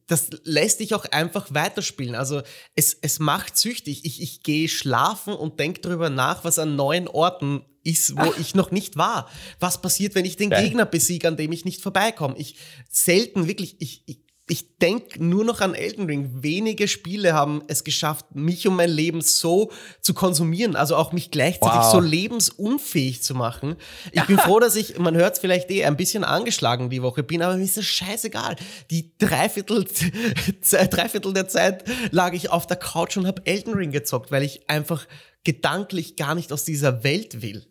das 0.06 0.28
lässt 0.44 0.80
dich 0.80 0.94
auch 0.94 1.06
einfach 1.06 1.46
weiterspielen. 1.54 2.14
Also 2.14 2.42
es, 2.74 2.96
es 3.00 3.18
macht 3.18 3.56
süchtig. 3.56 4.04
Ich, 4.04 4.20
ich 4.20 4.42
gehe 4.42 4.68
schlafen 4.68 5.32
und 5.32 5.58
denke 5.58 5.80
darüber 5.80 6.10
nach, 6.10 6.44
was 6.44 6.58
an 6.58 6.76
neuen 6.76 7.08
Orten 7.08 7.64
ist, 7.82 8.16
wo 8.16 8.32
Ach. 8.34 8.38
ich 8.38 8.54
noch 8.54 8.70
nicht 8.70 8.96
war. 8.96 9.30
Was 9.60 9.80
passiert, 9.80 10.14
wenn 10.14 10.24
ich 10.24 10.36
den 10.36 10.50
Geil. 10.50 10.64
Gegner 10.64 10.86
besiege, 10.86 11.28
an 11.28 11.36
dem 11.36 11.52
ich 11.52 11.64
nicht 11.64 11.82
vorbeikomme? 11.82 12.36
Ich 12.38 12.56
selten 12.88 13.46
wirklich, 13.46 13.76
ich, 13.80 14.02
ich 14.06 14.23
ich 14.46 14.76
denke 14.76 15.24
nur 15.24 15.42
noch 15.44 15.62
an 15.62 15.74
Elden 15.74 16.04
Ring. 16.04 16.42
Wenige 16.42 16.86
Spiele 16.86 17.32
haben 17.32 17.62
es 17.68 17.82
geschafft, 17.82 18.26
mich 18.34 18.68
und 18.68 18.76
mein 18.76 18.90
Leben 18.90 19.22
so 19.22 19.70
zu 20.02 20.12
konsumieren, 20.12 20.76
also 20.76 20.96
auch 20.96 21.12
mich 21.12 21.30
gleichzeitig 21.30 21.78
wow. 21.78 21.92
so 21.92 22.00
lebensunfähig 22.00 23.22
zu 23.22 23.34
machen. 23.34 23.76
Ich 24.12 24.22
bin 24.26 24.36
froh, 24.36 24.60
dass 24.60 24.76
ich, 24.76 24.98
man 24.98 25.16
hört 25.16 25.34
es 25.34 25.38
vielleicht 25.38 25.70
eh, 25.70 25.84
ein 25.84 25.96
bisschen 25.96 26.24
angeschlagen 26.24 26.90
die 26.90 27.02
Woche 27.02 27.22
bin, 27.22 27.40
aber 27.40 27.56
mir 27.56 27.64
ist 27.64 27.78
das 27.78 27.86
scheißegal. 27.86 28.56
Die 28.90 29.16
Dreiviertel, 29.16 29.86
Dreiviertel 30.90 31.32
der 31.32 31.48
Zeit 31.48 31.84
lag 32.10 32.34
ich 32.34 32.50
auf 32.50 32.66
der 32.66 32.76
Couch 32.76 33.16
und 33.16 33.26
habe 33.26 33.46
Elden 33.46 33.72
Ring 33.72 33.92
gezockt, 33.92 34.30
weil 34.30 34.42
ich 34.42 34.68
einfach 34.68 35.06
gedanklich 35.44 36.16
gar 36.16 36.34
nicht 36.34 36.52
aus 36.52 36.64
dieser 36.64 37.02
Welt 37.02 37.40
will. 37.40 37.66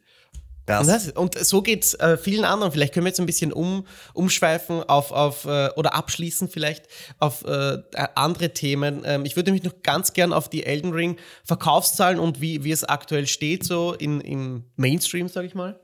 Das. 0.65 0.81
Und, 0.81 0.87
das, 0.87 1.11
und 1.11 1.45
so 1.45 1.61
geht's 1.61 1.93
äh, 1.95 2.17
vielen 2.17 2.45
anderen. 2.45 2.71
Vielleicht 2.71 2.93
können 2.93 3.05
wir 3.05 3.09
jetzt 3.09 3.19
ein 3.19 3.25
bisschen 3.25 3.51
um, 3.51 3.85
umschweifen 4.13 4.83
auf, 4.83 5.11
auf 5.11 5.45
äh, 5.45 5.69
oder 5.75 5.93
abschließen 5.93 6.47
vielleicht 6.47 6.87
auf 7.19 7.43
äh, 7.45 7.79
andere 8.15 8.53
Themen. 8.53 9.01
Ähm, 9.05 9.25
ich 9.25 9.35
würde 9.35 9.51
mich 9.51 9.63
noch 9.63 9.81
ganz 9.83 10.13
gern 10.13 10.31
auf 10.31 10.49
die 10.49 10.65
Elden 10.65 10.93
Ring 10.93 11.17
Verkaufszahlen 11.43 12.19
und 12.19 12.39
wie, 12.39 12.63
wie 12.63 12.71
es 12.71 12.83
aktuell 12.83 13.27
steht, 13.27 13.65
so 13.65 13.93
in, 13.93 14.21
im 14.21 14.63
Mainstream, 14.75 15.27
sage 15.27 15.47
ich 15.47 15.55
mal. 15.55 15.79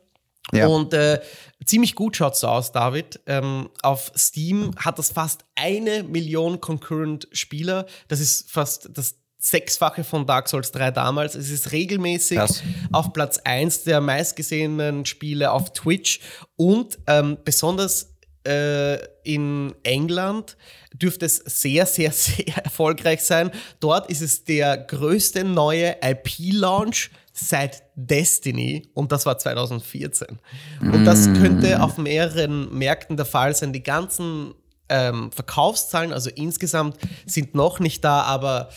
Ja. 0.52 0.68
Und 0.68 0.94
äh, 0.94 1.20
ziemlich 1.66 1.96
gut 1.96 2.16
schaut's 2.16 2.40
so 2.40 2.48
aus, 2.48 2.72
David. 2.72 3.20
Ähm, 3.28 3.70
auf 3.84 4.12
Steam 4.18 4.72
hat 4.78 4.98
das 4.98 5.12
fast 5.12 5.46
eine 5.56 6.04
Million 6.04 6.60
Concurrent 6.60 7.28
Spieler. 7.32 7.86
Das 8.08 8.20
ist 8.20 8.50
fast 8.50 8.90
das 8.94 9.16
Sechsfache 9.42 10.04
von 10.04 10.26
Dark 10.28 10.50
Souls 10.50 10.72
3 10.74 10.92
damals. 10.92 11.34
Es 11.34 11.50
ist 11.50 11.72
regelmäßig 11.72 12.38
Krass. 12.38 12.62
auf 12.92 13.14
Platz 13.14 13.40
1 13.40 13.86
der 13.86 14.02
meistgesehenen 14.02 15.06
Spiele 15.06 15.52
auf 15.52 15.72
Twitch 15.72 16.20
und 16.58 17.00
ähm, 17.08 17.38
besonders 17.46 18.18
äh, 18.46 18.98
in 19.24 19.74
England 19.84 20.58
dürfte 20.94 21.26
es 21.26 21.38
sehr, 21.38 21.86
sehr, 21.86 22.12
sehr 22.14 22.58
erfolgreich 22.64 23.22
sein. 23.22 23.52
Dort 23.80 24.10
ist 24.10 24.22
es 24.22 24.44
der 24.44 24.78
größte 24.78 25.46
neue 25.46 25.96
IP-Launch 26.02 27.10
seit 27.32 27.84
Destiny 27.96 28.90
und 28.94 29.14
das 29.14 29.26
war 29.26 29.38
2014. 29.38 30.40
Und 30.82 31.06
das 31.06 31.28
mm. 31.28 31.34
könnte 31.36 31.82
auf 31.82 31.98
mehreren 31.98 32.78
Märkten 32.78 33.16
der 33.16 33.26
Fall 33.26 33.56
sein. 33.56 33.72
Die 33.72 33.84
ganzen 33.84 34.54
ähm, 34.90 35.32
Verkaufszahlen, 35.32 36.12
also 36.12 36.30
insgesamt, 36.30 36.98
sind 37.26 37.56
noch 37.56 37.80
nicht 37.80 38.04
da, 38.04 38.24
aber 38.24 38.70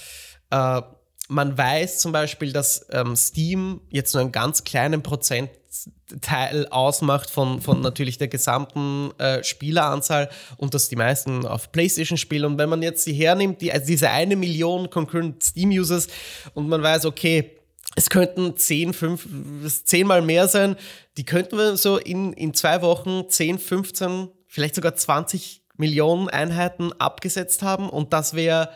äh, 0.52 0.82
man 1.28 1.56
weiß 1.56 1.98
zum 1.98 2.12
Beispiel, 2.12 2.52
dass 2.52 2.86
ähm, 2.90 3.16
Steam 3.16 3.80
jetzt 3.88 4.12
nur 4.12 4.20
einen 4.20 4.32
ganz 4.32 4.64
kleinen 4.64 5.02
Prozentteil 5.02 6.68
ausmacht 6.68 7.30
von, 7.30 7.62
von 7.62 7.80
natürlich 7.80 8.18
der 8.18 8.28
gesamten 8.28 9.12
äh, 9.18 9.42
Spieleranzahl 9.42 10.28
und 10.58 10.74
dass 10.74 10.90
die 10.90 10.96
meisten 10.96 11.46
auf 11.46 11.72
PlayStation 11.72 12.18
spielen. 12.18 12.44
Und 12.44 12.58
wenn 12.58 12.68
man 12.68 12.82
jetzt 12.82 13.04
sie 13.04 13.14
hernimmt, 13.14 13.62
die, 13.62 13.72
also 13.72 13.86
diese 13.86 14.10
eine 14.10 14.36
Million 14.36 14.90
Concurrent 14.90 15.42
Steam-Users 15.42 16.08
und 16.52 16.68
man 16.68 16.82
weiß, 16.82 17.06
okay, 17.06 17.56
es 17.94 18.10
könnten 18.10 18.56
10, 18.56 18.92
5, 18.92 19.28
10 19.84 20.06
mal 20.06 20.22
mehr 20.22 20.48
sein, 20.48 20.76
die 21.16 21.24
könnten 21.24 21.56
wir 21.56 21.76
so 21.76 21.96
in, 21.96 22.32
in 22.34 22.52
zwei 22.54 22.82
Wochen 22.82 23.28
10, 23.28 23.58
15, 23.58 24.28
vielleicht 24.48 24.74
sogar 24.74 24.94
20 24.94 25.62
Millionen 25.76 26.28
Einheiten 26.28 26.92
abgesetzt 26.98 27.62
haben 27.62 27.88
und 27.88 28.12
das 28.12 28.34
wäre 28.34 28.68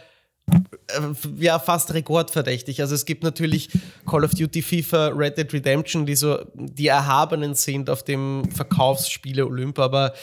ja 1.36 1.58
fast 1.58 1.92
rekordverdächtig. 1.94 2.80
Also 2.80 2.94
es 2.94 3.04
gibt 3.04 3.22
natürlich 3.22 3.68
Call 4.08 4.24
of 4.24 4.32
Duty, 4.32 4.62
FIFA, 4.62 5.08
Red 5.08 5.38
Dead 5.38 5.52
Redemption, 5.52 6.06
die 6.06 6.14
so 6.14 6.38
die 6.54 6.86
erhabenen 6.86 7.54
sind 7.54 7.90
auf 7.90 8.04
dem 8.04 8.48
Verkaufsspiele 8.50 9.46
Olymp, 9.46 9.78
aber 9.78 10.14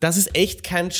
das 0.00 0.16
ist 0.16 0.34
echt 0.36 0.62
kein, 0.62 0.90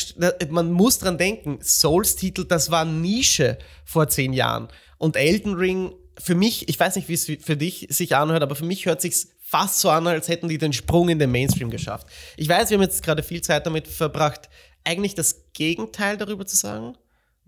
man 0.51 0.73
muss 0.73 0.99
dran 0.99 1.19
denken, 1.19 1.59
Souls-Titel, 1.63 2.45
das 2.45 2.71
war 2.71 2.85
Nische 2.85 3.59
vor 3.85 4.09
zehn 4.09 4.33
Jahren. 4.33 4.69
Und 4.99 5.17
Elden 5.17 5.55
Ring, 5.55 5.95
für 6.19 6.35
mich, 6.35 6.69
ich 6.69 6.81
weiß 6.81 6.97
nicht, 6.97 7.09
wie 7.09 7.15
es 7.15 7.27
für 7.27 7.57
dich 7.57 7.87
sich 7.91 8.17
anhört, 8.17 8.43
aber 8.43 8.57
für 8.57 8.65
mich 8.65 8.87
hört 8.87 9.01
sich's 9.01 9.29
fast 9.41 9.79
so 9.79 9.91
an, 9.91 10.09
als 10.09 10.27
hätten 10.27 10.49
die 10.49 10.59
den 10.59 10.73
Sprung 10.73 11.09
in 11.09 11.21
den 11.21 11.31
Mainstream 11.31 11.71
geschafft. 11.71 12.09
Ich 12.37 12.49
weiß, 12.49 12.71
wir 12.71 12.77
haben 12.77 12.83
jetzt 12.83 13.05
gerade 13.05 13.23
viel 13.23 13.41
Zeit 13.41 13.67
damit 13.67 13.87
verbracht, 13.87 14.49
eigentlich 14.83 15.15
das 15.15 15.45
Gegenteil 15.53 16.17
darüber 16.17 16.45
zu 16.45 16.57
sagen 16.57 16.97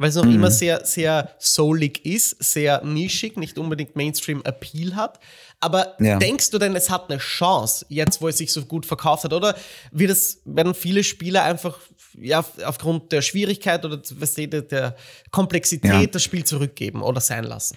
weil 0.00 0.08
es 0.08 0.14
noch 0.14 0.24
mhm. 0.24 0.36
immer 0.36 0.50
sehr, 0.50 0.86
sehr 0.86 1.30
soulig 1.38 2.06
ist, 2.06 2.42
sehr 2.42 2.82
nischig, 2.82 3.36
nicht 3.36 3.58
unbedingt 3.58 3.96
Mainstream-Appeal 3.96 4.96
hat. 4.96 5.20
Aber 5.60 5.94
ja. 6.00 6.18
denkst 6.18 6.48
du 6.48 6.58
denn, 6.58 6.74
es 6.74 6.88
hat 6.88 7.10
eine 7.10 7.18
Chance, 7.18 7.84
jetzt 7.90 8.22
wo 8.22 8.28
es 8.28 8.38
sich 8.38 8.50
so 8.50 8.64
gut 8.64 8.86
verkauft 8.86 9.24
hat? 9.24 9.34
Oder 9.34 9.54
wird 9.92 10.10
es, 10.10 10.40
werden 10.46 10.72
viele 10.72 11.04
Spieler 11.04 11.44
einfach 11.44 11.78
ja, 12.18 12.42
aufgrund 12.64 13.12
der 13.12 13.20
Schwierigkeit 13.20 13.84
oder 13.84 14.00
was 14.14 14.34
der 14.36 14.96
Komplexität 15.30 15.92
ja. 15.92 16.06
das 16.06 16.22
Spiel 16.22 16.44
zurückgeben 16.44 17.02
oder 17.02 17.20
sein 17.20 17.44
lassen? 17.44 17.76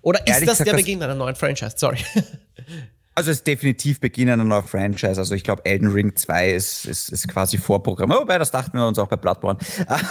Oder 0.00 0.20
ist 0.20 0.28
Ehrlich 0.28 0.48
das 0.48 0.58
gesagt, 0.58 0.70
der 0.70 0.76
Beginn 0.78 1.02
einer 1.02 1.14
neuen 1.14 1.34
Franchise? 1.34 1.74
Sorry. 1.76 1.98
Also 3.16 3.30
es 3.30 3.38
ist 3.38 3.46
definitiv 3.46 4.00
Beginn 4.00 4.28
einer 4.28 4.42
neuen 4.42 4.64
Franchise. 4.64 5.18
Also 5.18 5.34
ich 5.34 5.44
glaube, 5.44 5.64
Elden 5.64 5.92
Ring 5.92 6.16
2 6.16 6.50
ist, 6.50 6.84
ist, 6.84 7.10
ist 7.10 7.28
quasi 7.28 7.58
Vorprogramm. 7.58 8.10
Wobei, 8.10 8.38
das 8.38 8.50
dachten 8.50 8.76
wir 8.76 8.86
uns 8.88 8.98
auch 8.98 9.06
bei 9.06 9.16
Bloodborne. 9.16 9.58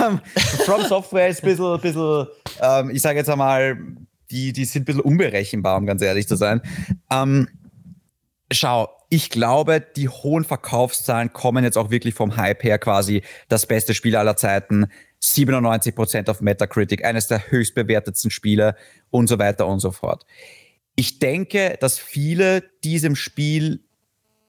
Um, 0.08 0.22
From 0.66 0.84
Software 0.84 1.28
ist 1.28 1.44
ein 1.44 1.50
bisschen, 1.50 1.82
bisschen 1.82 2.28
ähm, 2.62 2.90
ich 2.92 3.02
sage 3.02 3.20
jetzt 3.20 3.30
einmal, 3.30 3.78
die, 4.32 4.54
die 4.54 4.64
sind 4.64 4.84
ein 4.84 4.86
bisschen 4.86 5.02
unberechenbar, 5.02 5.78
um 5.78 5.86
ganz 5.86 6.02
ehrlich 6.02 6.30
zu 6.30 6.38
sein. 6.38 6.62
Um, 7.12 7.50
schau, 8.52 8.90
ich 9.10 9.30
glaube, 9.30 9.86
die 9.96 10.08
hohen 10.08 10.46
Verkaufszahlen 10.46 11.34
kommen 11.34 11.66
jetzt 11.66 11.78
auch 11.78 11.92
wirklich 11.92 12.14
vom 12.14 12.38
Hype 12.38 12.64
her 12.64 12.80
quasi 12.80 13.22
das 13.50 13.66
beste 13.66 13.94
Spiel 13.94 14.16
aller 14.16 14.38
Zeiten. 14.38 14.88
97% 15.22 16.30
auf 16.30 16.42
Metacritic, 16.42 17.04
eines 17.04 17.28
der 17.28 17.52
höchst 17.52 17.76
bewertetsten 17.76 18.32
Spiele 18.32 18.76
und 19.10 19.28
so 19.28 19.40
weiter 19.40 19.68
und 19.68 19.80
so 19.80 19.92
fort 19.92 20.26
ich 20.96 21.20
denke, 21.20 21.78
dass 21.80 22.00
viele 22.00 22.64
diesem 22.84 23.16
Spiel 23.16 23.82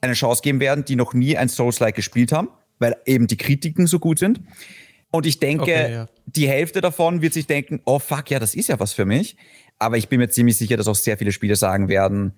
eine 0.00 0.12
Chance 0.12 0.42
geben 0.42 0.60
werden, 0.60 0.84
die 0.84 0.96
noch 0.96 1.14
nie 1.14 1.36
ein 1.36 1.48
Souls-like 1.48 1.94
gespielt 1.94 2.32
haben, 2.32 2.48
weil 2.78 2.96
eben 3.06 3.26
die 3.26 3.36
Kritiken 3.36 3.86
so 3.86 3.98
gut 3.98 4.18
sind. 4.18 4.40
Und 5.10 5.26
ich 5.26 5.38
denke, 5.38 5.62
okay, 5.62 5.92
ja. 5.92 6.08
die 6.26 6.48
Hälfte 6.48 6.80
davon 6.80 7.22
wird 7.22 7.32
sich 7.32 7.46
denken, 7.46 7.80
oh 7.84 7.98
fuck, 7.98 8.30
ja, 8.30 8.38
das 8.38 8.54
ist 8.54 8.68
ja 8.68 8.80
was 8.80 8.92
für 8.92 9.04
mich. 9.04 9.36
Aber 9.78 9.96
ich 9.96 10.08
bin 10.08 10.18
mir 10.18 10.28
ziemlich 10.28 10.58
sicher, 10.58 10.76
dass 10.76 10.88
auch 10.88 10.96
sehr 10.96 11.16
viele 11.16 11.32
Spieler 11.32 11.56
sagen 11.56 11.88
werden, 11.88 12.34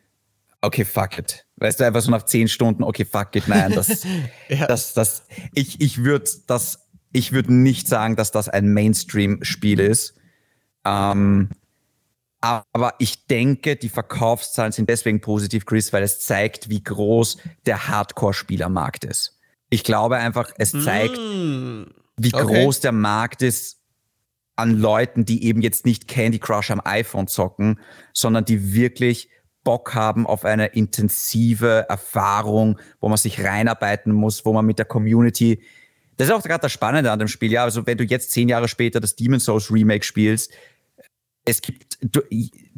okay, 0.60 0.84
fuck 0.84 1.18
it. 1.18 1.46
Weißt 1.56 1.80
du, 1.80 1.84
einfach 1.84 2.02
so 2.02 2.10
nach 2.10 2.24
zehn 2.24 2.48
Stunden, 2.48 2.82
okay, 2.82 3.04
fuck 3.04 3.34
it, 3.34 3.48
nein, 3.48 3.72
das, 3.72 4.04
ja. 4.48 4.66
das, 4.66 4.94
das, 4.94 5.26
ich, 5.54 5.80
ich 5.80 6.04
würde 6.04 6.30
das, 6.46 6.86
ich 7.12 7.32
würde 7.32 7.52
nicht 7.52 7.88
sagen, 7.88 8.16
dass 8.16 8.30
das 8.30 8.48
ein 8.48 8.72
Mainstream-Spiel 8.72 9.80
ist. 9.80 10.14
Ähm, 10.84 11.50
aber 12.72 12.94
ich 12.98 13.26
denke, 13.26 13.76
die 13.76 13.88
Verkaufszahlen 13.88 14.72
sind 14.72 14.88
deswegen 14.88 15.20
positiv, 15.20 15.66
Chris, 15.66 15.92
weil 15.92 16.02
es 16.02 16.20
zeigt, 16.20 16.68
wie 16.68 16.82
groß 16.82 17.38
der 17.66 17.88
Hardcore-Spielermarkt 17.88 19.04
ist. 19.04 19.38
Ich 19.70 19.84
glaube 19.84 20.16
einfach, 20.16 20.50
es 20.58 20.72
zeigt, 20.72 21.16
mm, 21.16 21.84
wie 22.16 22.34
okay. 22.34 22.44
groß 22.44 22.80
der 22.80 22.92
Markt 22.92 23.42
ist 23.42 23.80
an 24.54 24.78
Leuten, 24.78 25.24
die 25.24 25.44
eben 25.44 25.60
jetzt 25.60 25.84
nicht 25.84 26.08
Candy 26.08 26.38
Crush 26.38 26.70
am 26.70 26.80
iPhone 26.84 27.26
zocken, 27.26 27.80
sondern 28.12 28.44
die 28.44 28.72
wirklich 28.74 29.28
Bock 29.64 29.94
haben 29.94 30.26
auf 30.26 30.44
eine 30.44 30.66
intensive 30.66 31.86
Erfahrung, 31.88 32.78
wo 33.00 33.08
man 33.08 33.18
sich 33.18 33.44
reinarbeiten 33.44 34.12
muss, 34.12 34.44
wo 34.44 34.52
man 34.52 34.64
mit 34.64 34.78
der 34.78 34.86
Community 34.86 35.62
das 36.16 36.28
ist 36.28 36.34
auch 36.34 36.42
gerade 36.42 36.62
das 36.62 36.72
Spannende 36.72 37.10
an 37.12 37.18
dem 37.18 37.28
Spiel. 37.28 37.52
Ja, 37.52 37.64
also 37.64 37.86
wenn 37.86 37.98
du 37.98 38.04
jetzt 38.04 38.30
zehn 38.30 38.48
Jahre 38.48 38.68
später 38.68 39.00
das 39.00 39.16
Demon's 39.16 39.44
Souls 39.44 39.70
Remake 39.70 40.04
spielst, 40.04 40.52
es 41.46 41.62
gibt 41.62 41.98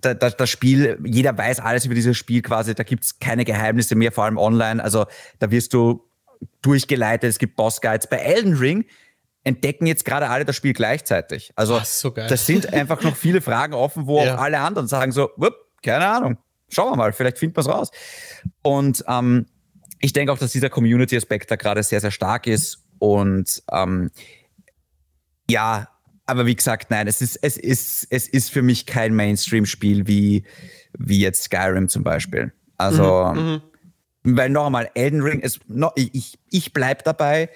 das 0.01 0.51
Spiel, 0.51 0.99
jeder 1.05 1.37
weiß 1.37 1.59
alles 1.61 1.87
über 1.87 1.95
dieses 1.95 2.17
Spiel 2.17 2.43
quasi, 2.43 2.75
da 2.75 2.85
gibt's 2.85 3.19
keine 3.19 3.45
Geheimnisse 3.45 3.97
mehr, 3.97 4.13
vor 4.13 4.25
allem 4.25 4.39
online. 4.39 4.83
Also 4.83 5.07
da 5.39 5.51
wirst 5.51 5.75
du 5.75 6.05
durchgeleitet, 6.63 7.31
es 7.31 7.39
gibt 7.39 7.57
Boss-Guides. 7.57 8.09
Bei 8.09 8.19
Elden 8.19 8.55
Ring 8.55 8.85
entdecken 9.43 9.87
jetzt 9.87 10.05
gerade 10.05 10.29
alle 10.29 10.45
das 10.45 10.55
Spiel 10.55 10.75
gleichzeitig. 10.75 11.53
Also 11.57 11.81
so 11.83 12.11
das 12.11 12.47
sind 12.47 12.73
einfach 12.73 13.03
noch 13.03 13.17
viele 13.17 13.41
Fragen 13.41 13.73
offen, 13.75 14.07
wo 14.07 14.23
ja. 14.25 14.37
auch 14.37 14.43
alle 14.43 14.61
anderen 14.61 14.87
sagen 14.87 15.11
so, 15.11 15.31
keine 15.83 16.07
Ahnung, 16.07 16.39
schauen 16.69 16.93
wir 16.93 16.97
mal, 16.97 17.13
vielleicht 17.13 17.39
finden 17.39 17.57
wir 17.57 17.63
es 17.63 17.69
raus. 17.69 17.91
Und 18.63 19.03
ähm, 19.09 19.47
ich 20.01 20.13
denke 20.13 20.33
auch, 20.33 20.39
dass 20.39 20.53
dieser 20.53 20.71
Community-Aspekt 20.71 21.51
da 21.51 21.57
gerade 21.57 21.83
sehr, 21.83 22.01
sehr 22.01 22.11
stark 22.11 22.47
ist. 22.47 22.85
Und 22.99 23.63
ähm, 23.73 24.11
ja, 25.51 25.89
aber 26.29 26.45
wie 26.45 26.55
gesagt, 26.55 26.91
nein, 26.91 27.07
es 27.07 27.23
ist, 27.23 27.37
es 27.37 27.57
ist, 27.57 28.07
es 28.11 28.29
ist 28.29 28.51
für 28.51 28.61
mich 28.61 28.85
kein 28.85 29.15
Mainstream-Spiel 29.15 30.07
wie, 30.07 30.45
wie 30.99 31.21
jetzt 31.21 31.45
Skyrim 31.45 31.89
zum 31.89 32.05
Beispiel. 32.05 32.53
Also, 32.77 33.33
mhm, 33.35 33.63
mhm. 34.23 34.37
weil 34.37 34.51
noch 34.51 34.67
einmal, 34.67 34.91
Elden 34.95 35.23
Ring 35.23 35.41
ist, 35.41 35.61
no, 35.69 35.91
ich, 35.97 36.39
ich 36.51 36.73
bleib 36.75 37.03
dabei, 37.05 37.49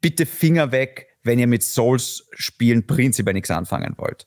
bitte 0.00 0.26
Finger 0.26 0.72
weg, 0.72 1.06
wenn 1.22 1.38
ihr 1.38 1.46
mit 1.46 1.62
Souls-Spielen 1.62 2.84
prinzipiell 2.86 3.34
nichts 3.34 3.52
anfangen 3.52 3.94
wollt. 3.96 4.26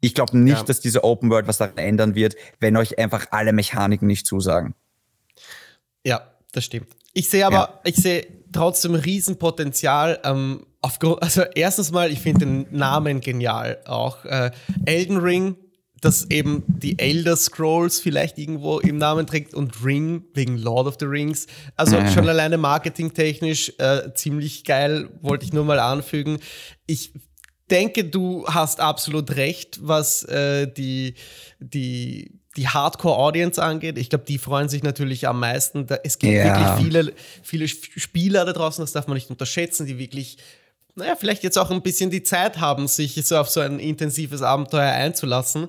Ich 0.00 0.14
glaube 0.14 0.36
nicht, 0.36 0.58
ja. 0.58 0.64
dass 0.64 0.80
diese 0.80 1.04
Open 1.04 1.30
World 1.30 1.46
was 1.46 1.58
daran 1.58 1.78
ändern 1.78 2.16
wird, 2.16 2.34
wenn 2.58 2.76
euch 2.76 2.98
einfach 2.98 3.28
alle 3.30 3.52
Mechaniken 3.52 4.08
nicht 4.08 4.26
zusagen. 4.26 4.74
Ja, 6.04 6.34
das 6.50 6.64
stimmt. 6.64 6.88
Ich 7.12 7.28
sehe 7.28 7.46
aber, 7.46 7.54
ja. 7.54 7.80
ich 7.84 7.94
sehe 7.94 8.26
trotzdem 8.54 8.94
Riesenpotenzial. 8.94 10.20
Ähm, 10.24 10.66
aufgrund, 10.80 11.22
also 11.22 11.42
erstens 11.54 11.90
mal, 11.90 12.10
ich 12.10 12.20
finde 12.20 12.46
den 12.46 12.66
Namen 12.70 13.20
genial 13.20 13.78
auch. 13.86 14.24
Äh, 14.24 14.50
Elden 14.86 15.18
Ring, 15.18 15.56
das 16.00 16.30
eben 16.30 16.64
die 16.66 16.98
Elder 16.98 17.36
Scrolls 17.36 17.98
vielleicht 17.98 18.38
irgendwo 18.38 18.78
im 18.78 18.98
Namen 18.98 19.26
trägt 19.26 19.54
und 19.54 19.84
Ring 19.84 20.24
wegen 20.34 20.58
Lord 20.58 20.86
of 20.86 20.96
the 21.00 21.06
Rings. 21.06 21.46
Also 21.76 21.98
mhm. 21.98 22.08
schon 22.10 22.28
alleine 22.28 22.58
marketingtechnisch 22.58 23.72
äh, 23.78 24.12
ziemlich 24.14 24.64
geil, 24.64 25.08
wollte 25.22 25.46
ich 25.46 25.52
nur 25.52 25.64
mal 25.64 25.80
anfügen. 25.80 26.38
Ich 26.86 27.12
denke, 27.70 28.04
du 28.04 28.46
hast 28.46 28.80
absolut 28.80 29.36
recht, 29.36 29.78
was 29.82 30.22
äh, 30.24 30.70
die, 30.70 31.14
die, 31.58 32.38
die 32.56 32.68
Hardcore-Audience 32.68 33.62
angeht. 33.62 33.98
Ich 33.98 34.10
glaube, 34.10 34.24
die 34.24 34.38
freuen 34.38 34.68
sich 34.68 34.82
natürlich 34.82 35.26
am 35.26 35.40
meisten. 35.40 35.86
Es 36.02 36.18
gibt 36.18 36.32
ja. 36.32 36.44
wirklich 36.44 36.84
viele, 36.84 37.12
viele 37.42 37.68
Spieler 37.68 38.44
da 38.44 38.52
draußen, 38.52 38.82
das 38.82 38.92
darf 38.92 39.06
man 39.06 39.14
nicht 39.14 39.30
unterschätzen, 39.30 39.86
die 39.86 39.98
wirklich, 39.98 40.38
naja, 40.94 41.16
vielleicht 41.16 41.42
jetzt 41.42 41.58
auch 41.58 41.70
ein 41.70 41.82
bisschen 41.82 42.10
die 42.10 42.22
Zeit 42.22 42.60
haben, 42.60 42.86
sich 42.86 43.14
so 43.26 43.36
auf 43.36 43.48
so 43.50 43.60
ein 43.60 43.80
intensives 43.80 44.42
Abenteuer 44.42 44.92
einzulassen. 44.92 45.68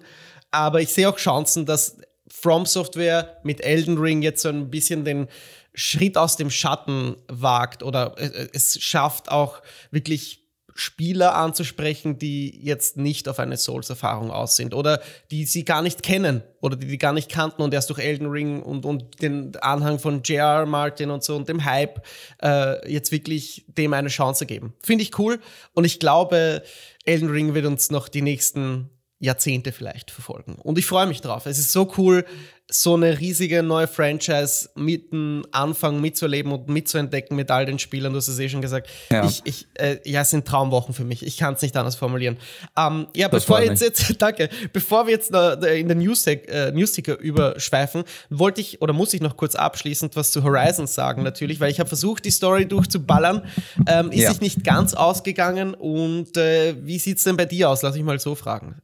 Aber 0.51 0.81
ich 0.81 0.89
sehe 0.89 1.09
auch 1.09 1.17
Chancen, 1.17 1.65
dass 1.65 1.97
From 2.27 2.65
Software 2.65 3.37
mit 3.43 3.61
Elden 3.61 3.97
Ring 3.97 4.21
jetzt 4.21 4.41
so 4.41 4.49
ein 4.49 4.69
bisschen 4.69 5.05
den 5.05 5.27
Schritt 5.73 6.17
aus 6.17 6.37
dem 6.37 6.49
Schatten 6.49 7.17
wagt 7.27 7.83
oder 7.83 8.15
äh, 8.17 8.47
es 8.53 8.81
schafft 8.81 9.29
auch 9.29 9.61
wirklich 9.91 10.44
Spieler 10.77 11.35
anzusprechen, 11.35 12.19
die 12.19 12.59
jetzt 12.61 12.97
nicht 12.97 13.29
auf 13.29 13.39
eine 13.39 13.55
Souls-Erfahrung 13.55 14.29
aus 14.29 14.57
sind 14.57 14.73
oder 14.73 15.01
die 15.31 15.45
sie 15.45 15.63
gar 15.63 15.81
nicht 15.81 16.03
kennen 16.03 16.43
oder 16.59 16.75
die 16.75 16.87
die 16.87 16.97
gar 16.97 17.13
nicht 17.13 17.31
kannten 17.31 17.61
und 17.61 17.73
erst 17.73 17.89
durch 17.89 17.99
Elden 17.99 18.27
Ring 18.27 18.61
und, 18.61 18.85
und 18.85 19.21
den 19.21 19.55
Anhang 19.55 19.99
von 19.99 20.21
J.R. 20.23 20.65
Martin 20.65 21.11
und 21.11 21.23
so 21.23 21.37
und 21.37 21.47
dem 21.47 21.63
Hype 21.63 22.05
äh, 22.43 22.91
jetzt 22.91 23.13
wirklich 23.13 23.65
dem 23.69 23.93
eine 23.93 24.09
Chance 24.09 24.45
geben. 24.45 24.73
Finde 24.83 25.03
ich 25.03 25.17
cool 25.17 25.39
und 25.73 25.85
ich 25.85 25.97
glaube, 26.01 26.61
Elden 27.05 27.29
Ring 27.29 27.53
wird 27.53 27.65
uns 27.65 27.89
noch 27.89 28.09
die 28.09 28.21
nächsten 28.21 28.89
Jahrzehnte 29.19 29.71
vielleicht 29.71 30.11
verfolgen. 30.11 30.55
Und 30.55 30.77
ich 30.77 30.85
freue 30.85 31.07
mich 31.07 31.21
drauf. 31.21 31.45
Es 31.45 31.57
ist 31.57 31.71
so 31.71 31.91
cool, 31.97 32.25
so 32.69 32.95
eine 32.95 33.19
riesige 33.19 33.61
neue 33.61 33.87
Franchise 33.87 34.69
mitten 34.75 35.43
Anfang 35.51 36.01
mitzuleben 36.01 36.51
und 36.51 36.67
mitzuentdecken 36.67 37.35
mit 37.37 37.51
all 37.51 37.65
den 37.65 37.77
Spielern. 37.77 38.11
Du 38.11 38.17
hast 38.17 38.27
es 38.27 38.39
eh 38.39 38.49
schon 38.49 38.61
gesagt. 38.61 38.89
Ja, 39.11 39.23
ich, 39.23 39.41
ich, 39.45 39.67
äh, 39.75 39.99
ja 40.03 40.21
es 40.21 40.31
sind 40.31 40.47
Traumwochen 40.47 40.95
für 40.95 41.03
mich. 41.03 41.23
Ich 41.23 41.37
kann 41.37 41.53
es 41.53 41.61
nicht 41.61 41.77
anders 41.77 41.95
formulieren. 41.95 42.37
Ähm, 42.75 43.07
ja, 43.15 43.29
das 43.29 43.45
bevor 43.45 43.61
jetzt, 43.61 43.81
jetzt, 43.81 44.15
danke, 44.21 44.49
bevor 44.73 45.05
wir 45.05 45.13
jetzt 45.13 45.31
in 45.31 45.87
den 45.87 45.99
Newsticker 45.99 46.69
äh, 46.69 46.71
News 46.71 46.97
überschweifen, 46.97 48.03
wollte 48.29 48.61
ich 48.61 48.81
oder 48.81 48.93
muss 48.93 49.13
ich 49.13 49.21
noch 49.21 49.37
kurz 49.37 49.53
abschließend 49.53 50.15
was 50.15 50.31
zu 50.31 50.43
Horizon 50.43 50.87
sagen, 50.87 51.21
natürlich, 51.21 51.59
weil 51.59 51.69
ich 51.69 51.79
habe 51.79 51.87
versucht, 51.87 52.25
die 52.25 52.31
Story 52.31 52.67
durchzuballern. 52.67 53.43
Ähm, 53.87 54.11
ist 54.11 54.21
ja. 54.21 54.31
sich 54.31 54.41
nicht 54.41 54.63
ganz 54.63 54.95
ausgegangen. 54.95 55.75
Und 55.75 56.35
äh, 56.35 56.75
wie 56.81 56.97
sieht 56.97 57.19
es 57.19 57.23
denn 57.25 57.37
bei 57.37 57.45
dir 57.45 57.69
aus? 57.69 57.83
Lass 57.83 57.95
mich 57.95 58.03
mal 58.03 58.19
so 58.19 58.33
fragen. 58.33 58.81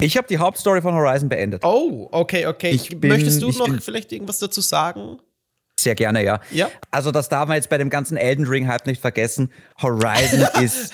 Ich 0.00 0.16
habe 0.16 0.28
die 0.28 0.38
Hauptstory 0.38 0.82
von 0.82 0.94
Horizon 0.94 1.28
beendet. 1.28 1.64
Oh, 1.64 2.08
okay, 2.12 2.46
okay. 2.46 2.70
Ich 2.70 3.00
bin, 3.00 3.10
Möchtest 3.10 3.40
du 3.40 3.50
noch 3.50 3.80
vielleicht 3.80 4.12
irgendwas 4.12 4.38
dazu 4.38 4.60
sagen? 4.60 5.18
Sehr 5.78 5.94
gerne, 5.94 6.24
ja. 6.24 6.40
ja. 6.50 6.70
Also, 6.90 7.12
das 7.12 7.28
darf 7.28 7.48
man 7.48 7.56
jetzt 7.56 7.68
bei 7.68 7.78
dem 7.78 7.90
ganzen 7.90 8.16
Elden 8.16 8.46
Ring 8.46 8.68
halt 8.68 8.86
nicht 8.86 9.00
vergessen. 9.00 9.52
Horizon 9.80 10.46
ist 10.62 10.92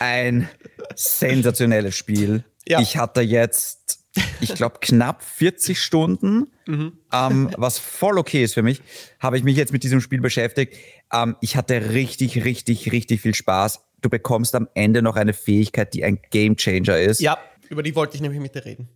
ein 0.00 0.48
sensationelles 0.94 1.94
Spiel. 1.94 2.44
Ja. 2.66 2.80
Ich 2.80 2.96
hatte 2.96 3.20
jetzt, 3.20 4.00
ich 4.40 4.54
glaube, 4.54 4.78
knapp 4.80 5.22
40 5.22 5.80
Stunden, 5.80 6.52
mhm. 6.66 6.98
ähm, 7.12 7.50
was 7.56 7.78
voll 7.78 8.18
okay 8.18 8.42
ist 8.42 8.54
für 8.54 8.62
mich, 8.62 8.82
habe 9.20 9.38
ich 9.38 9.44
mich 9.44 9.56
jetzt 9.56 9.72
mit 9.72 9.82
diesem 9.82 10.00
Spiel 10.00 10.20
beschäftigt. 10.20 10.74
Ähm, 11.12 11.36
ich 11.40 11.56
hatte 11.56 11.90
richtig, 11.90 12.44
richtig, 12.44 12.92
richtig 12.92 13.20
viel 13.20 13.34
Spaß. 13.34 13.80
Du 14.00 14.10
bekommst 14.10 14.54
am 14.54 14.68
Ende 14.74 15.02
noch 15.02 15.16
eine 15.16 15.32
Fähigkeit, 15.32 15.94
die 15.94 16.04
ein 16.04 16.18
Game 16.30 16.56
Changer 16.56 16.98
ist. 16.98 17.20
Ja. 17.20 17.38
Über 17.68 17.82
die 17.82 17.94
wollte 17.94 18.16
ich 18.16 18.20
nämlich 18.20 18.40
mit 18.40 18.54
dir 18.54 18.64
reden. 18.64 18.88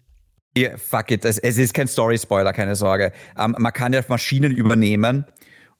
Yeah, 0.57 0.77
fuck 0.77 1.11
it, 1.13 1.25
es, 1.25 1.39
es 1.39 1.59
ist 1.59 1.75
kein 1.75 1.87
Story-Spoiler, 1.87 2.53
keine 2.53 2.75
Sorge. 2.75 3.13
Ähm, 3.39 3.55
man 3.59 3.73
kann 3.73 3.93
ja 3.93 4.03
Maschinen 4.09 4.51
übernehmen 4.53 5.25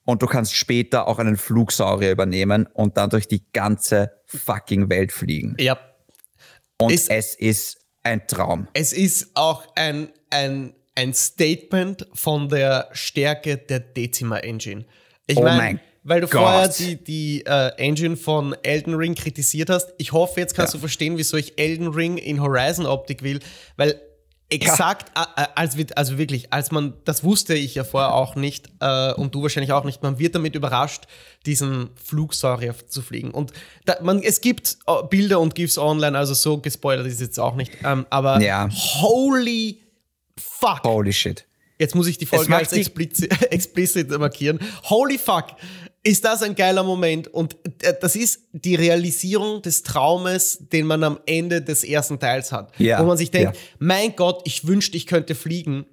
und 0.05 0.23
du 0.23 0.27
kannst 0.27 0.55
später 0.55 1.09
auch 1.09 1.19
einen 1.19 1.37
Flugsaurier 1.37 2.13
übernehmen 2.13 2.67
und 2.73 2.97
dann 2.97 3.11
durch 3.11 3.27
die 3.27 3.45
ganze 3.53 4.13
fucking 4.27 4.89
Welt 4.89 5.11
fliegen. 5.13 5.57
Ja. 5.59 5.79
Und 6.81 6.93
es, 6.93 7.09
es 7.09 7.35
ist 7.35 7.81
ein 8.03 8.27
Traum. 8.27 8.69
Es 8.73 8.93
ist 8.93 9.31
auch 9.35 9.67
ein, 9.75 10.11
ein, 10.31 10.75
ein 10.95 11.15
Statement 11.15 12.07
von 12.15 12.49
der 12.49 12.89
Stärke 12.93 13.59
der 13.59 13.81
Decima 13.81 14.39
Engine. 14.39 14.85
Ich 15.27 15.37
oh 15.37 15.43
mein, 15.43 15.81
weil 16.03 16.21
du 16.21 16.29
Gott. 16.29 16.41
vorher 16.41 16.69
die, 16.69 17.03
die 17.03 17.45
uh, 17.49 17.71
Engine 17.77 18.17
von 18.17 18.55
Elden 18.63 18.95
Ring 18.95 19.15
kritisiert 19.15 19.71
hast. 19.71 19.93
Ich 19.99 20.13
hoffe, 20.13 20.41
jetzt 20.41 20.55
kannst 20.55 20.73
ja. 20.73 20.79
du 20.79 20.81
verstehen, 20.81 21.19
wieso 21.19 21.37
ich 21.37 21.59
Elden 21.59 21.89
Ring 21.89 22.17
in 22.17 22.41
Horizon-Optik 22.41 23.23
will, 23.23 23.41
weil 23.77 24.01
exakt, 24.49 25.13
ja. 25.17 25.29
Äh, 25.37 25.47
als, 25.55 25.77
also 25.95 26.19
wirklich, 26.19 26.53
als 26.53 26.71
man, 26.71 26.95
das 27.05 27.23
wusste 27.23 27.55
ich 27.55 27.75
ja 27.75 27.85
vorher 27.85 28.15
auch 28.15 28.35
nicht 28.35 28.69
äh, 28.81 29.13
und 29.13 29.35
du 29.35 29.43
wahrscheinlich 29.43 29.73
auch 29.73 29.85
nicht, 29.85 30.03
man 30.03 30.19
wird 30.19 30.35
damit 30.35 30.55
überrascht, 30.55 31.05
diesen 31.47 31.91
Flugsaurier 32.03 32.75
zu 32.87 33.03
fliegen. 33.03 33.31
Und 33.31 33.53
da, 33.85 33.97
man, 34.03 34.23
es 34.23 34.41
gibt 34.41 34.79
äh, 34.87 35.03
Bilder 35.09 35.39
und 35.41 35.55
GIFs 35.55 35.79
online, 35.79 36.17
also 36.19 36.35
so 36.35 36.59
gespoilert 36.59 37.07
ist 37.07 37.15
es 37.15 37.21
jetzt 37.21 37.41
auch 37.41 37.55
nicht, 37.55 37.73
ähm, 37.85 38.07
aber 38.11 38.41
ja. 38.41 38.69
holy 38.71 39.81
fuck. 40.37 40.83
Holy 40.85 41.13
shit. 41.13 41.47
Jetzt 41.79 41.95
muss 41.95 42.09
ich 42.09 42.19
die 42.19 42.27
Folge 42.27 42.55
als 42.55 42.73
explizit, 42.73 43.31
explizit 43.53 44.11
markieren. 44.11 44.59
Holy 44.85 45.17
fuck 45.17 45.57
ist 46.03 46.25
das 46.25 46.43
ein 46.43 46.55
geiler 46.55 46.83
Moment. 46.83 47.29
Und 47.29 47.57
äh, 47.83 47.95
das 48.01 48.17
ist 48.17 48.41
die 48.53 48.75
Realisierung 48.75 49.63
des 49.63 49.83
Traumes, 49.83 50.59
den 50.73 50.87
man 50.87 51.05
am 51.05 51.21
Ende 51.27 51.63
des 51.63 51.85
ersten 51.85 52.19
Teils 52.19 52.53
hat. 52.53 52.73
Ja, 52.79 53.01
wo 53.01 53.05
man 53.05 53.17
sich 53.17 53.31
denkt, 53.31 53.57
ja. 53.57 53.63
mein 53.79 54.17
Gott, 54.17 54.43
ich 54.45 54.67
wünschte, 54.67 54.97
ich 54.97 55.07
könnte 55.07 55.35
fliegen. 55.35 55.87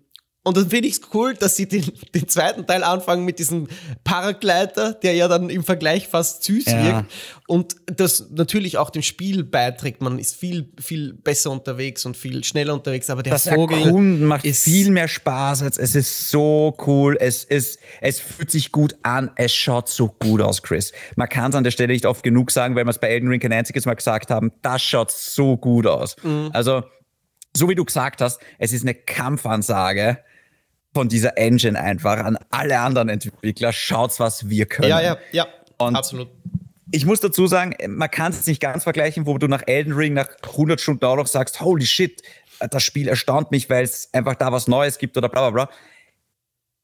Und 0.47 0.55
dann 0.55 0.69
finde 0.69 0.87
ich 0.87 0.93
es 0.93 1.01
cool, 1.13 1.33
dass 1.33 1.57
sie 1.57 1.67
den, 1.67 1.91
den, 2.15 2.29
zweiten 2.29 2.65
Teil 2.65 2.81
anfangen 2.81 3.25
mit 3.25 3.37
diesem 3.37 3.67
Paragleiter, 4.05 4.93
der 4.93 5.13
ja 5.13 5.27
dann 5.27 5.49
im 5.49 5.61
Vergleich 5.61 6.07
fast 6.07 6.45
süß 6.45 6.67
ja. 6.67 6.85
wirkt. 6.85 7.11
Und 7.47 7.75
das 7.85 8.29
natürlich 8.29 8.77
auch 8.77 8.89
dem 8.89 9.01
Spiel 9.01 9.43
beiträgt. 9.43 10.01
Man 10.01 10.17
ist 10.17 10.37
viel, 10.37 10.71
viel 10.79 11.15
besser 11.15 11.51
unterwegs 11.51 12.05
und 12.05 12.15
viel 12.15 12.45
schneller 12.45 12.73
unterwegs. 12.73 13.09
Aber 13.09 13.23
der 13.23 13.33
das 13.33 13.49
Vogel 13.49 13.77
Erkunden 13.77 14.23
macht 14.23 14.47
viel 14.47 14.89
mehr 14.89 15.09
Spaß. 15.09 15.63
Als, 15.63 15.77
es 15.77 15.95
ist 15.95 16.29
so 16.29 16.77
cool. 16.87 17.17
Es 17.19 17.43
ist, 17.43 17.79
es 17.99 18.21
fühlt 18.21 18.49
sich 18.49 18.71
gut 18.71 18.95
an. 19.03 19.31
Es 19.35 19.53
schaut 19.53 19.89
so 19.89 20.07
gut 20.07 20.39
aus, 20.39 20.63
Chris. 20.63 20.93
Man 21.17 21.27
kann 21.27 21.49
es 21.49 21.57
an 21.57 21.65
der 21.65 21.71
Stelle 21.71 21.91
nicht 21.91 22.05
oft 22.05 22.23
genug 22.23 22.51
sagen, 22.51 22.73
weil 22.77 22.85
wir 22.85 22.91
es 22.91 22.99
bei 22.99 23.09
Elden 23.09 23.27
Ring 23.27 23.41
kein 23.41 23.51
einziges 23.51 23.85
Mal 23.85 23.95
gesagt 23.95 24.31
haben. 24.31 24.53
Das 24.61 24.81
schaut 24.81 25.11
so 25.11 25.57
gut 25.57 25.85
aus. 25.87 26.15
Mhm. 26.23 26.51
Also, 26.53 26.83
so 27.53 27.67
wie 27.67 27.75
du 27.75 27.83
gesagt 27.83 28.21
hast, 28.21 28.39
es 28.59 28.71
ist 28.71 28.83
eine 28.83 28.93
Kampfansage 28.93 30.19
von 30.97 31.09
dieser 31.09 31.37
Engine 31.37 31.79
einfach 31.79 32.17
an 32.17 32.39
alle 32.49 32.79
anderen 32.79 33.09
Entwickler. 33.09 33.71
Schaut's, 33.71 34.19
was 34.19 34.49
wir 34.49 34.65
können. 34.65 34.89
Ja, 34.89 34.99
ja, 34.99 35.17
ja. 35.31 35.47
Und 35.77 35.95
absolut. 35.95 36.27
Ich 36.89 37.05
muss 37.05 37.19
dazu 37.19 37.45
sagen, 37.45 37.75
man 37.87 38.09
kann 38.09 38.31
es 38.31 38.47
nicht 38.47 38.59
ganz 38.59 38.83
vergleichen, 38.83 39.27
wo 39.27 39.37
du 39.37 39.47
nach 39.47 39.61
Elden 39.67 39.93
Ring 39.93 40.13
nach 40.13 40.27
100 40.43 40.81
Stunden 40.81 41.05
auch 41.05 41.15
noch 41.15 41.27
sagst, 41.27 41.61
holy 41.61 41.85
shit, 41.85 42.23
das 42.71 42.81
Spiel 42.81 43.07
erstaunt 43.07 43.51
mich, 43.51 43.69
weil 43.69 43.83
es 43.83 44.11
einfach 44.11 44.33
da 44.33 44.51
was 44.51 44.67
Neues 44.67 44.97
gibt 44.97 45.15
oder 45.17 45.29
bla 45.29 45.51
bla 45.51 45.65
bla. 45.65 45.75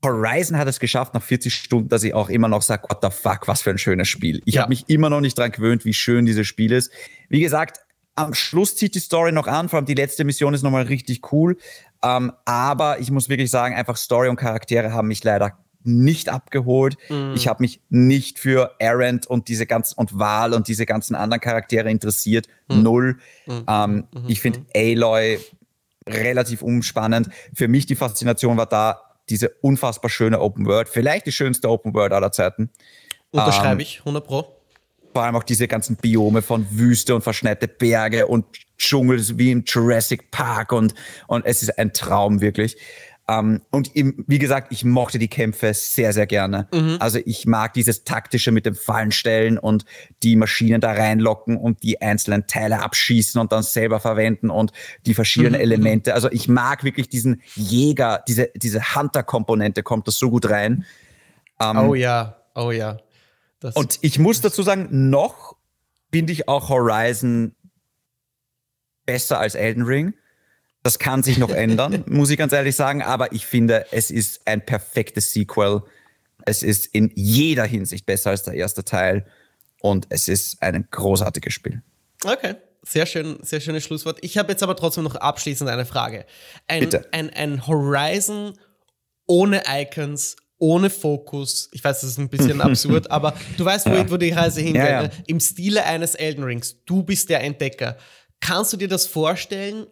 Horizon 0.06 0.60
hat 0.60 0.68
es 0.68 0.80
geschafft 0.80 1.16
nach 1.16 1.24
40 1.24 1.52
Stunden, 1.52 1.90
dass 1.90 2.04
ich 2.04 2.14
auch 2.14 2.30
immer 2.30 2.50
noch 2.50 2.62
sage, 2.62 2.84
what 2.90 3.00
the 3.02 3.10
fuck, 3.10 3.48
was 3.48 3.64
für 3.64 3.72
ein 3.72 3.80
schönes 3.80 4.10
Spiel. 4.10 4.44
Ich 4.46 4.56
ja. 4.56 4.62
habe 4.62 4.70
mich 4.70 4.88
immer 4.90 5.10
noch 5.10 5.22
nicht 5.22 5.40
dran 5.40 5.52
gewöhnt, 5.52 5.86
wie 5.86 5.94
schön 5.96 6.28
dieses 6.28 6.46
Spiel 6.46 6.72
ist. 6.72 6.92
Wie 7.30 7.40
gesagt, 7.40 7.80
am 8.16 8.34
Schluss 8.34 8.76
zieht 8.76 8.96
die 8.96 9.00
Story 9.00 9.32
noch 9.32 9.48
an, 9.48 9.70
vor 9.70 9.78
allem 9.78 9.86
die 9.86 9.94
letzte 9.94 10.24
Mission 10.24 10.54
ist 10.54 10.62
nochmal 10.62 10.84
richtig 10.84 11.32
cool. 11.32 11.58
Ähm, 12.04 12.34
aber 12.46 13.00
ich 13.00 13.12
muss 13.12 13.30
wirklich 13.30 13.50
sagen, 13.50 13.76
einfach 13.76 13.98
Story 13.98 14.30
und 14.30 14.36
Charaktere 14.36 14.92
haben 14.92 15.08
mich 15.08 15.24
leider 15.24 15.58
nicht 15.84 16.30
abgeholt. 16.30 16.98
Mhm. 17.10 17.34
Ich 17.36 17.48
habe 17.48 17.64
mich 17.64 17.82
nicht 17.90 18.40
für 18.40 18.76
Errant 18.80 19.28
und 19.28 19.48
diese 19.48 19.66
ganzen 19.66 19.98
und 19.98 20.18
Wahl 20.18 20.54
und 20.54 20.68
diese 20.68 20.86
ganzen 20.86 21.16
anderen 21.16 21.42
Charaktere 21.42 21.90
interessiert. 21.90 22.48
Mhm. 22.68 22.84
Null. 22.84 23.18
Mhm. 23.46 23.66
Ähm, 23.68 24.08
mhm. 24.14 24.26
ich 24.28 24.40
finde 24.42 24.62
Aloy 24.76 25.40
relativ 26.08 26.62
umspannend. 26.62 27.30
Für 27.54 27.68
mich 27.68 27.86
die 27.86 27.96
Faszination 27.96 28.58
war 28.58 28.66
da, 28.66 29.02
diese 29.30 29.50
unfassbar 29.62 30.10
schöne 30.10 30.42
Open 30.42 30.66
World, 30.66 30.90
vielleicht 30.90 31.26
die 31.26 31.32
schönste 31.32 31.70
Open 31.70 31.94
World 31.94 32.12
aller 32.12 32.34
Zeiten. 32.34 32.70
Unterschreibe 33.32 33.76
ähm, 33.76 33.80
ich, 33.80 34.00
100 34.00 34.26
Pro. 34.26 34.53
Vor 35.14 35.24
allem 35.24 35.36
auch 35.36 35.44
diese 35.44 35.68
ganzen 35.68 35.96
Biome 35.96 36.42
von 36.42 36.66
Wüste 36.72 37.16
und 37.16 37.22
verschneite 37.22 37.68
Berge 37.68 38.28
und 38.28 38.46
Dschungel 38.78 39.22
wie 39.38 39.52
im 39.52 39.64
Jurassic 39.66 40.32
Park 40.32 40.72
und, 40.72 40.94
und 41.28 41.46
es 41.46 41.62
ist 41.62 41.78
ein 41.78 41.94
Traum 41.94 42.42
wirklich. 42.42 42.76
Um, 43.26 43.36
ähm, 43.36 43.62
und 43.72 43.96
im, 43.96 44.26
wie 44.28 44.38
gesagt, 44.38 44.74
ich 44.74 44.84
mochte 44.84 45.18
die 45.18 45.30
Kämpfe 45.30 45.74
sehr, 45.74 46.12
sehr 46.12 46.28
gerne. 46.28 46.68
Mhm. 46.74 46.98
Also 47.00 47.20
ich 47.24 47.46
mag 47.46 47.74
dieses 47.74 48.04
taktische 48.04 48.52
mit 48.52 48.66
dem 48.66 48.76
Fallenstellen 48.76 49.58
und 49.58 49.86
die 50.24 50.36
Maschinen 50.36 50.82
da 50.82 50.92
reinlocken 50.92 51.56
und 51.56 51.84
die 51.84 52.02
einzelnen 52.02 52.48
Teile 52.48 52.82
abschießen 52.82 53.40
und 53.40 53.54
dann 53.54 53.64
selber 53.64 54.02
verwenden 54.02 54.50
und 54.50 54.74
die 55.06 55.14
verschiedenen 55.14 55.54
mhm. 55.54 55.62
Elemente. 55.62 56.14
Also 56.16 56.30
ich 56.32 56.50
mag 56.50 56.84
wirklich 56.84 57.08
diesen 57.08 57.42
Jäger, 57.56 58.22
diese, 58.28 58.50
diese 58.56 58.94
Hunter-Komponente 58.94 59.84
kommt 59.84 60.06
da 60.06 60.12
so 60.12 60.30
gut 60.30 60.50
rein. 60.50 60.84
Um, 61.60 61.78
ähm, 61.78 61.90
oh 61.90 61.96
ja, 61.96 62.36
oh 62.56 62.72
ja. 62.72 62.98
Das 63.64 63.76
und 63.76 64.00
ich 64.02 64.20
muss 64.20 64.42
dazu 64.42 64.62
sagen, 64.62 65.10
noch 65.10 65.56
finde 66.12 66.34
ich 66.34 66.48
auch 66.48 66.70
Horizon 66.70 67.56
besser 69.06 69.40
als 69.40 69.56
Elden 69.56 69.84
Ring. 69.84 70.14
Das 70.84 71.00
kann 71.00 71.24
sich 71.24 71.38
noch 71.38 71.50
ändern, 71.50 72.04
muss 72.08 72.30
ich 72.30 72.38
ganz 72.38 72.52
ehrlich 72.52 72.76
sagen, 72.76 73.02
aber 73.02 73.32
ich 73.32 73.46
finde, 73.46 73.86
es 73.92 74.12
ist 74.12 74.46
ein 74.46 74.66
perfektes 74.66 75.32
Sequel. 75.32 75.82
Es 76.46 76.62
ist 76.62 76.88
in 76.88 77.10
jeder 77.16 77.64
Hinsicht 77.64 78.06
besser 78.06 78.32
als 78.32 78.44
der 78.44 78.56
erste 78.56 78.84
Teil 78.84 79.26
und 79.80 80.08
es 80.10 80.28
ist 80.28 80.62
ein 80.62 80.86
großartiges 80.92 81.54
Spiel. 81.54 81.82
Okay. 82.26 82.56
Sehr 82.86 83.06
schön, 83.06 83.38
sehr 83.42 83.62
schönes 83.62 83.86
Schlusswort. 83.86 84.20
Ich 84.22 84.38
habe 84.38 84.52
jetzt 84.52 84.62
aber 84.62 84.76
trotzdem 84.76 85.06
noch 85.06 85.16
abschließend 85.16 85.70
eine 85.70 85.86
Frage. 85.86 86.26
Ein, 86.68 86.82
Bitte. 86.82 87.08
Ein, 87.14 87.30
ein 87.30 87.66
Horizon 87.66 88.60
ohne 89.26 89.64
Icons, 89.70 90.36
ohne 90.58 90.90
Fokus. 90.90 91.70
Ich 91.72 91.84
weiß, 91.84 92.02
das 92.02 92.12
ist 92.12 92.18
ein 92.20 92.30
bisschen 92.30 92.62
absurd, 92.62 93.12
aber 93.12 93.34
du 93.58 93.66
weißt, 93.66 93.88
wo, 93.88 93.94
ja. 93.94 94.10
wo 94.10 94.18
die 94.18 94.32
Reise 94.32 94.62
hingeht. 94.62 94.84
Ja, 94.84 95.04
ja. 95.04 95.10
Im 95.28 95.40
Stile 95.40 95.84
eines 95.86 96.16
Elden 96.16 96.44
Rings. 96.44 96.78
Du 96.86 97.04
bist 97.04 97.30
der 97.30 97.42
Entdecker. 97.42 97.98
Kannst 98.40 98.74
du 98.74 98.78
dir 98.78 98.88
das 98.88 99.06
vorstellen? 99.06 99.88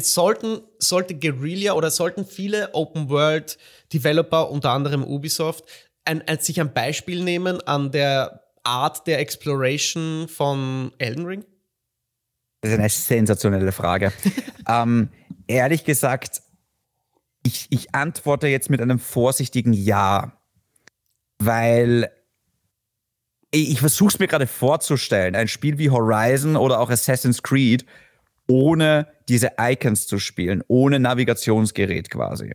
sollten, 0.00 0.60
sollte 0.78 1.14
Guerrilla 1.14 1.74
oder 1.74 1.90
sollten 1.90 2.24
viele 2.24 2.72
Open 2.74 3.08
World 3.08 3.58
Developer, 3.92 4.50
unter 4.50 4.70
anderem 4.70 5.04
Ubisoft, 5.04 5.64
ein, 6.04 6.22
ein, 6.26 6.38
sich 6.38 6.60
ein 6.60 6.72
Beispiel 6.72 7.22
nehmen 7.22 7.60
an 7.66 7.90
der 7.90 8.44
Art 8.62 9.06
der 9.06 9.18
Exploration 9.18 10.28
von 10.28 10.92
Elden 10.98 11.26
Ring? 11.26 11.44
Das 12.62 12.72
ist 12.72 12.78
eine 12.78 12.88
sensationelle 12.88 13.72
Frage. 13.72 14.12
ähm, 14.68 15.08
ehrlich 15.46 15.84
gesagt, 15.84 16.42
ich, 17.42 17.66
ich 17.70 17.94
antworte 17.94 18.46
jetzt 18.48 18.70
mit 18.70 18.80
einem 18.80 18.98
vorsichtigen 18.98 19.72
Ja, 19.72 20.38
weil 21.38 22.10
ich, 23.50 23.70
ich 23.70 23.80
versuche 23.80 24.08
es 24.08 24.18
mir 24.18 24.28
gerade 24.28 24.46
vorzustellen, 24.46 25.34
ein 25.34 25.48
Spiel 25.48 25.78
wie 25.78 25.90
Horizon 25.90 26.56
oder 26.56 26.80
auch 26.80 26.90
Assassin's 26.90 27.42
Creed, 27.42 27.84
ohne 28.46 29.06
diese 29.28 29.52
Icons 29.58 30.06
zu 30.06 30.18
spielen, 30.18 30.62
ohne 30.68 30.98
Navigationsgerät 30.98 32.10
quasi. 32.10 32.52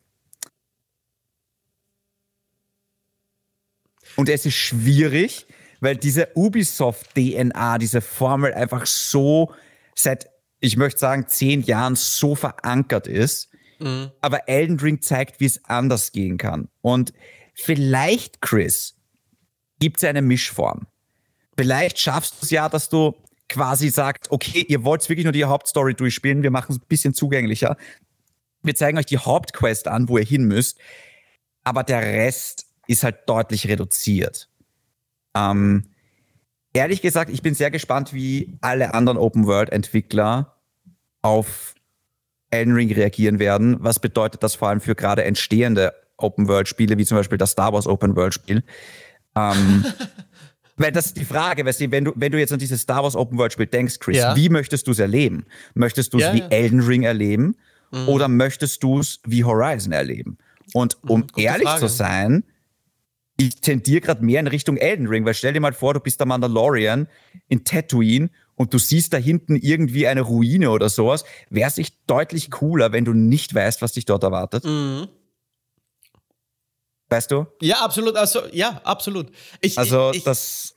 Und 4.16 4.30
es 4.30 4.46
ist 4.46 4.56
schwierig, 4.56 5.46
weil 5.82 5.98
diese 5.98 6.30
Ubisoft-DNA, 6.36 7.78
diese 7.78 8.02
Formel 8.02 8.54
einfach 8.54 8.86
so 8.86 9.54
seit, 9.94 10.30
ich 10.60 10.78
möchte 10.78 11.00
sagen, 11.00 11.28
zehn 11.28 11.62
Jahren 11.62 11.96
so 11.96 12.36
verankert 12.36 13.08
ist. 13.08 13.50
Mhm. 13.80 14.12
Aber 14.22 14.48
Elden 14.48 14.80
Ring 14.80 15.02
zeigt, 15.02 15.40
wie 15.40 15.46
es 15.46 15.64
anders 15.66 16.12
gehen 16.12 16.38
kann. 16.38 16.70
Und 16.82 17.14
vielleicht, 17.54 18.42
Chris, 18.42 18.96
gibt 19.80 19.98
es 19.98 20.04
eine 20.04 20.22
Mischform. 20.22 20.88
Vielleicht 21.58 22.00
schaffst 22.00 22.42
du 22.42 22.46
es 22.46 22.52
ja, 22.52 22.70
dass 22.70 22.90
du 22.90 23.16
quasi 23.48 23.90
sagt, 23.90 24.32
okay, 24.32 24.66
ihr 24.68 24.84
wollt 24.84 25.08
wirklich 25.08 25.26
nur 25.26 25.34
die 25.34 25.46
Hauptstory 25.46 25.94
durchspielen, 25.94 26.44
wir 26.44 26.52
machen 26.52 26.74
es 26.74 26.80
ein 26.80 26.88
bisschen 26.88 27.14
zugänglicher. 27.14 27.78
Wir 28.64 28.76
zeigen 28.76 28.98
euch 28.98 29.06
die 29.06 29.20
Hauptquest 29.20 29.88
an, 29.88 30.10
wo 30.10 30.18
ihr 30.18 30.26
hin 30.26 30.46
müsst, 30.46 30.80
aber 31.64 31.84
der 31.84 32.02
Rest 32.02 32.66
ist 32.88 33.04
halt 33.04 33.28
deutlich 33.28 33.68
reduziert. 33.68 34.50
Ähm, 35.36 35.92
ehrlich 36.74 37.02
gesagt, 37.02 37.30
ich 37.32 37.42
bin 37.42 37.54
sehr 37.54 37.72
gespannt, 37.72 38.14
wie 38.14 38.58
alle 38.62 38.94
anderen 38.94 39.18
Open-World-Entwickler 39.18 40.56
auf 41.22 41.75
Elden 42.56 42.74
Ring 42.74 42.91
reagieren 42.91 43.39
werden. 43.39 43.78
Was 43.80 43.99
bedeutet 43.99 44.43
das 44.43 44.56
vor 44.56 44.70
allem 44.70 44.82
für 44.82 44.95
gerade 44.95 45.24
entstehende 45.24 45.93
Open-World-Spiele, 46.18 46.97
wie 46.97 47.06
zum 47.06 47.18
Beispiel 47.18 47.38
das 47.38 47.51
Star 47.51 47.74
Wars 47.74 47.88
Open-World-Spiel? 47.88 48.64
Ähm, 49.36 49.86
Weil 50.78 50.91
das 50.91 51.08
ist 51.08 51.18
die 51.18 51.26
Frage, 51.26 51.66
weißt 51.66 51.82
du, 51.82 51.91
wenn 51.91 52.06
du, 52.06 52.14
wenn 52.16 52.32
du 52.32 52.39
jetzt 52.39 52.51
an 52.51 52.60
dieses 52.60 52.82
Star 52.82 53.03
Wars 53.03 53.16
Open 53.16 53.38
World 53.38 53.53
Spiel 53.53 53.68
denkst, 53.68 53.99
Chris, 53.99 54.18
ja. 54.18 54.36
wie 54.36 54.49
möchtest 54.49 54.88
du 54.88 54.91
es 54.91 54.99
erleben? 54.99 55.45
Möchtest 55.74 56.14
du 56.14 56.18
es 56.18 56.24
ja, 56.24 56.34
wie 56.34 56.39
ja. 56.39 56.47
Elden 56.47 56.82
Ring 56.82 57.03
erleben 57.03 57.56
mhm. 57.91 58.10
oder 58.10 58.28
möchtest 58.28 58.84
du 58.84 58.99
es 58.99 59.22
wie 59.26 59.43
Horizon 59.43 59.93
erleben? 59.93 60.38
Und 60.74 60.97
um 61.03 61.22
Gute 61.22 61.41
ehrlich 61.41 61.68
Frage. 61.68 61.80
zu 61.80 61.88
sein, 61.88 62.43
ich 63.38 63.62
tendiere 63.62 64.01
gerade 64.01 64.24
mehr 64.24 64.39
in 64.39 64.47
Richtung 64.47 64.78
Elden 64.78 65.08
Ring, 65.08 65.26
weil 65.26 65.34
stell 65.34 65.53
dir 65.53 65.60
mal 65.60 65.74
vor, 65.74 65.93
du 65.93 65.99
bist 65.99 66.20
der 66.20 66.28
Mandalorian 66.28 67.08
in 67.47 67.64
Tatooine 67.64 68.30
und 68.56 68.74
du 68.74 68.80
siehst 68.80 69.14
da 69.14 69.18
hinten 69.18 69.56
irgendwie 69.56 70.08
eine 70.08 70.22
Ruine 70.22 70.72
oder 70.72 70.89
sowas, 70.89 71.26
wäre 71.49 71.70
es 71.70 71.76
sich 71.76 72.06
deutlich 72.06 72.51
cooler, 72.51 72.91
wenn 72.91 73.06
du 73.06 73.14
nicht 73.14 73.53
weißt, 73.53 73.82
was 73.82 73.93
dich 73.93 74.06
dort 74.06 74.24
erwartet. 74.24 74.64
Mhm. 74.64 75.08
Weißt 77.10 77.32
du? 77.32 77.45
Ja, 77.62 77.82
absolut. 77.82 78.16
Also, 78.16 78.41
ja, 78.51 78.82
absolut. 78.84 79.28
Ich, 79.62 79.78
also, 79.78 80.12
ich, 80.14 80.24
das. 80.24 80.74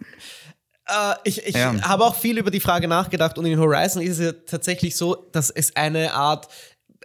Äh, 0.87 1.15
ich 1.25 1.47
ich 1.47 1.55
ja. 1.55 1.81
habe 1.83 2.05
auch 2.05 2.15
viel 2.15 2.39
über 2.39 2.51
die 2.51 2.61
Frage 2.61 2.87
nachgedacht 2.87 3.39
und 3.39 3.47
in 3.47 3.59
Horizon 3.59 4.03
ist 4.03 4.19
es 4.19 4.25
ja 4.25 4.33
tatsächlich 4.33 4.97
so, 4.97 5.15
dass 5.33 5.51
es 5.51 5.75
eine 5.75 6.13
Art 6.13 6.49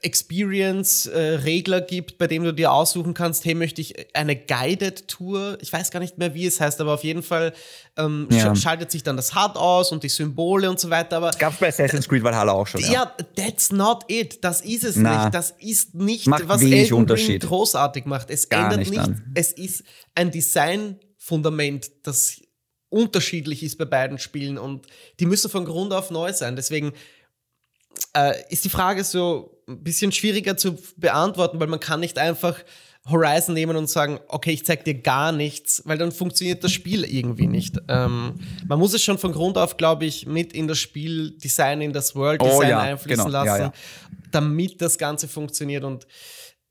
Experience-Regler 0.03 1.81
gibt, 1.81 2.17
bei 2.17 2.27
dem 2.27 2.43
du 2.43 2.53
dir 2.53 2.71
aussuchen 2.71 3.13
kannst, 3.13 3.45
hey, 3.45 3.55
möchte 3.55 3.81
ich 3.81 4.15
eine 4.15 4.35
Guided 4.35 5.07
Tour? 5.07 5.57
Ich 5.61 5.71
weiß 5.71 5.91
gar 5.91 5.99
nicht 5.99 6.17
mehr, 6.17 6.33
wie 6.33 6.45
es 6.45 6.59
heißt, 6.59 6.79
aber 6.81 6.93
auf 6.93 7.03
jeden 7.03 7.23
Fall 7.23 7.53
ähm, 7.97 8.27
ja. 8.29 8.55
schaltet 8.55 8.91
sich 8.91 9.03
dann 9.03 9.15
das 9.15 9.33
HUD 9.33 9.55
aus 9.55 9.91
und 9.91 10.03
die 10.03 10.09
Symbole 10.09 10.69
und 10.69 10.79
so 10.79 10.89
weiter. 10.89 11.17
Aber 11.17 11.31
gab's 11.31 11.57
bei 11.57 11.69
Assassin's 11.69 12.07
Creed 12.07 12.23
Valhalla 12.23 12.51
auch 12.51 12.67
schon. 12.67 12.81
Ja, 12.81 12.91
ja, 12.91 13.13
that's 13.35 13.71
not 13.71 14.03
it. 14.09 14.43
Das 14.43 14.61
ist 14.61 14.83
es 14.83 14.97
Na, 14.97 15.23
nicht. 15.23 15.33
Das 15.33 15.51
ist 15.59 15.95
nicht, 15.95 16.27
macht 16.27 16.47
was 16.47 16.61
Elden 16.61 16.93
Unterschied. 16.93 17.41
großartig 17.43 18.05
macht. 18.05 18.29
Es 18.29 18.49
gar 18.49 18.71
ändert 18.71 18.89
nicht. 18.89 18.91
nicht. 18.91 19.21
Es 19.35 19.53
ist 19.53 19.83
ein 20.15 20.31
Design-Fundament, 20.31 21.91
das 22.03 22.41
unterschiedlich 22.89 23.63
ist 23.63 23.77
bei 23.77 23.85
beiden 23.85 24.19
Spielen 24.19 24.57
und 24.57 24.85
die 25.19 25.25
müssen 25.25 25.49
von 25.49 25.65
Grund 25.65 25.93
auf 25.93 26.11
neu 26.11 26.31
sein. 26.33 26.55
Deswegen 26.55 26.93
äh, 28.15 28.33
ist 28.49 28.65
die 28.65 28.69
Frage 28.69 29.03
so 29.03 29.57
ein 29.67 29.83
bisschen 29.83 30.11
schwieriger 30.11 30.57
zu 30.57 30.77
beantworten, 30.97 31.59
weil 31.59 31.67
man 31.67 31.79
kann 31.79 31.99
nicht 31.99 32.17
einfach 32.17 32.59
Horizon 33.09 33.53
nehmen 33.53 33.75
und 33.75 33.89
sagen, 33.89 34.19
okay, 34.29 34.51
ich 34.51 34.65
zeig 34.65 34.85
dir 34.85 34.93
gar 34.93 35.33
nichts, 35.33 35.81
weil 35.85 35.97
dann 35.97 36.11
funktioniert 36.11 36.63
das 36.63 36.71
Spiel 36.71 37.03
irgendwie 37.03 37.47
nicht. 37.47 37.77
Ähm, 37.89 38.39
man 38.65 38.79
muss 38.79 38.93
es 38.93 39.03
schon 39.03 39.17
von 39.17 39.33
Grund 39.33 39.57
auf, 39.57 39.75
glaube 39.75 40.05
ich, 40.05 40.25
mit 40.25 40.53
in 40.53 40.69
das 40.69 40.79
Spieldesign, 40.79 41.81
in 41.81 41.91
das 41.91 42.15
World 42.15 42.41
Design 42.41 42.57
oh, 42.57 42.63
ja, 42.63 42.79
einfließen 42.79 43.25
genau. 43.25 43.43
lassen, 43.43 43.47
ja, 43.47 43.65
ja. 43.65 43.73
damit 44.31 44.81
das 44.81 44.97
Ganze 44.97 45.27
funktioniert 45.27 45.83
und 45.83 46.07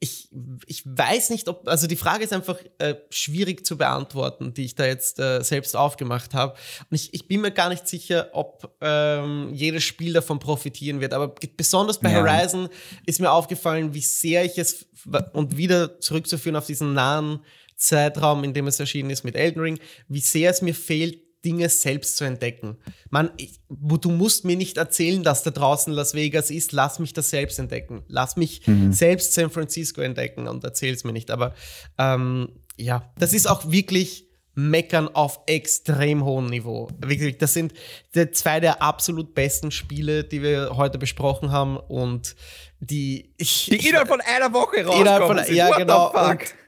ich, 0.03 0.29
ich 0.67 0.83
weiß 0.85 1.31
nicht, 1.31 1.47
ob, 1.47 1.69
also 1.69 1.87
die 1.87 1.95
Frage 1.95 2.25
ist 2.25 2.33
einfach 2.33 2.59
äh, 2.79 2.97
schwierig 3.11 3.65
zu 3.65 3.79
beantworten, 3.79 4.53
die 4.53 4.65
ich 4.65 4.75
da 4.75 4.85
jetzt 4.85 5.21
äh, 5.21 5.43
selbst 5.45 5.77
aufgemacht 5.77 6.35
habe. 6.35 6.55
Und 6.91 6.97
ich, 6.97 7.15
ich 7.15 7.29
bin 7.29 7.41
mir 7.41 7.53
gar 7.53 7.69
nicht 7.69 7.87
sicher, 7.87 8.29
ob 8.33 8.77
ähm, 8.81 9.51
jedes 9.55 9.85
Spiel 9.85 10.13
davon 10.13 10.41
profitieren 10.41 11.01
wird. 11.01 11.15
Aber 11.15 11.33
besonders 11.57 12.01
bei 12.01 12.11
ja. 12.11 12.19
Horizon 12.19 12.69
ist 13.07 13.21
mir 13.21 13.31
aufgefallen, 13.31 13.95
wie 13.95 14.01
sehr 14.01 14.45
ich 14.45 14.59
es, 14.59 14.87
und 15.35 15.57
wieder 15.57 16.01
zurückzuführen 16.01 16.57
auf 16.57 16.67
diesen 16.67 16.95
nahen 16.95 17.39
Zeitraum, 17.77 18.43
in 18.43 18.55
dem 18.55 18.67
es 18.67 18.81
erschienen 18.81 19.11
ist 19.11 19.23
mit 19.23 19.37
Elden 19.37 19.61
Ring, 19.61 19.79
wie 20.09 20.19
sehr 20.19 20.51
es 20.51 20.63
mir 20.63 20.75
fehlt, 20.75 21.21
Dinge 21.45 21.69
selbst 21.69 22.17
zu 22.17 22.25
entdecken. 22.25 22.77
Man, 23.11 23.31
ich, 23.37 23.61
du 23.69 24.11
musst 24.11 24.45
mir 24.45 24.57
nicht 24.57 24.77
erzählen, 24.77 25.23
dass 25.23 25.43
da 25.43 25.51
draußen 25.51 25.93
Las 25.93 26.15
Vegas 26.15 26.51
ist. 26.51 26.73
Lass 26.73 26.99
mich 26.99 27.13
das 27.13 27.31
selbst 27.31 27.59
entdecken. 27.59 28.05
Lass 28.09 28.37
mich 28.37 28.67
mhm. 28.67 28.93
selbst 28.93 29.35
San 29.35 29.51
Francisco 29.51 30.01
entdecken 30.01 30.49
und 30.49 30.65
erzähl 30.65 30.95
es 30.95 31.05
mir 31.05 31.13
nicht. 31.13 31.31
Aber 31.31 31.55
ähm, 31.99 32.51
ja, 32.77 33.13
das 33.19 33.33
ist 33.33 33.49
auch 33.49 33.71
wirklich 33.71 34.27
Meckern 34.55 35.09
auf 35.09 35.41
extrem 35.47 36.25
hohem 36.25 36.47
Niveau. 36.47 36.89
Wirklich, 36.99 37.39
das 37.39 37.55
sind 37.55 37.73
die 38.15 38.31
zwei 38.33 38.61
der 38.61 38.83
absolut 38.83 39.35
besten 39.35 39.71
Spiele, 39.71 40.25
die 40.25 40.43
wir 40.43 40.77
heute 40.77 40.99
besprochen 40.99 41.51
haben 41.53 41.79
und 41.79 42.37
die 42.81 43.33
ich, 43.39 43.67
die 43.71 43.89
innerhalb 43.89 44.09
von 44.09 44.21
einer 44.21 44.53
Woche 44.53 44.85
rauskommen. 44.85 45.45
Von, 45.45 45.55
ja, 45.55 45.69
What 45.69 45.79
genau. 45.79 46.13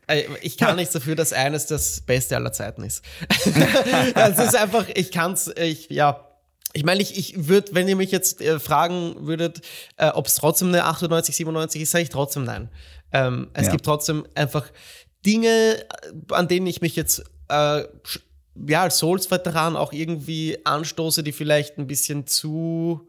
Äh, 0.06 0.24
ich 0.42 0.56
kann 0.56 0.76
nichts 0.76 0.92
dafür, 0.92 1.14
dass 1.14 1.32
eines 1.32 1.66
das 1.66 2.00
Beste 2.00 2.36
aller 2.36 2.52
Zeiten 2.52 2.84
ist. 2.84 3.04
Es 4.14 4.38
ist 4.38 4.56
einfach, 4.56 4.86
ich 4.94 5.10
kann's, 5.10 5.50
ich, 5.56 5.88
ja. 5.90 6.28
Ich 6.72 6.84
meine, 6.84 7.02
ich, 7.02 7.16
ich 7.16 7.48
würde, 7.48 7.74
wenn 7.74 7.86
ihr 7.88 7.94
mich 7.94 8.10
jetzt 8.10 8.40
äh, 8.40 8.58
fragen 8.58 9.26
würdet, 9.26 9.60
äh, 9.96 10.08
ob 10.08 10.26
es 10.26 10.34
trotzdem 10.34 10.68
eine 10.68 10.84
98, 10.84 11.36
97 11.36 11.82
ist, 11.82 11.90
sage 11.92 12.02
ich 12.02 12.10
trotzdem 12.10 12.44
nein. 12.44 12.68
Ähm, 13.12 13.48
es 13.54 13.66
ja. 13.66 13.72
gibt 13.72 13.84
trotzdem 13.84 14.26
einfach 14.34 14.66
Dinge, 15.24 15.84
an 16.30 16.48
denen 16.48 16.66
ich 16.66 16.80
mich 16.80 16.96
jetzt 16.96 17.24
äh, 17.48 17.84
ja, 18.68 18.82
als 18.82 18.98
Souls-Veteran 18.98 19.76
auch 19.76 19.92
irgendwie 19.92 20.58
anstoße, 20.64 21.22
die 21.22 21.32
vielleicht 21.32 21.78
ein 21.78 21.86
bisschen 21.86 22.26
zu 22.26 23.08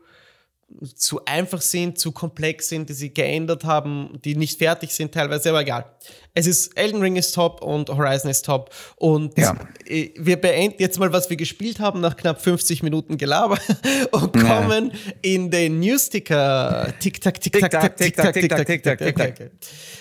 zu 0.95 1.23
einfach 1.25 1.61
sind, 1.61 1.99
zu 1.99 2.11
komplex 2.11 2.69
sind, 2.69 2.89
die 2.89 2.93
sie 2.93 3.13
geändert 3.13 3.63
haben, 3.63 4.19
die 4.25 4.35
nicht 4.35 4.57
fertig 4.57 4.91
sind 4.91 5.13
teilweise, 5.13 5.49
aber 5.49 5.61
egal. 5.61 5.85
Es 6.33 6.47
ist, 6.47 6.77
Elden 6.77 7.01
Ring 7.01 7.15
ist 7.15 7.33
top 7.33 7.61
und 7.61 7.89
Horizon 7.89 8.29
ist 8.31 8.45
top 8.45 8.73
und 8.97 9.37
ja. 9.37 9.55
Äh, 9.85 10.09
wir 10.17 10.37
beenden 10.37 10.77
jetzt 10.79 10.99
mal, 10.99 11.13
was 11.13 11.29
wir 11.29 11.37
gespielt 11.37 11.79
haben, 11.79 12.01
nach 12.01 12.17
knapp 12.17 12.41
50 12.41 12.83
Minuten 12.83 13.17
Gelaber 13.17 13.59
und 14.11 14.33
kommen 14.33 14.91
ja. 14.91 15.11
in 15.21 15.51
den 15.51 15.79
Newsticker. 15.79 16.93
Tick-Tack, 16.99 17.39
Tick-Tack, 17.39 17.97
Tick-Tack, 17.97 18.33
Tick-Tack, 18.33 18.65
Tick-Tack, 18.65 18.97
Tick-Tack. 18.99 19.51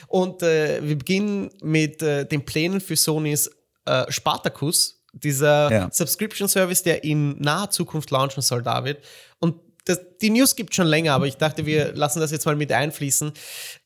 Und 0.08 0.42
äh, 0.42 0.80
wir 0.82 0.96
beginnen 0.96 1.50
mit 1.62 2.02
äh, 2.02 2.24
den 2.26 2.44
Plänen 2.44 2.80
für 2.80 2.96
Sonys 2.96 3.50
äh, 3.84 4.10
Spartacus, 4.10 5.02
dieser 5.12 5.70
ja. 5.70 5.88
Subscription-Service, 5.92 6.82
der 6.82 7.04
in 7.04 7.38
naher 7.38 7.70
Zukunft 7.70 8.10
launchen 8.10 8.42
soll, 8.42 8.62
David. 8.62 8.98
Und 9.38 9.56
das, 9.84 10.00
die 10.20 10.30
News 10.30 10.56
gibt 10.56 10.74
schon 10.74 10.86
länger, 10.86 11.12
aber 11.12 11.26
ich 11.26 11.36
dachte, 11.36 11.66
wir 11.66 11.94
lassen 11.94 12.20
das 12.20 12.30
jetzt 12.30 12.46
mal 12.46 12.56
mit 12.56 12.72
einfließen. 12.72 13.32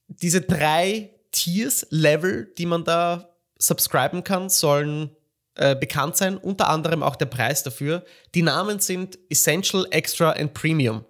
Diese 0.08 0.40
drei 0.40 1.10
Tiers, 1.32 1.86
Level, 1.90 2.52
die 2.56 2.66
man 2.66 2.84
da 2.84 3.34
subscriben 3.58 4.24
kann, 4.24 4.48
sollen 4.48 5.10
äh, 5.56 5.74
bekannt 5.74 6.16
sein, 6.16 6.38
unter 6.38 6.68
anderem 6.68 7.02
auch 7.02 7.16
der 7.16 7.26
Preis 7.26 7.62
dafür. 7.62 8.04
Die 8.34 8.42
Namen 8.42 8.78
sind 8.78 9.18
Essential, 9.28 9.86
Extra 9.90 10.38
und 10.40 10.54
Premium. 10.54 11.04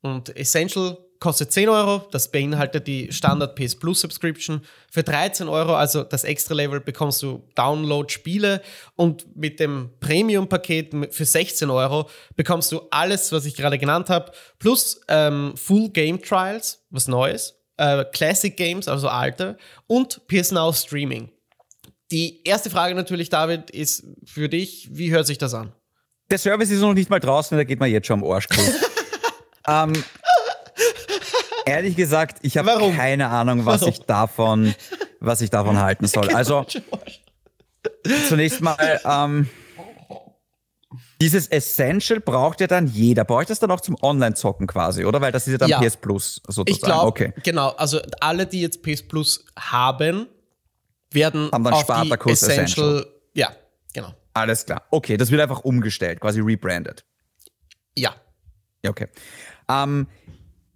Und 0.00 0.36
Essential 0.36 0.98
kostet 1.24 1.52
10 1.52 1.70
Euro, 1.70 2.06
das 2.10 2.30
beinhaltet 2.30 2.86
die 2.86 3.10
Standard 3.10 3.56
PS 3.56 3.76
Plus 3.76 4.02
Subscription. 4.02 4.60
Für 4.90 5.02
13 5.02 5.48
Euro, 5.48 5.74
also 5.74 6.02
das 6.02 6.22
extra 6.22 6.52
Level, 6.52 6.80
bekommst 6.80 7.22
du 7.22 7.48
Download-Spiele 7.54 8.60
und 8.94 9.34
mit 9.34 9.58
dem 9.58 9.88
Premium-Paket 10.00 11.14
für 11.14 11.24
16 11.24 11.70
Euro 11.70 12.10
bekommst 12.36 12.70
du 12.72 12.82
alles, 12.90 13.32
was 13.32 13.46
ich 13.46 13.56
gerade 13.56 13.78
genannt 13.78 14.10
habe, 14.10 14.32
plus 14.58 15.00
ähm, 15.08 15.54
Full 15.56 15.88
Game 15.92 16.20
Trials, 16.20 16.84
was 16.90 17.08
Neues, 17.08 17.54
äh, 17.78 18.04
Classic 18.04 18.54
Games, 18.54 18.86
also 18.86 19.08
alte, 19.08 19.56
und 19.86 20.26
PS 20.28 20.52
Now 20.52 20.74
Streaming. 20.74 21.30
Die 22.10 22.42
erste 22.44 22.68
Frage 22.68 22.94
natürlich, 22.94 23.30
David, 23.30 23.70
ist 23.70 24.04
für 24.26 24.50
dich, 24.50 24.90
wie 24.92 25.10
hört 25.10 25.26
sich 25.26 25.38
das 25.38 25.54
an? 25.54 25.72
Der 26.30 26.36
Service 26.36 26.68
ist 26.68 26.82
noch 26.82 26.92
nicht 26.92 27.08
mal 27.08 27.18
draußen, 27.18 27.56
da 27.56 27.64
geht 27.64 27.80
man 27.80 27.90
jetzt 27.90 28.08
schon 28.08 28.22
am 28.22 28.30
Arsch. 28.30 28.46
ähm, 29.66 29.94
Ehrlich 31.66 31.96
gesagt, 31.96 32.38
ich 32.42 32.56
habe 32.56 32.70
keine 32.96 33.28
Ahnung, 33.28 33.64
was 33.66 33.80
Warum? 33.80 33.92
ich 33.92 34.00
davon, 34.00 34.74
was 35.20 35.40
ich 35.40 35.50
davon 35.50 35.80
halten 35.80 36.06
soll. 36.06 36.28
Also 36.34 36.66
zunächst 38.28 38.60
mal, 38.60 39.00
ähm, 39.04 39.48
dieses 41.20 41.48
Essential 41.48 42.20
braucht 42.20 42.60
ja 42.60 42.66
dann 42.66 42.86
jeder. 42.86 43.24
Braucht 43.24 43.50
das 43.50 43.58
dann 43.58 43.70
auch 43.70 43.80
zum 43.80 43.96
Online-Zocken 44.02 44.66
quasi, 44.66 45.04
oder? 45.04 45.20
Weil 45.20 45.32
das 45.32 45.46
ist 45.46 45.52
ja 45.52 45.58
dann 45.58 45.68
ja. 45.68 45.80
PS 45.80 45.96
Plus 45.96 46.40
sozusagen. 46.46 46.70
Ich 46.70 46.80
glaube, 46.80 47.06
okay. 47.06 47.32
genau. 47.42 47.70
Also 47.70 48.00
alle, 48.20 48.46
die 48.46 48.60
jetzt 48.60 48.82
PS 48.82 49.02
Plus 49.06 49.44
haben, 49.58 50.26
werden 51.10 51.50
haben 51.52 51.64
dann 51.64 51.74
auf 51.74 51.86
die 51.86 52.10
Essential, 52.10 52.30
Essential. 52.30 53.06
Ja, 53.34 53.52
genau. 53.92 54.14
Alles 54.34 54.66
klar. 54.66 54.82
Okay, 54.90 55.16
das 55.16 55.30
wird 55.30 55.40
einfach 55.40 55.60
umgestellt, 55.60 56.20
quasi 56.20 56.40
rebranded. 56.40 57.04
Ja. 57.96 58.14
Ja, 58.82 58.90
okay. 58.90 59.08
Ähm, 59.68 60.08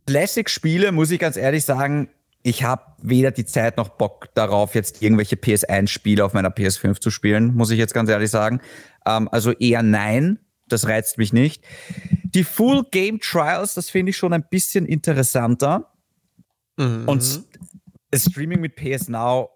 Classic-Spiele, 0.08 0.90
muss 0.90 1.10
ich 1.10 1.18
ganz 1.18 1.36
ehrlich 1.36 1.66
sagen, 1.66 2.08
ich 2.42 2.62
habe 2.62 2.82
weder 3.02 3.30
die 3.30 3.44
Zeit 3.44 3.76
noch 3.76 3.90
Bock 3.90 4.28
darauf, 4.34 4.74
jetzt 4.74 5.02
irgendwelche 5.02 5.36
PS1-Spiele 5.36 6.24
auf 6.24 6.32
meiner 6.32 6.48
PS5 6.48 6.98
zu 6.98 7.10
spielen, 7.10 7.54
muss 7.54 7.70
ich 7.70 7.78
jetzt 7.78 7.92
ganz 7.92 8.08
ehrlich 8.08 8.30
sagen. 8.30 8.62
Ähm, 9.04 9.28
also 9.30 9.52
eher 9.52 9.82
nein, 9.82 10.38
das 10.66 10.88
reizt 10.88 11.18
mich 11.18 11.34
nicht. 11.34 11.62
Die 12.22 12.42
Full 12.42 12.86
Game 12.90 13.20
Trials, 13.20 13.74
das 13.74 13.90
finde 13.90 14.10
ich 14.10 14.16
schon 14.16 14.32
ein 14.32 14.46
bisschen 14.48 14.86
interessanter. 14.86 15.92
Mhm. 16.78 17.04
Und 17.06 17.44
Streaming 18.14 18.60
mit 18.62 18.76
PS 18.76 19.10
Now 19.10 19.50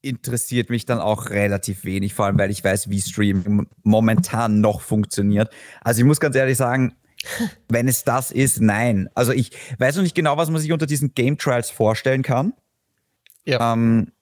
interessiert 0.00 0.70
mich 0.70 0.86
dann 0.86 1.00
auch 1.00 1.30
relativ 1.30 1.84
wenig, 1.84 2.14
vor 2.14 2.26
allem 2.26 2.38
weil 2.38 2.52
ich 2.52 2.62
weiß, 2.62 2.88
wie 2.88 3.00
Streaming 3.00 3.66
momentan 3.82 4.60
noch 4.60 4.80
funktioniert. 4.80 5.52
Also 5.80 6.02
ich 6.02 6.06
muss 6.06 6.20
ganz 6.20 6.36
ehrlich 6.36 6.56
sagen, 6.56 6.94
wenn 7.68 7.88
es 7.88 8.04
das 8.04 8.30
ist, 8.30 8.60
nein. 8.60 9.08
Also 9.14 9.32
ich 9.32 9.50
weiß 9.78 9.96
noch 9.96 10.02
nicht 10.02 10.14
genau, 10.14 10.36
was 10.36 10.50
man 10.50 10.60
sich 10.60 10.72
unter 10.72 10.86
diesen 10.86 11.14
Game 11.14 11.38
Trials 11.38 11.70
vorstellen 11.70 12.22
kann. 12.22 12.54
Ja. 13.44 13.72
Ähm, 13.72 14.12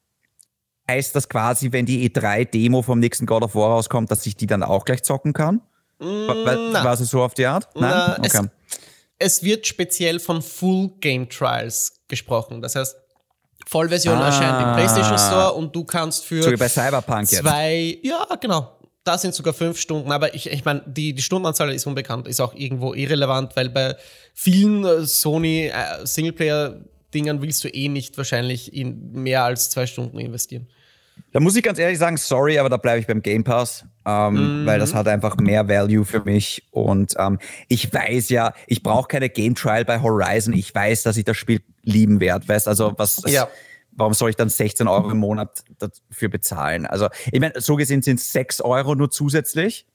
heißt 0.88 1.14
das 1.14 1.28
quasi, 1.28 1.72
wenn 1.72 1.86
die 1.86 2.08
E3-Demo 2.08 2.82
vom 2.82 2.98
nächsten 2.98 3.26
God 3.26 3.42
of 3.42 3.54
War 3.54 3.70
rauskommt, 3.70 4.10
dass 4.10 4.26
ich 4.26 4.36
die 4.36 4.46
dann 4.46 4.62
auch 4.62 4.84
gleich 4.84 5.02
zocken 5.02 5.32
kann? 5.32 5.60
Mm, 5.98 6.28
quasi 6.72 7.04
so 7.04 7.22
auf 7.22 7.34
die 7.34 7.46
Art? 7.46 7.68
Nein? 7.74 7.90
Na, 7.90 8.18
okay. 8.18 8.48
es, 9.18 9.38
es, 9.38 9.42
wird 9.42 9.66
speziell 9.66 10.20
von 10.20 10.42
Full 10.42 10.92
Game 11.00 11.28
Trials 11.28 12.00
gesprochen. 12.08 12.62
Das 12.62 12.76
heißt, 12.76 12.96
Vollversion 13.66 14.16
ah. 14.16 14.26
erscheint 14.26 14.62
im 14.62 14.74
PlayStation 14.74 15.18
Store 15.18 15.52
und 15.52 15.74
du 15.74 15.84
kannst 15.84 16.24
für 16.24 16.42
so 16.42 16.50
wie 16.50 16.56
bei 16.56 16.68
Cyberpunk 16.68 17.26
zwei, 17.26 17.98
jetzt. 18.00 18.04
ja 18.04 18.26
genau, 18.40 18.77
da 19.08 19.16
sind 19.16 19.34
sogar 19.34 19.54
fünf 19.54 19.80
Stunden, 19.80 20.12
aber 20.12 20.34
ich, 20.34 20.50
ich 20.50 20.64
meine, 20.66 20.82
die, 20.86 21.14
die 21.14 21.22
Stundenanzahl 21.22 21.72
ist 21.72 21.86
unbekannt, 21.86 22.28
ist 22.28 22.40
auch 22.40 22.54
irgendwo 22.54 22.92
irrelevant, 22.92 23.56
weil 23.56 23.70
bei 23.70 23.96
vielen 24.34 24.84
äh, 24.84 25.04
Sony 25.04 25.68
äh, 25.68 26.04
Singleplayer-Dingern 26.04 27.40
willst 27.40 27.64
du 27.64 27.68
eh 27.68 27.88
nicht 27.88 28.18
wahrscheinlich 28.18 28.74
in 28.74 29.12
mehr 29.12 29.44
als 29.44 29.70
zwei 29.70 29.86
Stunden 29.86 30.18
investieren. 30.18 30.68
Da 31.32 31.40
muss 31.40 31.56
ich 31.56 31.62
ganz 31.62 31.78
ehrlich 31.78 31.98
sagen, 31.98 32.18
sorry, 32.18 32.58
aber 32.58 32.68
da 32.68 32.76
bleibe 32.76 33.00
ich 33.00 33.06
beim 33.06 33.22
Game 33.22 33.44
Pass, 33.44 33.84
ähm, 34.06 34.62
mhm. 34.62 34.66
weil 34.66 34.78
das 34.78 34.94
hat 34.94 35.08
einfach 35.08 35.36
mehr 35.38 35.66
Value 35.68 36.04
für 36.04 36.22
mich. 36.22 36.62
Und 36.70 37.14
ähm, 37.18 37.38
ich 37.68 37.92
weiß 37.92 38.28
ja, 38.28 38.52
ich 38.66 38.82
brauche 38.82 39.08
keine 39.08 39.28
Game 39.30 39.54
Trial 39.54 39.84
bei 39.84 40.00
Horizon. 40.00 40.52
Ich 40.52 40.74
weiß, 40.74 41.02
dass 41.02 41.16
ich 41.16 41.24
das 41.24 41.36
Spiel 41.36 41.60
lieben 41.82 42.20
werde. 42.20 42.46
Weißt 42.46 42.68
also, 42.68 42.92
was. 42.96 43.22
Ja 43.26 43.48
warum 43.98 44.14
soll 44.14 44.30
ich 44.30 44.36
dann 44.36 44.48
16 44.48 44.88
Euro 44.88 45.10
im 45.10 45.18
Monat 45.18 45.64
dafür 45.78 46.28
bezahlen? 46.28 46.86
Also, 46.86 47.08
ich 47.30 47.40
meine, 47.40 47.60
so 47.60 47.76
gesehen 47.76 48.00
sind 48.00 48.20
es 48.20 48.32
6 48.32 48.60
Euro 48.62 48.94
nur 48.94 49.10
zusätzlich, 49.10 49.86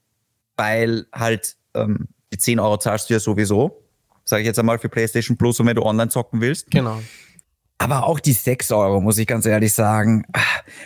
weil 0.57 1.07
halt 1.13 1.55
ähm, 1.73 2.09
die 2.31 2.37
10 2.37 2.59
Euro 2.59 2.77
zahlst 2.77 3.09
du 3.09 3.13
ja 3.13 3.19
sowieso, 3.19 3.83
sage 4.25 4.41
ich 4.41 4.45
jetzt 4.45 4.59
einmal 4.59 4.77
für 4.77 4.89
PlayStation 4.89 5.37
Plus 5.37 5.59
und 5.59 5.67
wenn 5.67 5.75
du 5.75 5.83
online 5.83 6.09
zocken 6.09 6.41
willst. 6.41 6.69
Genau. 6.69 7.01
Aber 7.77 8.05
auch 8.05 8.19
die 8.19 8.33
6 8.33 8.71
Euro, 8.71 9.01
muss 9.01 9.17
ich 9.17 9.27
ganz 9.27 9.45
ehrlich 9.45 9.73
sagen. 9.73 10.25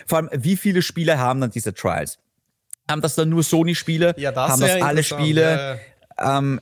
Vor 0.06 0.18
allem, 0.18 0.30
wie 0.32 0.56
viele 0.56 0.82
Spiele 0.82 1.18
haben 1.18 1.40
dann 1.40 1.50
diese 1.50 1.74
Trials? 1.74 2.18
Haben 2.90 3.02
das 3.02 3.14
dann 3.16 3.28
nur 3.28 3.42
Sony-Spiele? 3.42 4.14
Ja, 4.16 4.32
das 4.32 4.52
haben 4.52 4.60
das 4.60 4.82
alle 4.82 5.02
Spiele? 5.02 5.78
Ja. 6.18 6.38
Ähm, 6.38 6.60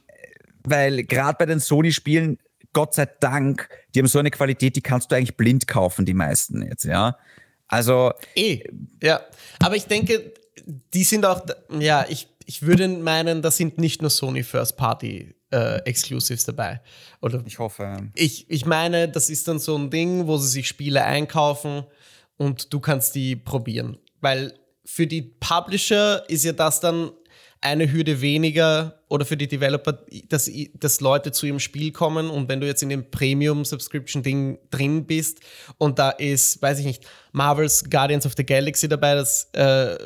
weil 0.65 1.05
gerade 1.05 1.37
bei 1.39 1.47
den 1.47 1.61
Sony-Spielen 1.61 2.39
Gott 2.77 2.93
sei 2.93 3.07
Dank, 3.07 3.70
die 3.95 4.01
haben 4.01 4.07
so 4.07 4.18
eine 4.18 4.31
Qualität, 4.31 4.77
die 4.77 4.83
kannst 4.83 5.11
du 5.11 5.16
eigentlich 5.16 5.39
blind 5.39 5.66
kaufen, 5.66 6.05
die 6.05 6.12
meisten 6.12 6.61
jetzt, 6.61 6.85
ja. 6.85 7.16
Also. 7.68 8.12
Eh, 8.35 8.64
ja. 9.03 9.22
Aber 9.61 9.77
ich 9.77 9.87
denke, 9.87 10.35
die 10.93 11.05
sind 11.05 11.24
auch, 11.24 11.47
ja, 11.81 12.05
ich, 12.07 12.29
ich 12.45 12.61
würde 12.61 12.87
meinen, 12.87 13.41
da 13.41 13.51
sind 13.51 13.79
nicht 13.79 14.03
nur 14.03 14.11
Sony 14.11 14.43
First 14.43 14.77
Party 14.77 15.35
äh, 15.51 15.79
Exclusives 15.87 16.45
dabei. 16.45 16.83
Oder 17.22 17.43
ich 17.47 17.59
hoffe. 17.59 18.11
Ich, 18.14 18.45
ich 18.51 18.66
meine, 18.66 19.09
das 19.09 19.31
ist 19.31 19.49
dann 19.49 19.59
so 19.59 19.74
ein 19.79 19.89
Ding, 19.89 20.27
wo 20.27 20.37
sie 20.37 20.49
sich 20.49 20.68
Spiele 20.68 21.03
einkaufen 21.03 21.85
und 22.37 22.74
du 22.74 22.81
kannst 22.81 23.14
die 23.14 23.37
probieren. 23.37 23.97
Weil 24.20 24.53
für 24.85 25.07
die 25.07 25.22
Publisher 25.22 26.29
ist 26.29 26.45
ja 26.45 26.53
das 26.53 26.81
dann 26.81 27.11
eine 27.62 27.91
Hürde 27.91 28.20
weniger 28.20 28.96
oder 29.09 29.25
für 29.25 29.37
die 29.37 29.47
Developer, 29.47 29.99
dass, 30.29 30.51
dass 30.75 31.01
Leute 31.01 31.31
zu 31.31 31.47
ihrem 31.47 31.61
Spiel 31.61 31.93
kommen 31.93 32.29
und 32.29 32.49
wenn 32.49 32.61
du 32.61 32.67
jetzt 32.67 32.83
in 32.83 32.89
dem 32.89 33.11
Premium-Subscription-Ding 33.11 34.59
drin 34.71 35.07
bist 35.07 35.41
und 35.79 35.99
da 35.99 36.11
ist, 36.11 36.61
weiß 36.61 36.81
ich 36.81 36.87
nicht, 36.87 37.07
Marvel's 37.33 37.85
Guardians 37.89 38.27
of 38.27 38.35
the 38.37 38.45
Galaxy 38.45 38.89
dabei, 38.89 39.15
das 39.15 39.49
äh, 39.53 39.97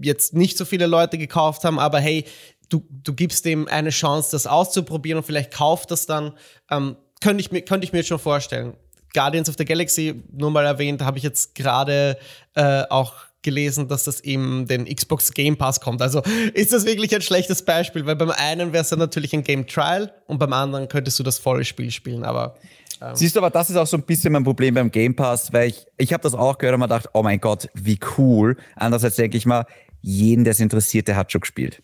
jetzt 0.00 0.34
nicht 0.34 0.56
so 0.56 0.64
viele 0.64 0.86
Leute 0.86 1.18
gekauft 1.18 1.64
haben, 1.64 1.78
aber 1.78 1.98
hey, 1.98 2.24
du, 2.68 2.84
du 2.90 3.14
gibst 3.14 3.44
dem 3.44 3.66
eine 3.68 3.90
Chance, 3.90 4.30
das 4.32 4.46
auszuprobieren 4.46 5.18
und 5.18 5.24
vielleicht 5.24 5.52
kauft 5.52 5.90
das 5.90 6.06
dann, 6.06 6.32
ähm, 6.70 6.96
könnte 7.20 7.40
ich, 7.40 7.50
mir, 7.50 7.64
ich 7.80 7.92
mir 7.92 8.02
schon 8.04 8.18
vorstellen. 8.18 8.74
Guardians 9.12 9.48
of 9.48 9.54
the 9.56 9.64
Galaxy, 9.64 10.22
nur 10.30 10.50
mal 10.50 10.66
erwähnt, 10.66 11.02
habe 11.02 11.18
ich 11.18 11.24
jetzt 11.24 11.54
gerade 11.54 12.18
äh, 12.54 12.82
auch 12.90 13.14
gelesen, 13.46 13.88
dass 13.88 14.04
das 14.04 14.20
in 14.20 14.66
den 14.66 14.84
Xbox 14.84 15.32
Game 15.32 15.56
Pass 15.56 15.80
kommt. 15.80 16.02
Also 16.02 16.20
ist 16.52 16.72
das 16.72 16.84
wirklich 16.84 17.14
ein 17.14 17.22
schlechtes 17.22 17.64
Beispiel, 17.64 18.04
weil 18.04 18.16
beim 18.16 18.30
einen 18.30 18.74
wäre 18.74 18.82
es 18.82 18.90
dann 18.90 18.98
natürlich 18.98 19.32
ein 19.32 19.42
Game 19.42 19.66
Trial 19.66 20.12
und 20.26 20.38
beim 20.38 20.52
anderen 20.52 20.88
könntest 20.88 21.18
du 21.18 21.22
das 21.22 21.38
volle 21.38 21.64
Spiel 21.64 21.90
spielen, 21.90 22.24
aber 22.24 22.56
ähm 23.00 23.14
Siehst 23.14 23.36
du, 23.36 23.40
aber 23.40 23.50
das 23.50 23.70
ist 23.70 23.76
auch 23.76 23.86
so 23.86 23.96
ein 23.96 24.02
bisschen 24.02 24.32
mein 24.32 24.44
Problem 24.44 24.74
beim 24.74 24.90
Game 24.90 25.14
Pass, 25.14 25.52
weil 25.52 25.68
ich, 25.68 25.86
ich 25.96 26.12
habe 26.12 26.22
das 26.22 26.34
auch 26.34 26.58
gehört 26.58 26.74
und 26.74 26.80
mir 26.80 26.88
gedacht, 26.88 27.08
oh 27.14 27.22
mein 27.22 27.40
Gott, 27.40 27.68
wie 27.74 27.98
cool. 28.18 28.56
Andererseits 28.74 29.16
denke 29.16 29.38
ich 29.38 29.46
mal, 29.46 29.64
jeden, 30.02 30.44
der 30.44 30.50
es 30.50 30.60
interessiert, 30.60 31.08
der 31.08 31.16
hat 31.16 31.32
schon 31.32 31.40
gespielt. 31.40 31.80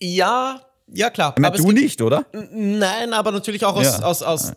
Ja, 0.00 0.60
ja 0.92 1.10
klar. 1.10 1.34
Ich 1.36 1.40
meine, 1.40 1.56
du 1.56 1.70
nicht, 1.70 2.02
oder? 2.02 2.26
Nein, 2.52 3.12
aber 3.12 3.30
natürlich 3.30 3.64
auch 3.64 3.76
aus, 3.76 3.98
ja. 3.98 4.04
aus, 4.04 4.22
aus 4.22 4.52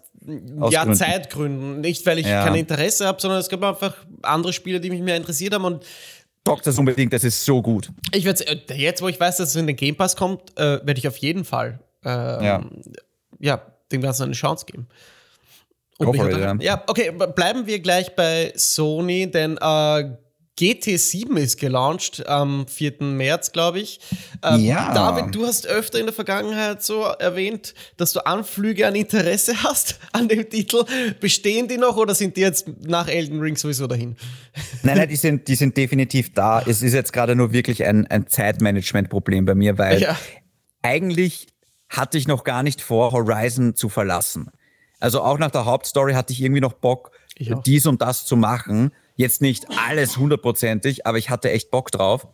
aus 0.60 0.74
ja, 0.74 0.84
Gründen. 0.84 0.98
Zeitgründen. 0.98 1.82
Nicht, 1.82 2.06
weil 2.06 2.20
ich 2.20 2.28
ja. 2.28 2.44
kein 2.44 2.56
Interesse 2.56 3.06
habe, 3.06 3.22
sondern 3.22 3.40
es 3.40 3.50
gab 3.50 3.64
einfach 3.64 3.96
andere 4.22 4.54
Spiele, 4.54 4.80
die 4.80 4.90
mich 4.90 5.02
mehr 5.02 5.18
interessiert 5.18 5.54
haben 5.54 5.66
und 5.66 5.86
Zockt 6.48 6.68
das 6.68 6.78
unbedingt, 6.78 7.12
das 7.12 7.24
ist 7.24 7.44
so 7.44 7.62
gut. 7.62 7.90
Ich 8.14 8.24
werde 8.24 8.46
äh, 8.48 8.76
jetzt, 8.76 9.02
wo 9.02 9.08
ich 9.08 9.20
weiß, 9.20 9.38
dass 9.38 9.50
es 9.50 9.56
in 9.56 9.68
den 9.68 9.76
Game 9.76 9.96
Pass 9.96 10.16
kommt, 10.16 10.58
äh, 10.58 10.86
werde 10.86 10.98
ich 10.98 11.08
auf 11.08 11.18
jeden 11.18 11.44
Fall 11.44 11.80
ähm, 12.04 12.44
ja. 12.44 12.64
ja, 13.40 13.62
dem 13.92 14.02
Ganzen 14.02 14.24
eine 14.24 14.34
Chance 14.34 14.66
geben. 14.66 14.88
Und 15.98 16.14
it, 16.14 16.38
ja. 16.38 16.56
ja, 16.60 16.84
okay, 16.88 17.12
bleiben 17.12 17.66
wir 17.66 17.80
gleich 17.80 18.16
bei 18.16 18.52
Sony, 18.56 19.32
denn 19.32 19.58
äh, 19.58 20.12
GT7 20.58 21.36
ist 21.36 21.60
gelauncht 21.60 22.26
am 22.28 22.66
4. 22.68 23.02
März, 23.02 23.52
glaube 23.52 23.80
ich. 23.80 24.00
Ähm, 24.42 24.62
ja. 24.62 24.94
David, 24.94 25.36
du 25.36 25.46
hast 25.46 25.68
öfter 25.68 26.00
in 26.00 26.06
der 26.06 26.14
Vergangenheit 26.14 26.82
so 26.82 27.02
erwähnt, 27.02 27.74
dass 27.98 28.14
du 28.14 28.26
Anflüge 28.26 28.88
an 28.88 28.96
Interesse 28.96 29.54
hast 29.64 30.00
an 30.14 30.30
dem 30.30 30.50
Titel. 30.50 30.86
Bestehen 31.20 31.68
die 31.68 31.78
noch 31.78 31.98
oder 31.98 32.16
sind 32.16 32.38
die 32.38 32.42
jetzt 32.42 32.70
nach 32.86 33.10
Elden 33.10 33.42
Ring 33.42 33.58
sowieso 33.58 33.86
dahin? 33.88 34.16
Nein, 34.84 34.98
nein, 34.98 35.10
die 35.10 35.18
sind, 35.18 35.48
die 35.50 35.56
sind 35.56 35.76
definitiv 35.76 36.34
da. 36.34 36.62
Es 36.62 36.82
ist 36.82 36.94
jetzt 36.94 37.12
gerade 37.12 37.36
nur 37.36 37.52
wirklich 37.52 37.84
ein, 37.84 38.08
ein 38.08 38.28
Zeitmanagement-Problem 38.28 39.44
bei 39.44 39.56
mir, 39.56 39.78
weil 39.78 40.02
ja. 40.02 40.18
eigentlich 40.82 41.48
hatte 41.90 42.18
ich 42.18 42.28
noch 42.28 42.46
gar 42.46 42.64
nicht 42.64 42.82
vor, 42.82 43.12
Horizon 43.12 43.76
zu 43.76 43.90
verlassen. 43.90 44.50
Also 45.02 45.22
auch 45.22 45.38
nach 45.38 45.52
der 45.52 45.66
Hauptstory 45.66 46.14
hatte 46.14 46.32
ich 46.32 46.42
irgendwie 46.42 46.62
noch 46.62 46.74
Bock, 46.74 47.12
dies 47.38 47.86
und 47.86 48.02
das 48.02 48.26
zu 48.26 48.38
machen. 48.38 48.92
Jetzt 49.16 49.42
nicht 49.42 49.68
alles 49.88 50.18
hundertprozentig, 50.18 51.06
aber 51.06 51.18
ich 51.18 51.30
hatte 51.30 51.52
echt 51.52 51.72
Bock 51.72 51.92
drauf. 51.92 52.28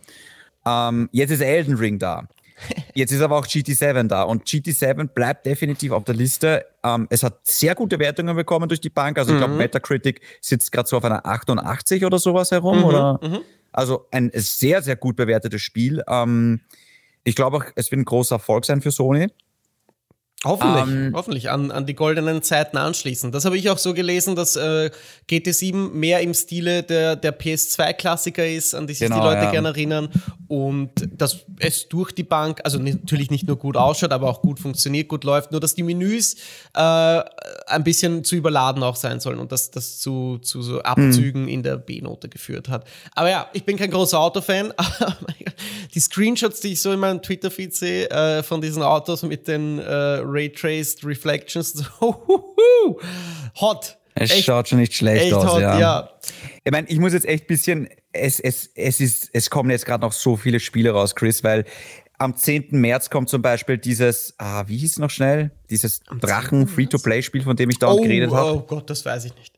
Ähm, 0.65 1.09
jetzt 1.11 1.31
ist 1.31 1.41
Elden 1.41 1.75
Ring 1.75 1.99
da. 1.99 2.27
Jetzt 2.93 3.11
ist 3.11 3.21
aber 3.21 3.37
auch 3.37 3.47
GT7 3.47 4.07
da 4.07 4.23
und 4.23 4.45
GT7 4.45 5.07
bleibt 5.07 5.47
definitiv 5.47 5.91
auf 5.91 6.03
der 6.03 6.15
Liste. 6.15 6.65
Ähm, 6.83 7.07
es 7.09 7.23
hat 7.23 7.39
sehr 7.43 7.73
gute 7.75 7.97
Wertungen 7.97 8.35
bekommen 8.35 8.69
durch 8.69 8.81
die 8.81 8.89
Bank. 8.89 9.17
Also 9.17 9.31
ich 9.31 9.37
glaube, 9.37 9.53
mhm. 9.53 9.59
Metacritic 9.59 10.21
sitzt 10.41 10.71
gerade 10.71 10.87
so 10.87 10.97
auf 10.97 11.05
einer 11.05 11.25
88 11.25 12.05
oder 12.05 12.19
sowas 12.19 12.51
herum. 12.51 12.79
Mhm. 12.79 12.83
Oder? 12.83 13.19
Mhm. 13.23 13.39
Also 13.71 14.05
ein 14.11 14.31
sehr, 14.33 14.81
sehr 14.81 14.95
gut 14.95 15.15
bewertetes 15.15 15.61
Spiel. 15.61 16.03
Ähm, 16.07 16.61
ich 17.23 17.35
glaube 17.35 17.57
auch, 17.57 17.65
es 17.75 17.91
wird 17.91 18.01
ein 18.01 18.05
großer 18.05 18.35
Erfolg 18.35 18.65
sein 18.65 18.81
für 18.81 18.91
Sony. 18.91 19.27
Hoffentlich, 20.43 20.83
ähm, 20.83 21.13
hoffentlich 21.15 21.51
an, 21.51 21.69
an 21.69 21.85
die 21.85 21.93
goldenen 21.93 22.41
Zeiten 22.41 22.75
anschließen. 22.75 23.31
Das 23.31 23.45
habe 23.45 23.59
ich 23.59 23.69
auch 23.69 23.77
so 23.77 23.93
gelesen, 23.93 24.35
dass 24.35 24.55
äh, 24.55 24.89
GT7 25.29 25.91
mehr 25.91 26.21
im 26.21 26.33
Stile 26.33 26.81
der, 26.81 27.15
der 27.15 27.39
PS2-Klassiker 27.39 28.47
ist, 28.47 28.73
an 28.73 28.87
die 28.87 28.95
sich 28.95 29.07
genau, 29.07 29.21
die 29.21 29.27
Leute 29.27 29.43
ja. 29.43 29.51
gerne 29.51 29.67
erinnern. 29.67 30.09
Und 30.47 30.89
dass 31.11 31.45
es 31.59 31.87
durch 31.89 32.11
die 32.11 32.23
Bank, 32.23 32.59
also 32.63 32.79
natürlich 32.79 33.29
nicht 33.29 33.45
nur 33.47 33.57
gut 33.57 33.77
ausschaut, 33.77 34.11
aber 34.11 34.29
auch 34.29 34.41
gut 34.41 34.59
funktioniert, 34.59 35.09
gut 35.09 35.23
läuft, 35.23 35.51
nur 35.51 35.61
dass 35.61 35.75
die 35.75 35.83
Menüs 35.83 36.35
äh, 36.73 37.21
ein 37.67 37.83
bisschen 37.83 38.23
zu 38.23 38.35
überladen 38.35 38.81
auch 38.81 38.95
sein 38.95 39.19
sollen 39.19 39.37
und 39.37 39.51
dass 39.51 39.69
das 39.69 39.99
zu, 39.99 40.39
zu 40.39 40.63
so 40.63 40.81
Abzügen 40.81 41.43
mhm. 41.43 41.49
in 41.49 41.63
der 41.63 41.77
B-Note 41.77 42.29
geführt 42.29 42.67
hat. 42.67 42.87
Aber 43.13 43.29
ja, 43.29 43.47
ich 43.53 43.63
bin 43.63 43.77
kein 43.77 43.91
großer 43.91 44.19
Autofan, 44.19 44.73
aber 44.75 45.17
die 45.93 45.99
Screenshots, 45.99 46.61
die 46.61 46.69
ich 46.69 46.81
so 46.81 46.91
in 46.91 46.99
meinem 46.99 47.21
Twitter-Feed 47.21 47.75
sehe, 47.75 48.09
äh, 48.09 48.41
von 48.41 48.59
diesen 48.59 48.81
Autos 48.81 49.21
mit 49.21 49.47
den 49.47 49.77
äh, 49.77 50.30
Ray-Traced 50.31 51.05
Reflections. 51.05 51.83
hot. 53.59 53.97
Es 54.13 54.31
echt, 54.31 54.45
schaut 54.45 54.67
schon 54.67 54.79
nicht 54.79 54.93
schlecht 54.93 55.33
aus, 55.33 55.45
hot, 55.45 55.61
ja. 55.61 55.79
ja. 55.79 56.09
Ich 56.63 56.71
meine, 56.71 56.87
ich 56.89 56.99
muss 56.99 57.13
jetzt 57.13 57.25
echt 57.25 57.45
ein 57.45 57.47
bisschen, 57.47 57.89
es, 58.11 58.39
es, 58.39 58.69
es, 58.75 58.99
ist, 58.99 59.29
es 59.33 59.49
kommen 59.49 59.69
jetzt 59.69 59.85
gerade 59.85 60.01
noch 60.01 60.11
so 60.11 60.35
viele 60.35 60.59
Spiele 60.59 60.91
raus, 60.91 61.15
Chris, 61.15 61.43
weil 61.43 61.65
am 62.21 62.35
10. 62.35 62.67
März 62.71 63.09
kommt 63.09 63.29
zum 63.29 63.41
Beispiel 63.41 63.77
dieses, 63.77 64.35
ah, 64.37 64.63
wie 64.67 64.77
hieß 64.77 64.91
es 64.91 64.99
noch 64.99 65.09
schnell? 65.09 65.51
Dieses 65.69 66.01
Drachen-Free-to-Play-Spiel, 66.03 67.41
von 67.41 67.55
dem 67.55 67.69
ich 67.71 67.79
da 67.79 67.91
oh, 67.91 67.99
geredet 67.99 68.31
habe. 68.31 68.57
Oh 68.57 68.59
Gott, 68.59 68.89
das 68.89 69.03
weiß 69.05 69.25
ich 69.25 69.35
nicht. 69.35 69.57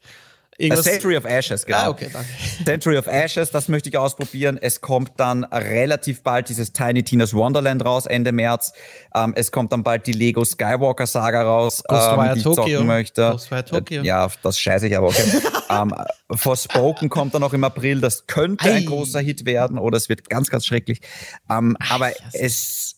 Irgendwas 0.57 0.85
Century 0.85 1.17
of 1.17 1.25
Ashes, 1.25 1.65
genau. 1.65 1.77
Ah, 1.77 1.89
okay, 1.89 2.09
danke. 2.11 2.29
Century 2.65 2.97
of 2.97 3.07
Ashes, 3.07 3.51
das 3.51 3.67
möchte 3.67 3.89
ich 3.89 3.97
ausprobieren. 3.97 4.57
Es 4.61 4.81
kommt 4.81 5.11
dann 5.17 5.43
relativ 5.45 6.21
bald 6.21 6.49
dieses 6.49 6.73
Tiny 6.73 7.03
Tina's 7.03 7.33
Wonderland 7.33 7.83
raus, 7.83 8.05
Ende 8.05 8.31
März. 8.31 8.73
Ähm, 9.15 9.33
es 9.35 9.51
kommt 9.51 9.71
dann 9.71 9.83
bald 9.83 10.05
die 10.05 10.11
Lego 10.11 10.45
Skywalker 10.45 11.07
Saga 11.07 11.43
raus, 11.43 11.81
ähm, 11.89 11.97
die 12.33 12.37
ich 12.37 12.43
Tokyo. 12.43 12.63
zocken 12.63 12.87
möchte. 12.87 13.29
Ghostwire 13.31 13.65
Tokyo. 13.65 14.01
Äh, 14.01 14.05
ja, 14.05 14.27
das 14.43 14.59
scheiße 14.59 14.87
ich 14.87 14.97
aber 14.97 15.07
okay. 15.07 15.23
ähm, 15.69 15.93
Forspoken 16.31 17.09
kommt 17.09 17.33
dann 17.33 17.41
noch 17.41 17.53
im 17.53 17.63
April. 17.63 18.01
Das 18.01 18.27
könnte 18.27 18.65
Ei. 18.65 18.75
ein 18.75 18.85
großer 18.85 19.21
Hit 19.21 19.45
werden 19.45 19.77
oder 19.77 19.97
es 19.97 20.09
wird 20.09 20.29
ganz, 20.29 20.49
ganz 20.49 20.65
schrecklich. 20.65 21.01
Ähm, 21.49 21.75
Ach, 21.79 21.91
aber 21.91 22.11
es, 22.33 22.95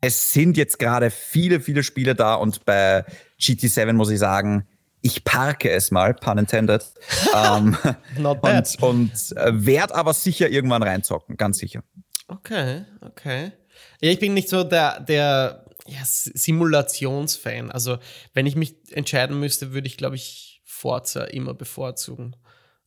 es 0.00 0.32
sind 0.32 0.56
jetzt 0.56 0.78
gerade 0.78 1.10
viele, 1.10 1.60
viele 1.60 1.82
Spiele 1.82 2.14
da 2.14 2.34
und 2.34 2.64
bei 2.64 3.04
GT7 3.40 3.92
muss 3.92 4.10
ich 4.10 4.18
sagen, 4.18 4.66
ich 5.06 5.22
parke 5.22 5.70
es 5.70 5.92
mal, 5.92 6.14
pun 6.14 6.38
intended. 6.38 6.84
ähm, 7.34 7.76
Not 8.18 8.42
bad. 8.42 8.76
Und, 8.80 9.12
und 9.12 9.36
äh, 9.36 9.52
werde 9.64 9.94
aber 9.94 10.12
sicher 10.12 10.48
irgendwann 10.48 10.82
reinzocken, 10.82 11.36
ganz 11.36 11.58
sicher. 11.58 11.84
Okay, 12.28 12.84
okay. 13.00 13.52
Ja, 14.00 14.10
ich 14.10 14.18
bin 14.18 14.34
nicht 14.34 14.48
so 14.48 14.64
der, 14.64 15.00
der 15.00 15.64
ja, 15.86 16.00
Simulationsfan. 16.02 17.70
Also, 17.70 17.98
wenn 18.34 18.46
ich 18.46 18.56
mich 18.56 18.74
entscheiden 18.90 19.38
müsste, 19.38 19.72
würde 19.72 19.86
ich, 19.86 19.96
glaube 19.96 20.16
ich, 20.16 20.60
Forza 20.64 21.24
immer 21.24 21.54
bevorzugen 21.54 22.34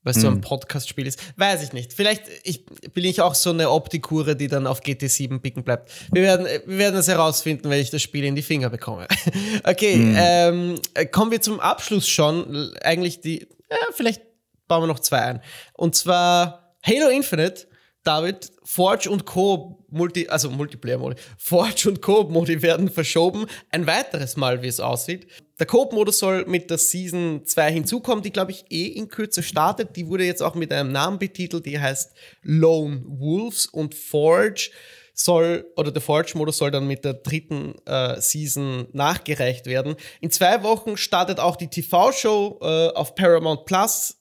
weil 0.04 0.12
es 0.12 0.22
so 0.22 0.28
ein 0.28 0.36
hm. 0.36 0.42
Podcast-Spiel 0.42 1.08
ist. 1.08 1.20
Weiß 1.38 1.64
ich 1.64 1.74
nicht. 1.74 1.94
Vielleicht 1.94 2.24
ich, 2.44 2.66
bin 2.66 3.04
ich 3.04 3.22
auch 3.22 3.36
so 3.36 3.50
eine 3.50 3.70
Optikure, 3.70 4.36
die 4.36 4.48
dann 4.48 4.68
auf 4.68 4.82
GT7 4.82 5.40
picken 5.40 5.64
bleibt. 5.64 5.92
Wir 6.12 6.22
werden, 6.22 6.46
wir 6.66 6.78
werden 6.78 7.00
es 7.00 7.08
herausfinden, 7.08 7.70
wenn 7.70 7.80
ich 7.80 7.90
das 7.90 8.02
Spiel 8.02 8.24
in 8.24 8.36
die 8.36 8.42
Finger 8.42 8.70
bekomme. 8.70 9.08
okay, 9.64 9.96
mhm. 9.96 10.16
ähm, 10.18 10.76
kommen 11.12 11.32
wir 11.32 11.42
zum 11.42 11.60
Abschluss 11.60 12.08
schon. 12.08 12.74
Eigentlich 12.82 13.22
die, 13.22 13.48
ja, 13.70 13.78
vielleicht 13.94 14.22
bauen 14.68 14.84
wir 14.84 14.88
noch 14.88 15.00
zwei 15.00 15.20
ein. 15.20 15.42
Und 15.74 15.96
zwar 15.96 16.76
Halo 16.86 17.10
Infinite 17.10 17.69
David, 18.04 18.52
Forge 18.64 19.10
und 19.10 19.26
Co. 19.26 19.86
Multi, 19.92 20.28
also 20.28 20.50
Multiplayer-Modi, 20.50 21.16
Forge 21.38 21.90
und 21.90 22.02
Co-Modi 22.02 22.62
werden 22.62 22.90
verschoben. 22.90 23.46
Ein 23.72 23.88
weiteres 23.88 24.38
Mal, 24.38 24.62
wie 24.62 24.68
es 24.68 24.80
aussieht. 24.80 25.28
Der 25.60 25.66
Coop-Modus 25.66 26.20
soll 26.20 26.46
mit 26.46 26.70
der 26.70 26.78
Season 26.78 27.46
2 27.46 27.72
hinzukommen, 27.72 28.24
die, 28.24 28.32
glaube 28.32 28.52
ich, 28.52 28.66
eh 28.70 28.86
in 28.88 29.10
Kürze 29.10 29.44
startet. 29.44 29.96
Die 29.96 30.08
wurde 30.08 30.24
jetzt 30.24 30.42
auch 30.42 30.56
mit 30.56 30.72
einem 30.72 30.92
Namen 30.92 31.20
betitelt, 31.20 31.66
die 31.66 31.80
heißt 31.80 32.14
Lone 32.44 33.04
Wolves 33.06 33.66
und 33.66 33.96
Forge 33.96 34.72
soll, 35.14 35.70
oder 35.76 35.92
der 35.92 36.02
Forge-Modus 36.02 36.58
soll 36.58 36.72
dann 36.72 36.88
mit 36.88 37.04
der 37.04 37.16
dritten 37.16 37.76
äh, 37.86 38.22
Season 38.22 38.88
nachgereicht 38.94 39.66
werden. 39.66 39.96
In 40.22 40.32
zwei 40.32 40.64
Wochen 40.64 40.96
startet 40.96 41.40
auch 41.40 41.58
die 41.58 41.68
TV-Show 41.68 42.60
äh, 42.62 42.88
auf 42.96 43.16
Paramount 43.16 43.66
Plus, 43.66 44.18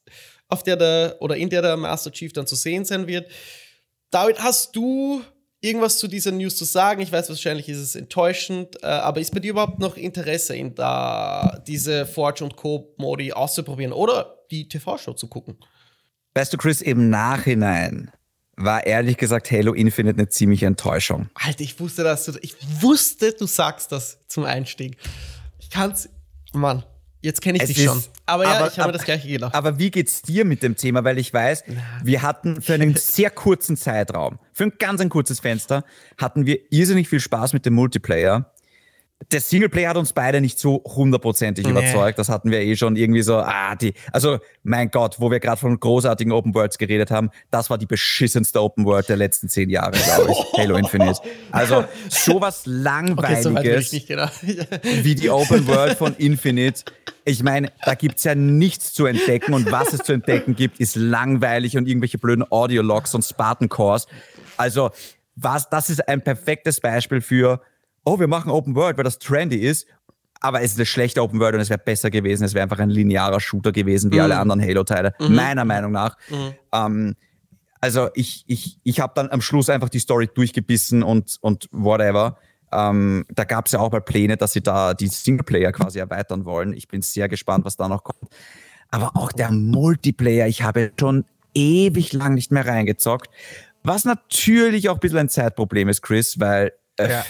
auf 0.49 0.64
der 0.64 0.76
der, 0.76 1.16
oder 1.20 1.37
in 1.37 1.51
der 1.51 1.62
der 1.62 1.76
Master 1.76 2.11
Chief 2.11 2.33
dann 2.33 2.49
zu 2.49 2.57
sehen 2.57 2.85
sein 2.85 3.07
wird. 3.07 3.31
David, 4.11 4.41
hast 4.41 4.75
du 4.75 5.23
irgendwas 5.61 5.99
zu 5.99 6.09
dieser 6.09 6.33
News 6.33 6.57
zu 6.57 6.65
sagen? 6.65 7.01
Ich 7.01 7.13
weiß, 7.13 7.29
wahrscheinlich 7.29 7.69
ist 7.69 7.79
es 7.79 7.95
enttäuschend, 7.95 8.83
äh, 8.83 8.87
aber 8.87 9.21
ist 9.21 9.35
bei 9.35 9.41
dir 9.41 9.51
überhaupt 9.51 9.79
noch 9.79 9.97
Interesse 9.97 10.57
in 10.57 10.75
da 10.75 11.63
diese 11.67 12.07
Forge 12.07 12.45
und 12.45 12.57
Co. 12.57 12.95
Modi 12.97 13.33
auszuprobieren 13.33 13.93
oder 13.93 14.39
die 14.51 14.69
TV-Show 14.69 15.13
zu 15.13 15.29
gucken? 15.29 15.59
Weißt 16.35 16.53
du, 16.53 16.57
Chris, 16.57 16.81
im 16.81 17.11
Nachhinein 17.11 18.13
war 18.57 18.87
ehrlich 18.87 19.17
gesagt 19.17 19.51
Halo 19.51 19.73
Infinite 19.73 20.19
eine 20.19 20.29
ziemliche 20.29 20.67
Enttäuschung. 20.67 21.29
Alter, 21.35 21.61
ich 21.61 21.79
wusste, 21.79 22.03
dass 22.03 22.25
du, 22.25 22.33
ich 22.41 22.55
wusste, 22.81 23.33
du 23.33 23.47
sagst 23.47 23.93
das 23.93 24.19
zum 24.27 24.45
Einstieg. 24.45 24.97
Ich 25.59 25.71
kann's, 25.71 26.09
Mann. 26.53 26.85
Jetzt 27.21 27.41
kenne 27.41 27.57
ich 27.57 27.64
es 27.64 27.75
dich 27.75 27.85
schon. 27.85 28.03
Aber 28.27 28.45
ja, 28.45 28.59
aber, 28.59 28.69
ich 28.69 28.79
habe 28.79 28.93
das 28.93 29.05
gleiche 29.05 29.29
gedacht. 29.29 29.55
Aber 29.55 29.79
wie 29.79 29.91
geht's 29.91 30.23
dir 30.23 30.45
mit 30.45 30.62
dem 30.62 30.77
Thema? 30.77 31.03
Weil 31.03 31.19
ich 31.19 31.33
weiß, 31.33 31.64
wir 32.05 32.23
hatten 32.23 32.62
für 32.62 32.75
einen 32.75 32.95
sehr 32.97 33.31
kurzen 33.31 33.77
Zeitraum, 33.77 34.39
für 34.53 34.64
ein 34.64 34.73
ganz 34.79 35.01
ein 35.01 35.09
kurzes 35.09 35.41
Fenster, 35.41 35.85
hatten 36.16 36.47
wir 36.47 36.59
irrsinnig 36.71 37.09
viel 37.09 37.21
Spaß 37.21 37.53
mit 37.55 37.66
dem 37.66 37.75
Multiplayer 37.75 38.53
der 39.33 39.41
Singleplayer 39.41 39.91
hat 39.91 39.97
uns 39.97 40.12
beide 40.12 40.41
nicht 40.41 40.61
so 40.61 40.83
hundertprozentig 40.85 41.64
nee. 41.64 41.73
überzeugt. 41.73 42.19
Das 42.19 42.29
hatten 42.29 42.51
wir 42.51 42.61
eh 42.61 42.77
schon 42.77 42.95
irgendwie 42.97 43.23
so, 43.23 43.37
ah, 43.37 43.75
die, 43.75 43.95
also 44.12 44.39
mein 44.62 44.91
Gott, 44.91 45.16
wo 45.19 45.31
wir 45.31 45.41
gerade 45.41 45.61
von 45.61 45.79
großartigen 45.79 46.33
Open 46.33 46.55
Worlds 46.55 46.79
geredet 46.79 47.11
haben, 47.11 47.31
das 47.51 47.69
war 47.69 47.79
die 47.79 47.87
beschissenste 47.87 48.62
Open 48.62 48.85
World 48.85 49.09
der 49.09 49.16
letzten 49.16 49.49
zehn 49.49 49.71
Jahre, 49.71 49.99
glaube 49.99 50.31
ich, 50.31 50.39
Halo 50.59 50.77
Infinite. 50.77 51.21
Also 51.51 51.85
sowas 52.09 52.62
Langweiliges 52.64 53.93
okay, 53.93 54.16
so 54.16 54.87
wie 55.05 55.14
die 55.16 55.31
Open 55.31 55.66
World 55.66 55.99
von 55.99 56.14
Infinite. 56.16 56.85
Ich 57.25 57.43
meine, 57.43 57.73
da 57.85 57.95
gibt's 57.95 58.25
ja 58.25 58.37
nichts 58.37 58.95
zu 58.95 59.05
entdecken 59.05 59.53
und 59.53 59.71
was 59.71 59.93
es 59.93 60.01
zu 60.01 60.12
entdecken 60.12 60.55
gibt, 60.55 60.79
ist 60.81 60.95
langweilig 60.95 61.77
und 61.77 61.89
irgendwelche 61.89 62.19
blöden 62.19 62.45
Audio-Logs 62.49 63.14
und 63.14 63.23
Spartan 63.23 63.69
Cores. 63.69 64.07
Also 64.57 64.91
was, 65.35 65.69
das 65.69 65.91
ist 65.91 66.09
ein 66.09 66.23
perfektes 66.23 66.81
Beispiel 66.81 67.21
für 67.21 67.61
oh, 68.09 68.19
wir 68.19 68.29
machen 68.29 68.51
Open 68.51 68.75
World, 68.75 68.97
weil 68.97 69.05
das 69.05 69.19
trendy 69.19 69.57
ist. 69.57 69.87
Aber 70.41 70.63
es 70.63 70.73
ist 70.73 70.79
eine 70.79 70.87
schlechte 70.87 71.23
Open 71.23 71.41
World 71.41 71.57
und 71.57 71.61
es 71.61 71.69
wäre 71.69 71.81
besser 71.81 72.11
gewesen. 72.11 72.45
Es 72.45 72.55
wäre 72.55 72.63
einfach 72.63 72.79
ein 72.79 72.91
linearer 72.91 73.41
Shooter 73.41 73.73
gewesen, 73.73 74.13
wie 74.13 74.17
mhm. 74.17 74.23
alle 74.23 74.39
anderen 74.39 74.63
Halo-Teile, 74.63 75.15
mhm. 75.19 75.35
meiner 75.35 75.65
Meinung 75.65 75.93
nach. 75.93 76.17
Mhm. 76.31 76.55
Ähm, 76.73 77.17
also 77.81 78.09
ich, 78.15 78.45
ich, 78.47 78.79
ich 78.83 79.01
habe 79.01 79.13
dann 79.15 79.31
am 79.31 79.41
Schluss 79.41 79.69
einfach 79.69 79.89
die 79.89 79.99
Story 79.99 80.29
durchgebissen 80.33 81.03
und, 81.03 81.39
und 81.41 81.69
whatever. 81.73 82.39
Ähm, 82.73 83.25
da 83.35 83.45
gab 83.45 83.67
es 83.67 83.73
ja 83.73 83.81
auch 83.81 83.91
mal 83.91 84.01
Pläne, 84.01 84.37
dass 84.37 84.53
sie 84.53 84.61
da 84.61 84.95
die 84.95 85.09
Singleplayer 85.09 85.73
quasi 85.73 85.99
erweitern 85.99 86.45
wollen. 86.45 86.73
Ich 86.73 86.89
bin 86.89 87.03
sehr 87.03 87.29
gespannt, 87.29 87.65
was 87.65 87.77
da 87.77 87.89
noch 87.89 88.05
kommt. 88.05 88.33
Aber 88.91 89.17
auch 89.17 89.33
der 89.33 89.51
Multiplayer, 89.51 90.47
ich 90.47 90.63
habe 90.63 90.93
schon 90.99 91.25
ewig 91.55 92.13
lang 92.13 92.35
nicht 92.35 92.53
mehr 92.53 92.67
reingezockt. 92.67 93.29
Was 93.83 94.05
natürlich 94.05 94.89
auch 94.89 94.95
ein 94.95 95.01
bisschen 95.01 95.19
ein 95.19 95.29
Zeitproblem 95.29 95.89
ist, 95.89 96.03
Chris, 96.03 96.39
weil 96.39 96.73
äh, 96.97 97.11
ja. 97.11 97.25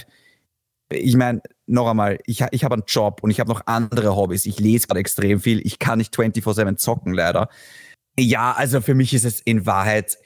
Ich 0.90 1.16
meine, 1.16 1.42
noch 1.66 1.88
einmal, 1.88 2.18
ich, 2.26 2.44
ich 2.50 2.64
habe 2.64 2.74
einen 2.74 2.84
Job 2.86 3.20
und 3.22 3.30
ich 3.30 3.40
habe 3.40 3.50
noch 3.50 3.62
andere 3.66 4.16
Hobbys. 4.16 4.46
Ich 4.46 4.58
lese 4.58 4.86
gerade 4.86 5.00
extrem 5.00 5.40
viel. 5.40 5.64
Ich 5.66 5.78
kann 5.78 5.98
nicht 5.98 6.14
24-7 6.14 6.76
zocken, 6.76 7.12
leider. 7.12 7.48
Ja, 8.18 8.52
also 8.52 8.80
für 8.80 8.94
mich 8.94 9.12
ist 9.14 9.24
es 9.24 9.40
in 9.40 9.66
Wahrheit, 9.66 10.18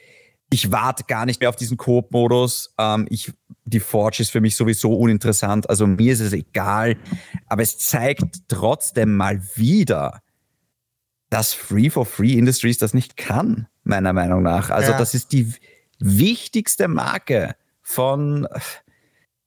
ich 0.49 0.71
warte 0.71 1.03
gar 1.05 1.25
nicht 1.25 1.39
mehr 1.39 1.49
auf 1.49 1.55
diesen 1.55 1.77
Coop-Modus. 1.77 2.73
Ähm, 2.77 3.07
ich, 3.09 3.33
die 3.65 3.79
Forge 3.79 4.21
ist 4.21 4.31
für 4.31 4.41
mich 4.41 4.55
sowieso 4.55 4.93
uninteressant. 4.93 5.69
Also 5.69 5.87
mir 5.87 6.13
ist 6.13 6.19
es 6.19 6.31
egal. 6.31 6.95
Aber 7.47 7.61
es 7.61 7.77
zeigt 7.79 8.23
trotzdem 8.47 9.15
mal 9.15 9.41
wieder, 9.55 10.21
dass 11.29 11.53
Free 11.53 11.89
for 11.89 12.05
Free 12.05 12.33
Industries 12.33 12.77
das 12.77 12.93
nicht 12.93 13.17
kann, 13.17 13.67
meiner 13.83 14.13
Meinung 14.13 14.43
nach. 14.43 14.69
Also 14.69 14.91
ja. 14.91 14.97
das 14.97 15.13
ist 15.13 15.31
die 15.31 15.51
wichtigste 15.99 16.87
Marke 16.87 17.55
von, 17.81 18.47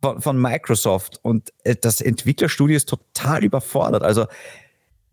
von, 0.07 0.23
von 0.23 0.41
Microsoft 0.41 1.19
und 1.23 1.53
äh, 1.65 1.75
das 1.75 2.01
Entwicklerstudio 2.01 2.77
ist 2.77 2.89
total 2.89 3.45
überfordert. 3.45 4.03
Also 4.03 4.27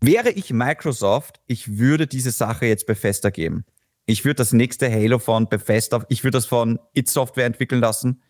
wäre 0.00 0.30
ich 0.30 0.52
Microsoft, 0.52 1.40
ich 1.46 1.78
würde 1.78 2.06
diese 2.06 2.30
Sache 2.30 2.66
jetzt 2.66 2.86
Bethesda 2.86 3.30
geben. 3.30 3.64
Ich 4.06 4.24
würde 4.24 4.36
das 4.36 4.52
nächste 4.52 4.90
Halo 4.92 5.18
von 5.18 5.48
Bethesda, 5.48 6.04
ich 6.08 6.22
würde 6.24 6.38
das 6.38 6.46
von 6.46 6.78
It 6.92 7.08
Software 7.08 7.46
entwickeln 7.46 7.80
lassen. 7.80 8.22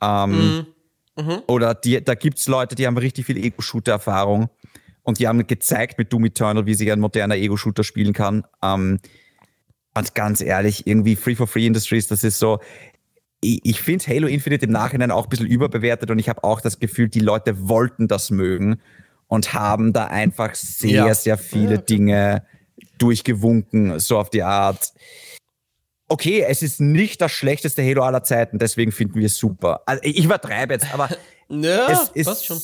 Ähm, 0.00 0.30
mhm. 1.16 1.24
Mhm. 1.24 1.42
Oder 1.46 1.74
die, 1.74 2.04
da 2.04 2.14
gibt's 2.14 2.46
Leute, 2.46 2.74
die 2.74 2.86
haben 2.86 2.98
richtig 2.98 3.26
viel 3.26 3.38
Ego-Shooter-Erfahrung 3.38 4.50
und 5.02 5.18
die 5.18 5.26
haben 5.26 5.46
gezeigt 5.46 5.98
mit 5.98 6.12
Doom 6.12 6.26
Eternal, 6.26 6.66
wie 6.66 6.74
sich 6.74 6.92
ein 6.92 7.00
moderner 7.00 7.36
Ego-Shooter 7.36 7.84
spielen 7.84 8.12
kann. 8.12 8.44
Ähm, 8.62 9.00
und 9.94 10.14
ganz 10.14 10.42
ehrlich, 10.42 10.86
irgendwie 10.86 11.16
Free 11.16 11.34
for 11.34 11.46
Free 11.46 11.66
Industries, 11.66 12.06
das 12.06 12.22
ist 12.22 12.38
so. 12.38 12.60
Ich, 13.46 13.80
finde 13.80 14.06
Halo 14.06 14.26
Infinite 14.26 14.66
im 14.66 14.72
Nachhinein 14.72 15.10
auch 15.10 15.24
ein 15.24 15.28
bisschen 15.28 15.46
überbewertet 15.46 16.10
und 16.10 16.18
ich 16.18 16.28
habe 16.28 16.42
auch 16.42 16.60
das 16.60 16.80
Gefühl, 16.80 17.08
die 17.08 17.20
Leute 17.20 17.68
wollten 17.68 18.08
das 18.08 18.30
mögen 18.30 18.80
und 19.28 19.54
haben 19.54 19.92
da 19.92 20.06
einfach 20.06 20.54
sehr, 20.54 21.06
ja. 21.06 21.14
sehr 21.14 21.38
viele. 21.38 21.78
Dinge 21.78 22.42
durchgewunken, 22.98 23.98
so 24.00 24.18
auf 24.18 24.30
die 24.30 24.42
Art. 24.42 24.92
Okay, 26.08 26.44
es 26.46 26.62
ist 26.62 26.80
nicht 26.80 27.20
das 27.20 27.32
schlechteste 27.32 27.82
Halo 27.82 28.02
aller 28.02 28.22
Zeiten, 28.22 28.58
deswegen 28.58 28.92
finden 28.92 29.16
wir 29.16 29.26
es 29.26 29.36
super. 29.36 29.82
Also 29.86 30.00
ich 30.04 30.24
übertreibe 30.24 30.74
jetzt, 30.74 30.92
aber 30.92 31.08
ja, 31.48 32.08
es 32.14 32.28
ist 32.28 32.44
schon. 32.44 32.60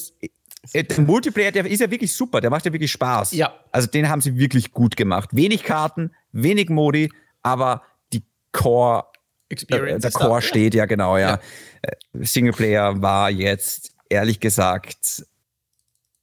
Äh, 0.72 0.84
der 0.84 1.00
Multiplayer, 1.00 1.50
der 1.50 1.66
ist 1.66 1.80
ja 1.80 1.90
wirklich 1.90 2.12
super, 2.12 2.40
der 2.40 2.50
macht 2.50 2.64
ja 2.64 2.72
wirklich 2.72 2.92
Spaß. 2.92 3.32
Ja. 3.32 3.52
Also 3.72 3.88
den 3.88 4.08
haben 4.08 4.20
sie 4.20 4.36
wirklich 4.36 4.70
gut 4.70 4.96
gemacht. 4.96 5.30
Wenig 5.32 5.64
Karten, 5.64 6.12
wenig 6.30 6.68
Modi, 6.68 7.10
aber 7.42 7.82
die 8.12 8.22
Core, 8.52 9.06
Experience 9.52 10.04
äh, 10.04 10.10
der 10.10 10.12
Core 10.12 10.40
da. 10.40 10.42
steht 10.42 10.74
ja 10.74 10.86
genau, 10.86 11.16
ja. 11.16 11.30
ja. 11.30 11.40
Äh, 11.82 11.96
Singleplayer 12.24 13.00
war 13.00 13.30
jetzt, 13.30 13.92
ehrlich 14.08 14.40
gesagt, 14.40 15.24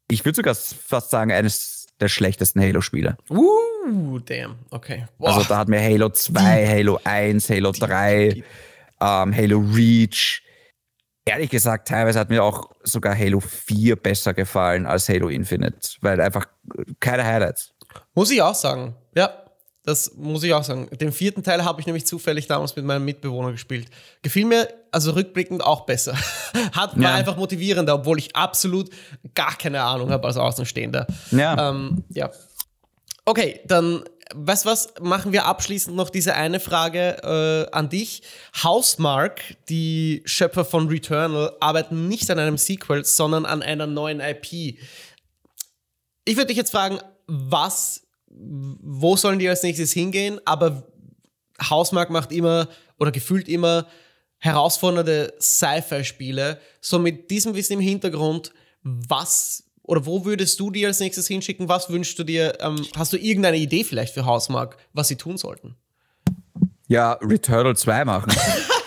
ich 0.09 0.25
würde 0.25 0.35
sogar 0.35 0.55
fast 0.55 1.11
sagen, 1.11 1.31
eines 1.31 1.87
der 1.99 2.07
schlechtesten 2.07 2.61
Halo-Spiele. 2.61 3.17
Uh, 3.29 4.19
damn, 4.19 4.55
okay. 4.71 5.05
Boah. 5.17 5.35
Also 5.35 5.47
da 5.47 5.57
hat 5.57 5.67
mir 5.67 5.81
Halo 5.81 6.09
2, 6.09 6.67
Halo 6.67 6.99
1, 7.03 7.49
Halo 7.49 7.71
3, 7.71 8.43
ähm, 9.01 9.35
Halo 9.35 9.59
Reach, 9.75 10.43
ehrlich 11.25 11.49
gesagt, 11.49 11.87
teilweise 11.87 12.19
hat 12.19 12.29
mir 12.29 12.43
auch 12.43 12.71
sogar 12.83 13.17
Halo 13.17 13.39
4 13.39 13.95
besser 13.95 14.33
gefallen 14.33 14.85
als 14.85 15.09
Halo 15.09 15.29
Infinite, 15.29 15.97
weil 16.01 16.19
einfach 16.21 16.45
keine 16.99 17.25
Highlights. 17.25 17.73
Muss 18.13 18.31
ich 18.31 18.41
auch 18.41 18.55
sagen. 18.55 18.95
Ja, 19.15 19.48
das 19.83 20.13
muss 20.15 20.43
ich 20.43 20.53
auch 20.53 20.63
sagen. 20.63 20.89
Den 20.97 21.11
vierten 21.11 21.43
Teil 21.43 21.63
habe 21.63 21.79
ich 21.79 21.87
nämlich 21.87 22.05
zufällig 22.05 22.47
damals 22.47 22.75
mit 22.75 22.85
meinem 22.85 23.05
Mitbewohner 23.05 23.51
gespielt. 23.51 23.87
Gefiel 24.21 24.45
mir 24.45 24.67
also 24.91 25.11
rückblickend 25.11 25.63
auch 25.63 25.85
besser. 25.85 26.13
Hat 26.73 26.95
war 26.95 27.03
ja. 27.03 27.15
einfach 27.15 27.37
motivierender, 27.37 27.95
obwohl 27.95 28.19
ich 28.19 28.35
absolut 28.35 28.89
gar 29.33 29.55
keine 29.57 29.81
Ahnung 29.81 30.11
habe 30.11 30.27
als 30.27 30.37
Außenstehender. 30.37 31.07
Ja. 31.31 31.69
Ähm, 31.69 32.03
ja. 32.09 32.29
Okay, 33.25 33.61
dann 33.65 34.03
weißt 34.33 34.65
was, 34.65 34.93
machen 35.01 35.31
wir 35.31 35.45
abschließend 35.45 35.95
noch 35.95 36.09
diese 36.09 36.35
eine 36.35 36.59
Frage 36.59 37.67
äh, 37.71 37.75
an 37.75 37.89
dich. 37.89 38.21
Housemark, 38.63 39.41
die 39.69 40.21
Schöpfer 40.25 40.65
von 40.65 40.87
Returnal, 40.87 41.55
arbeiten 41.59 42.07
nicht 42.07 42.29
an 42.29 42.39
einem 42.39 42.57
Sequel, 42.57 43.05
sondern 43.05 43.45
an 43.45 43.61
einer 43.61 43.87
neuen 43.87 44.19
IP. 44.19 44.77
Ich 46.25 46.35
würde 46.35 46.47
dich 46.47 46.57
jetzt 46.57 46.71
fragen, 46.71 46.99
was, 47.27 48.07
wo 48.39 49.15
sollen 49.15 49.39
die 49.39 49.49
als 49.49 49.63
nächstes 49.63 49.91
hingehen? 49.91 50.39
Aber 50.45 50.83
Housemark 51.69 52.09
macht 52.09 52.31
immer 52.31 52.69
oder 52.97 53.11
gefühlt 53.11 53.47
immer 53.47 53.87
herausfordernde 54.37 55.33
Sci-Fi-Spiele. 55.39 56.59
So 56.81 56.99
mit 56.99 57.29
diesem 57.29 57.55
Wissen 57.55 57.73
im 57.73 57.79
Hintergrund, 57.79 58.53
was 58.83 59.63
oder 59.83 60.05
wo 60.05 60.23
würdest 60.23 60.59
du 60.59 60.69
dir 60.69 60.87
als 60.87 60.99
nächstes 60.99 61.27
hinschicken? 61.27 61.67
Was 61.67 61.89
wünschst 61.89 62.17
du 62.19 62.23
dir? 62.23 62.59
Ähm, 62.61 62.85
hast 62.95 63.11
du 63.11 63.17
irgendeine 63.17 63.57
Idee 63.57 63.83
vielleicht 63.83 64.13
für 64.13 64.25
Hausmark, 64.25 64.77
was 64.93 65.07
sie 65.07 65.15
tun 65.15 65.37
sollten? 65.37 65.75
Ja, 66.87 67.13
Returnal 67.13 67.75
2 67.75 68.05
machen. 68.05 68.31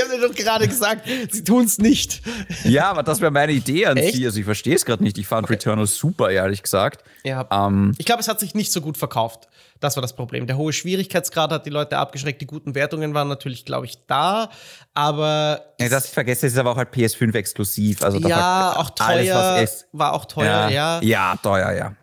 ich 0.00 0.08
habe 0.08 0.20
dir 0.20 0.28
doch 0.28 0.34
gerade 0.34 0.66
gesagt, 0.66 1.06
sie 1.30 1.44
tun 1.44 1.64
es 1.64 1.78
nicht. 1.78 2.22
ja, 2.64 2.90
aber 2.90 3.02
das 3.02 3.20
wäre 3.20 3.30
meine 3.30 3.52
Idee 3.52 3.86
an 3.86 3.96
Echt? 3.96 4.14
sie. 4.14 4.26
Also 4.26 4.38
ich 4.38 4.44
verstehe 4.44 4.74
es 4.74 4.84
gerade 4.84 5.02
nicht. 5.02 5.18
Ich 5.18 5.26
fand 5.26 5.44
okay. 5.44 5.54
Returnal 5.54 5.86
super, 5.86 6.30
ehrlich 6.30 6.62
gesagt. 6.62 7.04
Ja. 7.24 7.46
Ähm, 7.50 7.92
ich 7.98 8.06
glaube, 8.06 8.20
es 8.20 8.28
hat 8.28 8.40
sich 8.40 8.54
nicht 8.54 8.72
so 8.72 8.80
gut 8.80 8.96
verkauft. 8.96 9.48
Das 9.80 9.96
war 9.96 10.02
das 10.02 10.14
Problem. 10.14 10.46
Der 10.46 10.56
hohe 10.56 10.72
Schwierigkeitsgrad 10.72 11.50
hat 11.52 11.66
die 11.66 11.70
Leute 11.70 11.98
abgeschreckt. 11.98 12.40
Die 12.40 12.46
guten 12.46 12.74
Wertungen 12.74 13.14
waren 13.14 13.28
natürlich, 13.28 13.64
glaube 13.64 13.86
ich, 13.86 14.06
da. 14.06 14.50
Aber. 14.94 15.74
Ja, 15.80 15.88
das 15.88 16.06
ich 16.06 16.10
vergesse, 16.10 16.46
es 16.46 16.52
ist 16.52 16.58
aber 16.58 16.72
auch 16.72 16.76
halt 16.76 16.92
PS5 16.92 17.34
exklusiv. 17.34 18.02
Also 18.02 18.18
ja, 18.18 18.74
auch 18.76 18.90
teuer. 18.90 19.36
Alles, 19.36 19.86
war 19.92 20.12
auch 20.12 20.26
teuer, 20.26 20.68
ja. 20.68 21.00
Ja, 21.00 21.00
ja 21.02 21.36
teuer, 21.42 21.94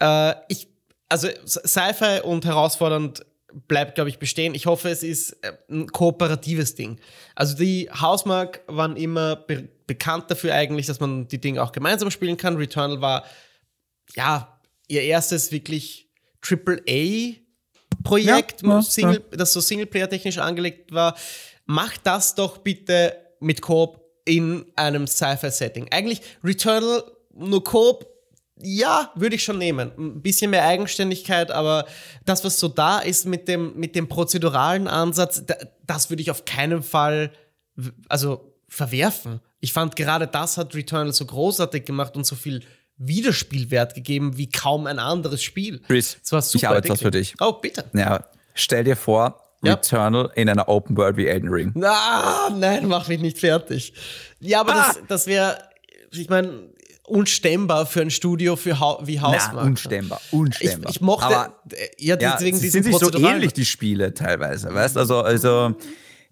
ja. 0.00 0.30
Äh, 0.30 0.34
ich, 0.48 0.68
also 1.08 1.28
Sci-Fi 1.46 2.20
und 2.22 2.44
herausfordernd 2.44 3.24
bleibt, 3.68 3.94
glaube 3.94 4.10
ich, 4.10 4.18
bestehen. 4.18 4.54
Ich 4.54 4.66
hoffe, 4.66 4.88
es 4.88 5.02
ist 5.02 5.32
äh, 5.42 5.52
ein 5.70 5.86
kooperatives 5.88 6.74
Ding. 6.74 6.98
Also 7.34 7.56
die 7.56 7.88
Hausmark 7.90 8.60
waren 8.66 8.96
immer 8.96 9.36
be 9.36 9.68
bekannt 9.84 10.30
dafür 10.30 10.54
eigentlich, 10.54 10.86
dass 10.86 11.00
man 11.00 11.26
die 11.28 11.40
Dinge 11.40 11.62
auch 11.62 11.72
gemeinsam 11.72 12.10
spielen 12.10 12.38
kann. 12.38 12.56
Returnal 12.56 13.02
war 13.02 13.24
ja 14.14 14.58
ihr 14.88 15.02
erstes 15.02 15.52
wirklich 15.52 16.08
AAA-Projekt, 16.40 18.62
ja, 18.62 18.80
ja, 18.96 19.18
das 19.32 19.52
so 19.52 19.60
Singleplayer-technisch 19.60 20.38
angelegt 20.38 20.92
war. 20.92 21.14
Macht 21.66 22.06
das 22.06 22.34
doch 22.34 22.56
bitte 22.58 23.14
mit 23.40 23.60
Coop 23.60 24.00
in 24.24 24.64
einem 24.76 25.06
Sci-Fi-Setting. 25.06 25.88
Eigentlich 25.90 26.22
Returnal 26.42 27.04
nur 27.34 27.62
Coop, 27.64 28.06
ja, 28.62 29.10
würde 29.14 29.36
ich 29.36 29.44
schon 29.44 29.58
nehmen. 29.58 29.92
Ein 29.96 30.22
bisschen 30.22 30.50
mehr 30.50 30.64
Eigenständigkeit, 30.64 31.50
aber 31.50 31.86
das, 32.24 32.44
was 32.44 32.58
so 32.58 32.68
da 32.68 32.98
ist 32.98 33.26
mit 33.26 33.48
dem, 33.48 33.76
mit 33.76 33.94
dem 33.94 34.08
prozeduralen 34.08 34.88
Ansatz, 34.88 35.44
das 35.86 36.10
würde 36.10 36.22
ich 36.22 36.30
auf 36.30 36.44
keinen 36.44 36.82
Fall, 36.82 37.32
also 38.08 38.54
verwerfen. 38.68 39.40
Ich 39.60 39.72
fand 39.72 39.96
gerade 39.96 40.26
das 40.26 40.56
hat 40.56 40.74
Returnal 40.74 41.12
so 41.12 41.26
großartig 41.26 41.84
gemacht 41.84 42.16
und 42.16 42.24
so 42.24 42.34
viel 42.34 42.62
Wiederspielwert 42.96 43.94
gegeben 43.94 44.36
wie 44.36 44.48
kaum 44.48 44.86
ein 44.86 44.98
anderes 44.98 45.42
Spiel. 45.42 45.80
Chris, 45.80 46.18
ich 46.54 46.64
habe 46.64 46.78
etwas 46.78 47.00
für 47.00 47.10
dich. 47.10 47.34
Oh, 47.40 47.52
bitte. 47.52 47.84
Ja, 47.94 48.24
stell 48.54 48.84
dir 48.84 48.96
vor, 48.96 49.40
ja. 49.64 49.74
Returnal 49.74 50.30
in 50.34 50.48
einer 50.48 50.68
Open 50.68 50.96
World 50.96 51.16
wie 51.16 51.26
Elden 51.26 51.48
Ring. 51.48 51.72
Na, 51.74 52.50
nein, 52.50 52.86
mach 52.86 53.08
mich 53.08 53.20
nicht 53.20 53.38
fertig. 53.38 53.92
Ja, 54.40 54.60
aber 54.60 54.74
ah. 54.74 54.86
das, 54.86 55.00
das 55.08 55.26
wäre, 55.26 55.58
ich 56.10 56.28
meine, 56.28 56.72
unstemmbar 57.06 57.86
für 57.86 58.00
ein 58.00 58.10
Studio 58.10 58.56
für 58.56 58.78
ha 58.78 58.98
wie 59.02 59.20
Hausmark. 59.20 59.54
Na, 59.54 59.62
unstemmbar, 59.62 60.20
unstemmbar. 60.30 60.90
Ich, 60.90 60.96
ich 60.96 61.02
mochte, 61.02 61.26
aber, 61.26 61.62
ja, 61.98 62.16
deswegen 62.16 62.56
ja, 62.58 62.70
sind 62.70 62.84
sich 62.84 62.96
so 62.96 63.12
ähnlich, 63.12 63.52
die 63.52 63.64
Spiele 63.64 64.14
teilweise, 64.14 64.72
weißt 64.72 64.96
Also, 64.96 65.20
also 65.20 65.74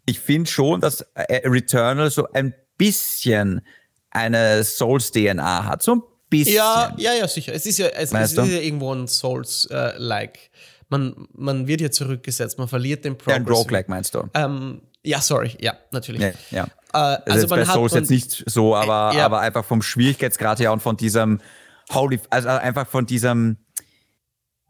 ich 0.06 0.20
finde 0.20 0.50
schon, 0.50 0.80
dass 0.80 1.02
äh, 1.14 1.48
Returnal 1.48 2.10
so 2.10 2.26
ein 2.32 2.54
bisschen 2.76 3.62
eine 4.10 4.64
Souls-DNA 4.64 5.64
hat. 5.64 5.82
So 5.82 5.96
ein 5.96 6.02
bisschen. 6.28 6.54
Ja, 6.54 6.94
ja, 6.96 7.12
ja, 7.14 7.28
sicher. 7.28 7.54
Es 7.54 7.66
ist 7.66 7.78
ja, 7.78 7.88
es, 7.88 8.12
es 8.12 8.32
ist 8.32 8.36
ja 8.36 8.44
irgendwo 8.44 8.92
ein 8.94 9.06
Souls-like. 9.06 10.36
Äh, 10.36 10.56
man, 10.88 11.28
man 11.32 11.66
wird 11.68 11.80
ja 11.80 11.90
zurückgesetzt, 11.90 12.58
man 12.58 12.68
verliert 12.68 13.04
den 13.04 13.16
Progress. 13.16 13.36
Ja, 13.36 13.42
ein 13.42 13.46
Roguelike 13.46 13.90
meinst 13.90 14.14
du? 14.14 14.28
Ähm, 14.34 14.82
ja, 15.04 15.20
sorry, 15.20 15.56
ja, 15.60 15.78
natürlich. 15.92 16.20
Ja, 16.20 16.32
ja. 16.50 16.66
Äh, 16.92 16.96
also, 16.96 17.22
also 17.26 17.46
bei 17.48 17.64
Souls 17.64 17.94
jetzt 17.94 18.10
nicht 18.10 18.44
so, 18.46 18.74
aber, 18.74 19.12
äh, 19.12 19.18
ja. 19.18 19.26
aber 19.26 19.40
einfach 19.40 19.64
vom 19.64 19.82
Schwierigkeitsgrad 19.82 20.60
her 20.60 20.72
und 20.72 20.80
von 20.82 20.96
diesem 20.96 21.40
Holy, 21.92 22.20
also 22.30 22.48
einfach 22.48 22.86
von 22.86 23.06
diesem 23.06 23.58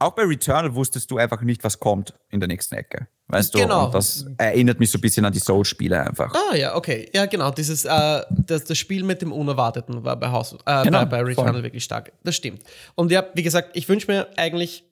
auch 0.00 0.12
bei 0.12 0.22
Returnal 0.22 0.74
wusstest 0.74 1.10
du 1.10 1.18
einfach 1.18 1.42
nicht, 1.42 1.62
was 1.62 1.78
kommt 1.78 2.14
in 2.30 2.40
der 2.40 2.48
nächsten 2.48 2.74
Ecke. 2.74 3.06
Weißt 3.28 3.52
genau. 3.52 3.80
du? 3.80 3.86
Und 3.86 3.94
das 3.94 4.24
erinnert 4.38 4.80
mich 4.80 4.90
so 4.90 4.96
ein 4.96 5.02
bisschen 5.02 5.26
an 5.26 5.32
die 5.32 5.38
Soul-Spiele 5.38 6.06
einfach. 6.06 6.34
Ah 6.34 6.56
ja, 6.56 6.74
okay. 6.74 7.10
Ja, 7.12 7.26
genau. 7.26 7.50
Dieses, 7.50 7.84
äh, 7.84 8.22
das, 8.30 8.64
das 8.64 8.78
Spiel 8.78 9.04
mit 9.04 9.20
dem 9.20 9.30
Unerwarteten 9.30 10.02
war 10.02 10.16
bei, 10.16 10.30
House, 10.30 10.56
äh, 10.64 10.84
genau, 10.84 11.00
bei, 11.00 11.04
bei 11.04 11.22
Returnal 11.22 11.52
voll. 11.52 11.62
wirklich 11.64 11.84
stark. 11.84 12.12
Das 12.24 12.34
stimmt. 12.34 12.62
Und 12.94 13.12
ja, 13.12 13.26
wie 13.34 13.42
gesagt, 13.42 13.76
ich 13.76 13.88
wünsche 13.90 14.10
mir 14.10 14.28
eigentlich 14.36 14.89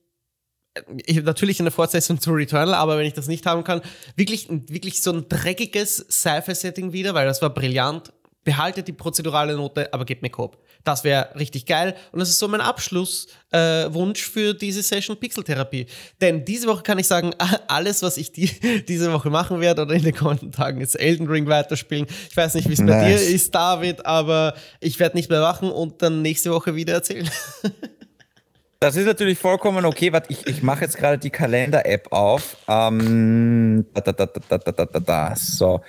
ich, 1.07 1.22
natürlich 1.22 1.61
eine 1.61 1.70
Fortsetzung 1.70 2.20
zu 2.20 2.33
Returnal, 2.33 2.74
aber 2.74 2.99
wenn 2.99 3.07
ich 3.07 3.14
das 3.14 3.29
nicht 3.29 3.47
haben 3.47 3.64
kann, 3.64 3.81
wirklich, 4.16 4.49
wirklich 4.49 5.01
so 5.03 5.12
ein 5.12 5.29
dreckiges 5.29 5.97
Sci-Fi-Setting 6.11 6.93
wieder, 6.93 7.14
weil 7.14 7.26
das 7.26 7.43
war 7.43 7.51
brillant 7.51 8.12
behaltet 8.49 8.89
die 8.89 8.95
prozedurale 8.95 9.55
Note, 9.55 9.93
aber 9.93 10.07
gebt 10.07 10.22
mir 10.22 10.31
Coop. 10.31 10.57
Das 10.83 11.05
wäre 11.05 11.35
richtig 11.39 11.66
geil. 11.66 11.95
Und 12.12 12.20
das 12.20 12.31
ist 12.31 12.39
so 12.39 12.49
mein 12.49 12.62
Abschlusswunsch 12.62 14.26
äh, 14.26 14.31
für 14.33 14.55
diese 14.55 14.83
Session 14.83 15.18
Pixeltherapie. 15.18 15.85
Denn 16.18 16.47
diese 16.47 16.66
Woche 16.66 16.83
kann 16.83 16.99
ich 16.99 17.07
sagen, 17.07 17.35
alles, 17.68 18.01
was 18.01 18.16
ich 18.16 18.33
die, 18.33 18.49
diese 18.89 19.12
Woche 19.12 19.29
machen 19.29 19.61
werde 19.61 19.83
oder 19.83 19.95
in 19.95 20.03
den 20.03 20.14
kommenden 20.14 20.51
Tagen, 20.51 20.81
ist 20.81 20.95
Elden 20.95 21.26
Ring 21.26 21.47
weiterspielen. 21.47 22.07
Ich 22.31 22.35
weiß 22.35 22.55
nicht, 22.55 22.66
wie 22.70 22.72
es 22.72 22.79
bei 22.79 23.09
dir 23.09 23.20
ist, 23.20 23.55
David, 23.55 24.07
aber 24.07 24.55
ich 24.81 24.99
werde 24.99 25.18
nicht 25.18 25.29
mehr 25.29 25.43
wachen 25.43 25.70
und 25.70 26.01
dann 26.01 26.22
nächste 26.22 26.51
Woche 26.51 26.74
wieder 26.74 26.95
erzählen. 26.95 27.29
Das 28.81 28.95
ist 28.95 29.07
natürlich 29.07 29.39
vollkommen 29.39 29.85
okay. 29.85 30.12
Warte, 30.12 30.33
ich, 30.33 30.47
ich 30.47 30.62
mache 30.62 30.85
jetzt 30.85 30.97
gerade 30.97 31.18
die 31.18 31.31
Kalender-App 31.31 32.12
auf. 32.12 32.57
Ähm, 32.68 33.87
da, 33.93 34.01
da, 34.01 34.12
da, 34.12 34.26
da, 34.26 34.59
da, 34.59 34.72
da, 34.72 34.85
da, 34.85 35.01
da. 35.01 35.37
So. 35.37 35.81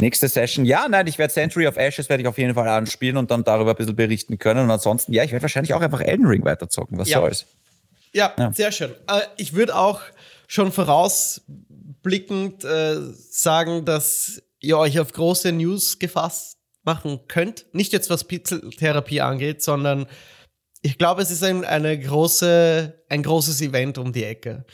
Nächste 0.00 0.28
Session, 0.28 0.64
ja, 0.64 0.88
nein, 0.88 1.06
ich 1.06 1.18
werde 1.18 1.32
Century 1.32 1.66
of 1.66 1.76
Ashes 1.76 2.08
werde 2.08 2.22
ich 2.22 2.28
auf 2.28 2.38
jeden 2.38 2.54
Fall 2.54 2.68
anspielen 2.68 3.16
und 3.16 3.30
dann 3.30 3.44
darüber 3.44 3.70
ein 3.70 3.76
bisschen 3.76 3.94
berichten 3.94 4.38
können. 4.38 4.64
Und 4.64 4.70
ansonsten, 4.70 5.12
ja, 5.12 5.22
ich 5.22 5.32
werde 5.32 5.42
wahrscheinlich 5.42 5.74
auch 5.74 5.80
einfach 5.80 6.00
Elden 6.00 6.26
Ring 6.26 6.44
weiterzocken. 6.44 6.98
Was 6.98 7.08
ja. 7.08 7.20
soll's? 7.20 7.46
Ja, 8.12 8.32
ja, 8.38 8.52
sehr 8.52 8.72
schön. 8.72 8.90
Äh, 9.08 9.20
ich 9.36 9.54
würde 9.54 9.76
auch 9.76 10.00
schon 10.46 10.72
vorausblickend 10.72 12.64
äh, 12.64 12.96
sagen, 13.30 13.84
dass 13.84 14.42
ihr 14.60 14.78
euch 14.78 15.00
auf 15.00 15.12
große 15.12 15.52
News 15.52 15.98
gefasst 15.98 16.58
machen 16.84 17.20
könnt. 17.28 17.66
Nicht 17.72 17.92
jetzt 17.92 18.10
was 18.10 18.24
Pixeltherapie 18.24 19.20
angeht, 19.20 19.62
sondern 19.62 20.06
ich 20.82 20.98
glaube, 20.98 21.22
es 21.22 21.30
ist 21.30 21.42
ein, 21.44 21.64
eine 21.64 21.98
große, 21.98 22.92
ein 23.08 23.22
großes 23.22 23.60
Event 23.62 23.98
um 23.98 24.12
die 24.12 24.24
Ecke. 24.24 24.64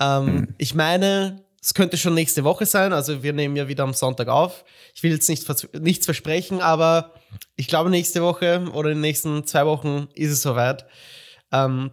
Ähm, 0.00 0.26
hm. 0.26 0.54
Ich 0.58 0.74
meine, 0.74 1.44
es 1.62 1.74
könnte 1.74 1.98
schon 1.98 2.14
nächste 2.14 2.42
Woche 2.42 2.64
sein, 2.64 2.94
also 2.94 3.22
wir 3.22 3.34
nehmen 3.34 3.54
ja 3.54 3.68
wieder 3.68 3.84
am 3.84 3.92
Sonntag 3.92 4.28
auf. 4.28 4.64
Ich 4.94 5.02
will 5.02 5.12
jetzt 5.12 5.28
nicht 5.28 5.44
vers 5.44 5.68
nichts 5.78 6.06
versprechen, 6.06 6.60
aber 6.60 7.12
ich 7.56 7.68
glaube, 7.68 7.90
nächste 7.90 8.22
Woche 8.22 8.64
oder 8.72 8.88
in 8.88 8.96
den 8.96 9.02
nächsten 9.02 9.46
zwei 9.46 9.66
Wochen 9.66 10.08
ist 10.14 10.32
es 10.32 10.42
soweit. 10.42 10.86
Ähm, 11.52 11.90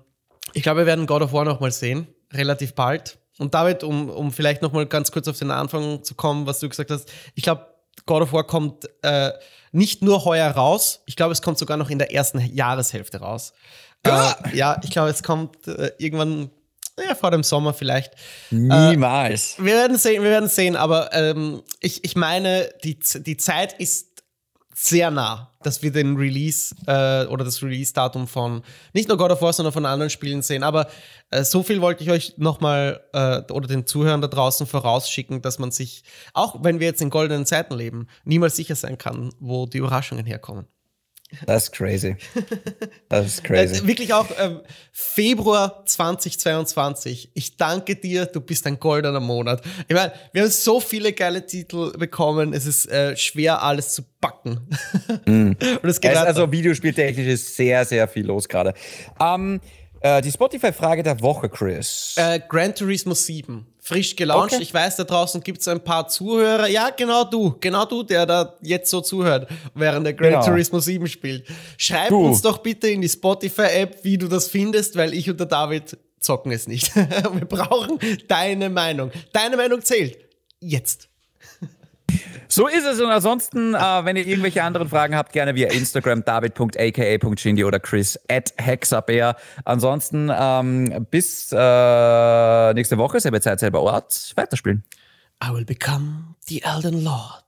ich 0.54 0.64
glaube, 0.64 0.82
wir 0.82 0.86
werden 0.86 1.06
God 1.06 1.22
of 1.22 1.34
War 1.34 1.44
nochmal 1.44 1.72
sehen, 1.72 2.08
relativ 2.34 2.74
bald. 2.74 3.20
Und 3.38 3.54
David, 3.54 3.84
um, 3.84 4.10
um 4.10 4.32
vielleicht 4.32 4.62
nochmal 4.62 4.86
ganz 4.86 5.12
kurz 5.12 5.28
auf 5.28 5.38
den 5.38 5.52
Anfang 5.52 6.04
zu 6.04 6.16
kommen, 6.16 6.48
was 6.48 6.60
du 6.60 6.70
gesagt 6.70 6.90
hast, 6.90 7.12
ich 7.36 7.44
glaube, 7.44 7.68
God 8.06 8.24
of 8.24 8.34
War 8.34 8.46
kommt 8.46 8.90
äh, 9.02 9.32
nicht 9.72 10.02
nur 10.02 10.26
heuer 10.26 10.50
raus, 10.50 11.02
ich 11.06 11.16
glaube, 11.16 11.32
es 11.32 11.42
kommt 11.42 11.58
sogar 11.58 11.78
noch 11.78 11.90
in 11.90 12.00
der 12.00 12.14
ersten 12.14 12.40
Jahreshälfte 12.40 13.20
raus. 13.20 13.54
Äh, 14.04 14.12
ja, 14.54 14.80
ich 14.84 14.92
glaube, 14.92 15.10
es 15.10 15.24
kommt 15.24 15.68
äh, 15.68 15.92
irgendwann 15.98 16.50
ja, 17.04 17.16
vor 17.16 17.32
dem 17.32 17.44
Sommer 17.44 17.74
vielleicht. 17.74 18.14
Niemals. 18.50 19.60
Äh, 19.60 19.66
wir 19.66 19.74
werden 19.74 19.98
sehen, 19.98 20.24
wir 20.24 20.32
werden 20.32 20.50
sehen, 20.50 20.76
aber 20.76 21.14
ähm, 21.14 21.62
ich, 21.80 22.04
ich 22.04 22.16
meine, 22.16 22.70
die, 22.84 22.98
die 23.00 23.38
Zeit 23.38 23.74
ist 23.74 24.07
sehr 24.80 25.10
nah, 25.10 25.52
dass 25.64 25.82
wir 25.82 25.92
den 25.92 26.18
Release 26.18 26.76
äh, 26.86 27.26
oder 27.26 27.44
das 27.44 27.64
Release-Datum 27.64 28.28
von 28.28 28.62
nicht 28.94 29.10
nur 29.10 29.18
God 29.18 29.32
of 29.32 29.42
War, 29.42 29.52
sondern 29.52 29.74
von 29.74 29.88
anderen 29.88 30.12
Spielen 30.12 30.44
sehen. 30.44 30.62
Aber 30.62 30.88
äh, 31.32 31.44
so 31.44 31.64
viel 31.64 31.82
wollte 31.82 32.04
ich 32.04 32.12
euch 32.12 32.38
nochmal 32.38 33.02
äh, 33.12 33.42
oder 33.52 33.68
den 33.68 33.88
Zuhörern 33.88 34.22
da 34.22 34.28
draußen 34.28 34.68
vorausschicken, 34.68 35.42
dass 35.42 35.58
man 35.58 35.72
sich, 35.72 36.04
auch 36.34 36.64
wenn 36.64 36.80
wir 36.80 36.86
jetzt 36.86 37.02
in 37.02 37.10
goldenen 37.10 37.48
Zeiten 37.48 37.74
leben, 37.74 38.06
niemals 38.24 38.56
sicher 38.56 38.76
sein 38.76 39.00
kann, 39.00 39.34
wo 39.40 39.66
die 39.66 39.80
Überraschungen 39.80 40.28
herkommen. 40.28 40.68
Das 41.46 41.64
ist 41.64 41.72
crazy. 41.74 42.16
Das 43.10 43.26
ist 43.26 43.44
crazy. 43.44 43.84
Äh, 43.84 43.88
wirklich 43.88 44.14
auch 44.14 44.28
ähm, 44.40 44.62
Februar 44.92 45.86
2022. 45.86 47.32
Ich 47.34 47.58
danke 47.58 47.96
dir, 47.96 48.26
du 48.26 48.40
bist 48.40 48.66
ein 48.66 48.80
goldener 48.80 49.20
Monat. 49.20 49.62
Ich 49.88 49.96
meine, 49.96 50.14
wir 50.32 50.44
haben 50.44 50.50
so 50.50 50.80
viele 50.80 51.12
geile 51.12 51.46
Titel 51.46 51.92
bekommen. 51.98 52.54
Es 52.54 52.66
ist 52.66 52.86
äh, 52.90 53.16
schwer, 53.18 53.62
alles 53.62 53.94
zu 53.94 54.04
backen. 54.22 54.70
Mm. 55.26 55.52
Und 55.82 55.90
es 55.90 56.00
geht 56.00 56.16
also 56.16 56.52
Videospieltechnisch 56.52 57.28
ist 57.28 57.56
sehr, 57.56 57.84
sehr 57.86 58.08
viel 58.08 58.26
los 58.26 58.48
gerade. 58.48 58.74
Ähm, 59.20 59.60
äh, 60.02 60.22
die 60.22 60.32
Spotify-Frage 60.32 61.04
der 61.04 61.22
Woche, 61.22 61.50
Chris. 61.50 62.16
Äh, 62.18 62.40
Gran 62.48 62.74
Turismo 62.74 63.14
7 63.14 63.66
frisch 63.88 64.16
gelauncht. 64.16 64.54
Okay. 64.54 64.64
Ich 64.64 64.74
weiß, 64.74 64.98
da 64.98 65.06
draußen 65.06 65.42
gibt 65.42 65.62
es 65.62 65.68
ein 65.68 65.82
paar 65.82 66.08
Zuhörer. 66.10 66.68
Ja, 66.68 66.90
genau 66.90 67.24
du, 67.24 67.56
genau 67.60 67.86
du, 67.86 68.04
der 68.04 68.26
da 68.26 68.56
jetzt 68.62 68.90
so 68.90 69.00
zuhört, 69.00 69.48
während 69.74 70.06
der 70.06 70.14
Gran 70.14 70.32
genau. 70.32 70.46
Turismo 70.46 70.80
7 70.80 71.08
spielt. 71.08 71.46
Schreib 71.78 72.10
du. 72.10 72.26
uns 72.26 72.42
doch 72.42 72.58
bitte 72.58 72.90
in 72.90 73.02
die 73.02 73.10
Spotify-App, 73.10 74.04
wie 74.04 74.18
du 74.18 74.28
das 74.28 74.50
findest, 74.50 74.98
weil 74.98 75.14
ich 75.14 75.30
und 75.30 75.40
der 75.40 75.48
David 75.48 75.98
zocken 76.20 76.52
es 76.52 76.68
nicht. 76.68 76.94
Wir 76.96 77.46
brauchen 77.46 77.98
deine 78.28 78.70
Meinung. 78.70 79.12
Deine 79.32 79.56
Meinung 79.56 79.82
zählt. 79.82 80.18
Jetzt. 80.60 81.07
So 82.48 82.68
ist 82.68 82.86
es. 82.86 83.00
Und 83.00 83.10
ansonsten, 83.10 83.74
äh, 83.74 83.80
wenn 83.80 84.16
ihr 84.16 84.26
irgendwelche 84.26 84.64
anderen 84.64 84.90
Fragen 84.90 85.16
habt, 85.16 85.34
gerne 85.34 85.56
via 85.56 85.70
Instagram 85.70 86.24
david.aka.shindy 86.24 87.64
oder 87.64 87.80
chris 87.80 88.20
at 88.30 88.54
hexabear. 88.58 89.36
Ansonsten 89.66 90.32
ähm, 90.34 91.06
bis 91.10 91.52
äh, 91.52 92.74
nächste 92.74 92.98
Woche, 92.98 93.20
selbe 93.20 93.42
Zeit, 93.42 93.60
selber 93.60 93.82
Ort, 93.82 94.34
weiterspielen. 94.36 94.84
I 95.44 95.54
will 95.54 95.66
become 95.66 96.36
the 96.48 96.64
Elden 96.64 97.04
Lord. 97.04 97.44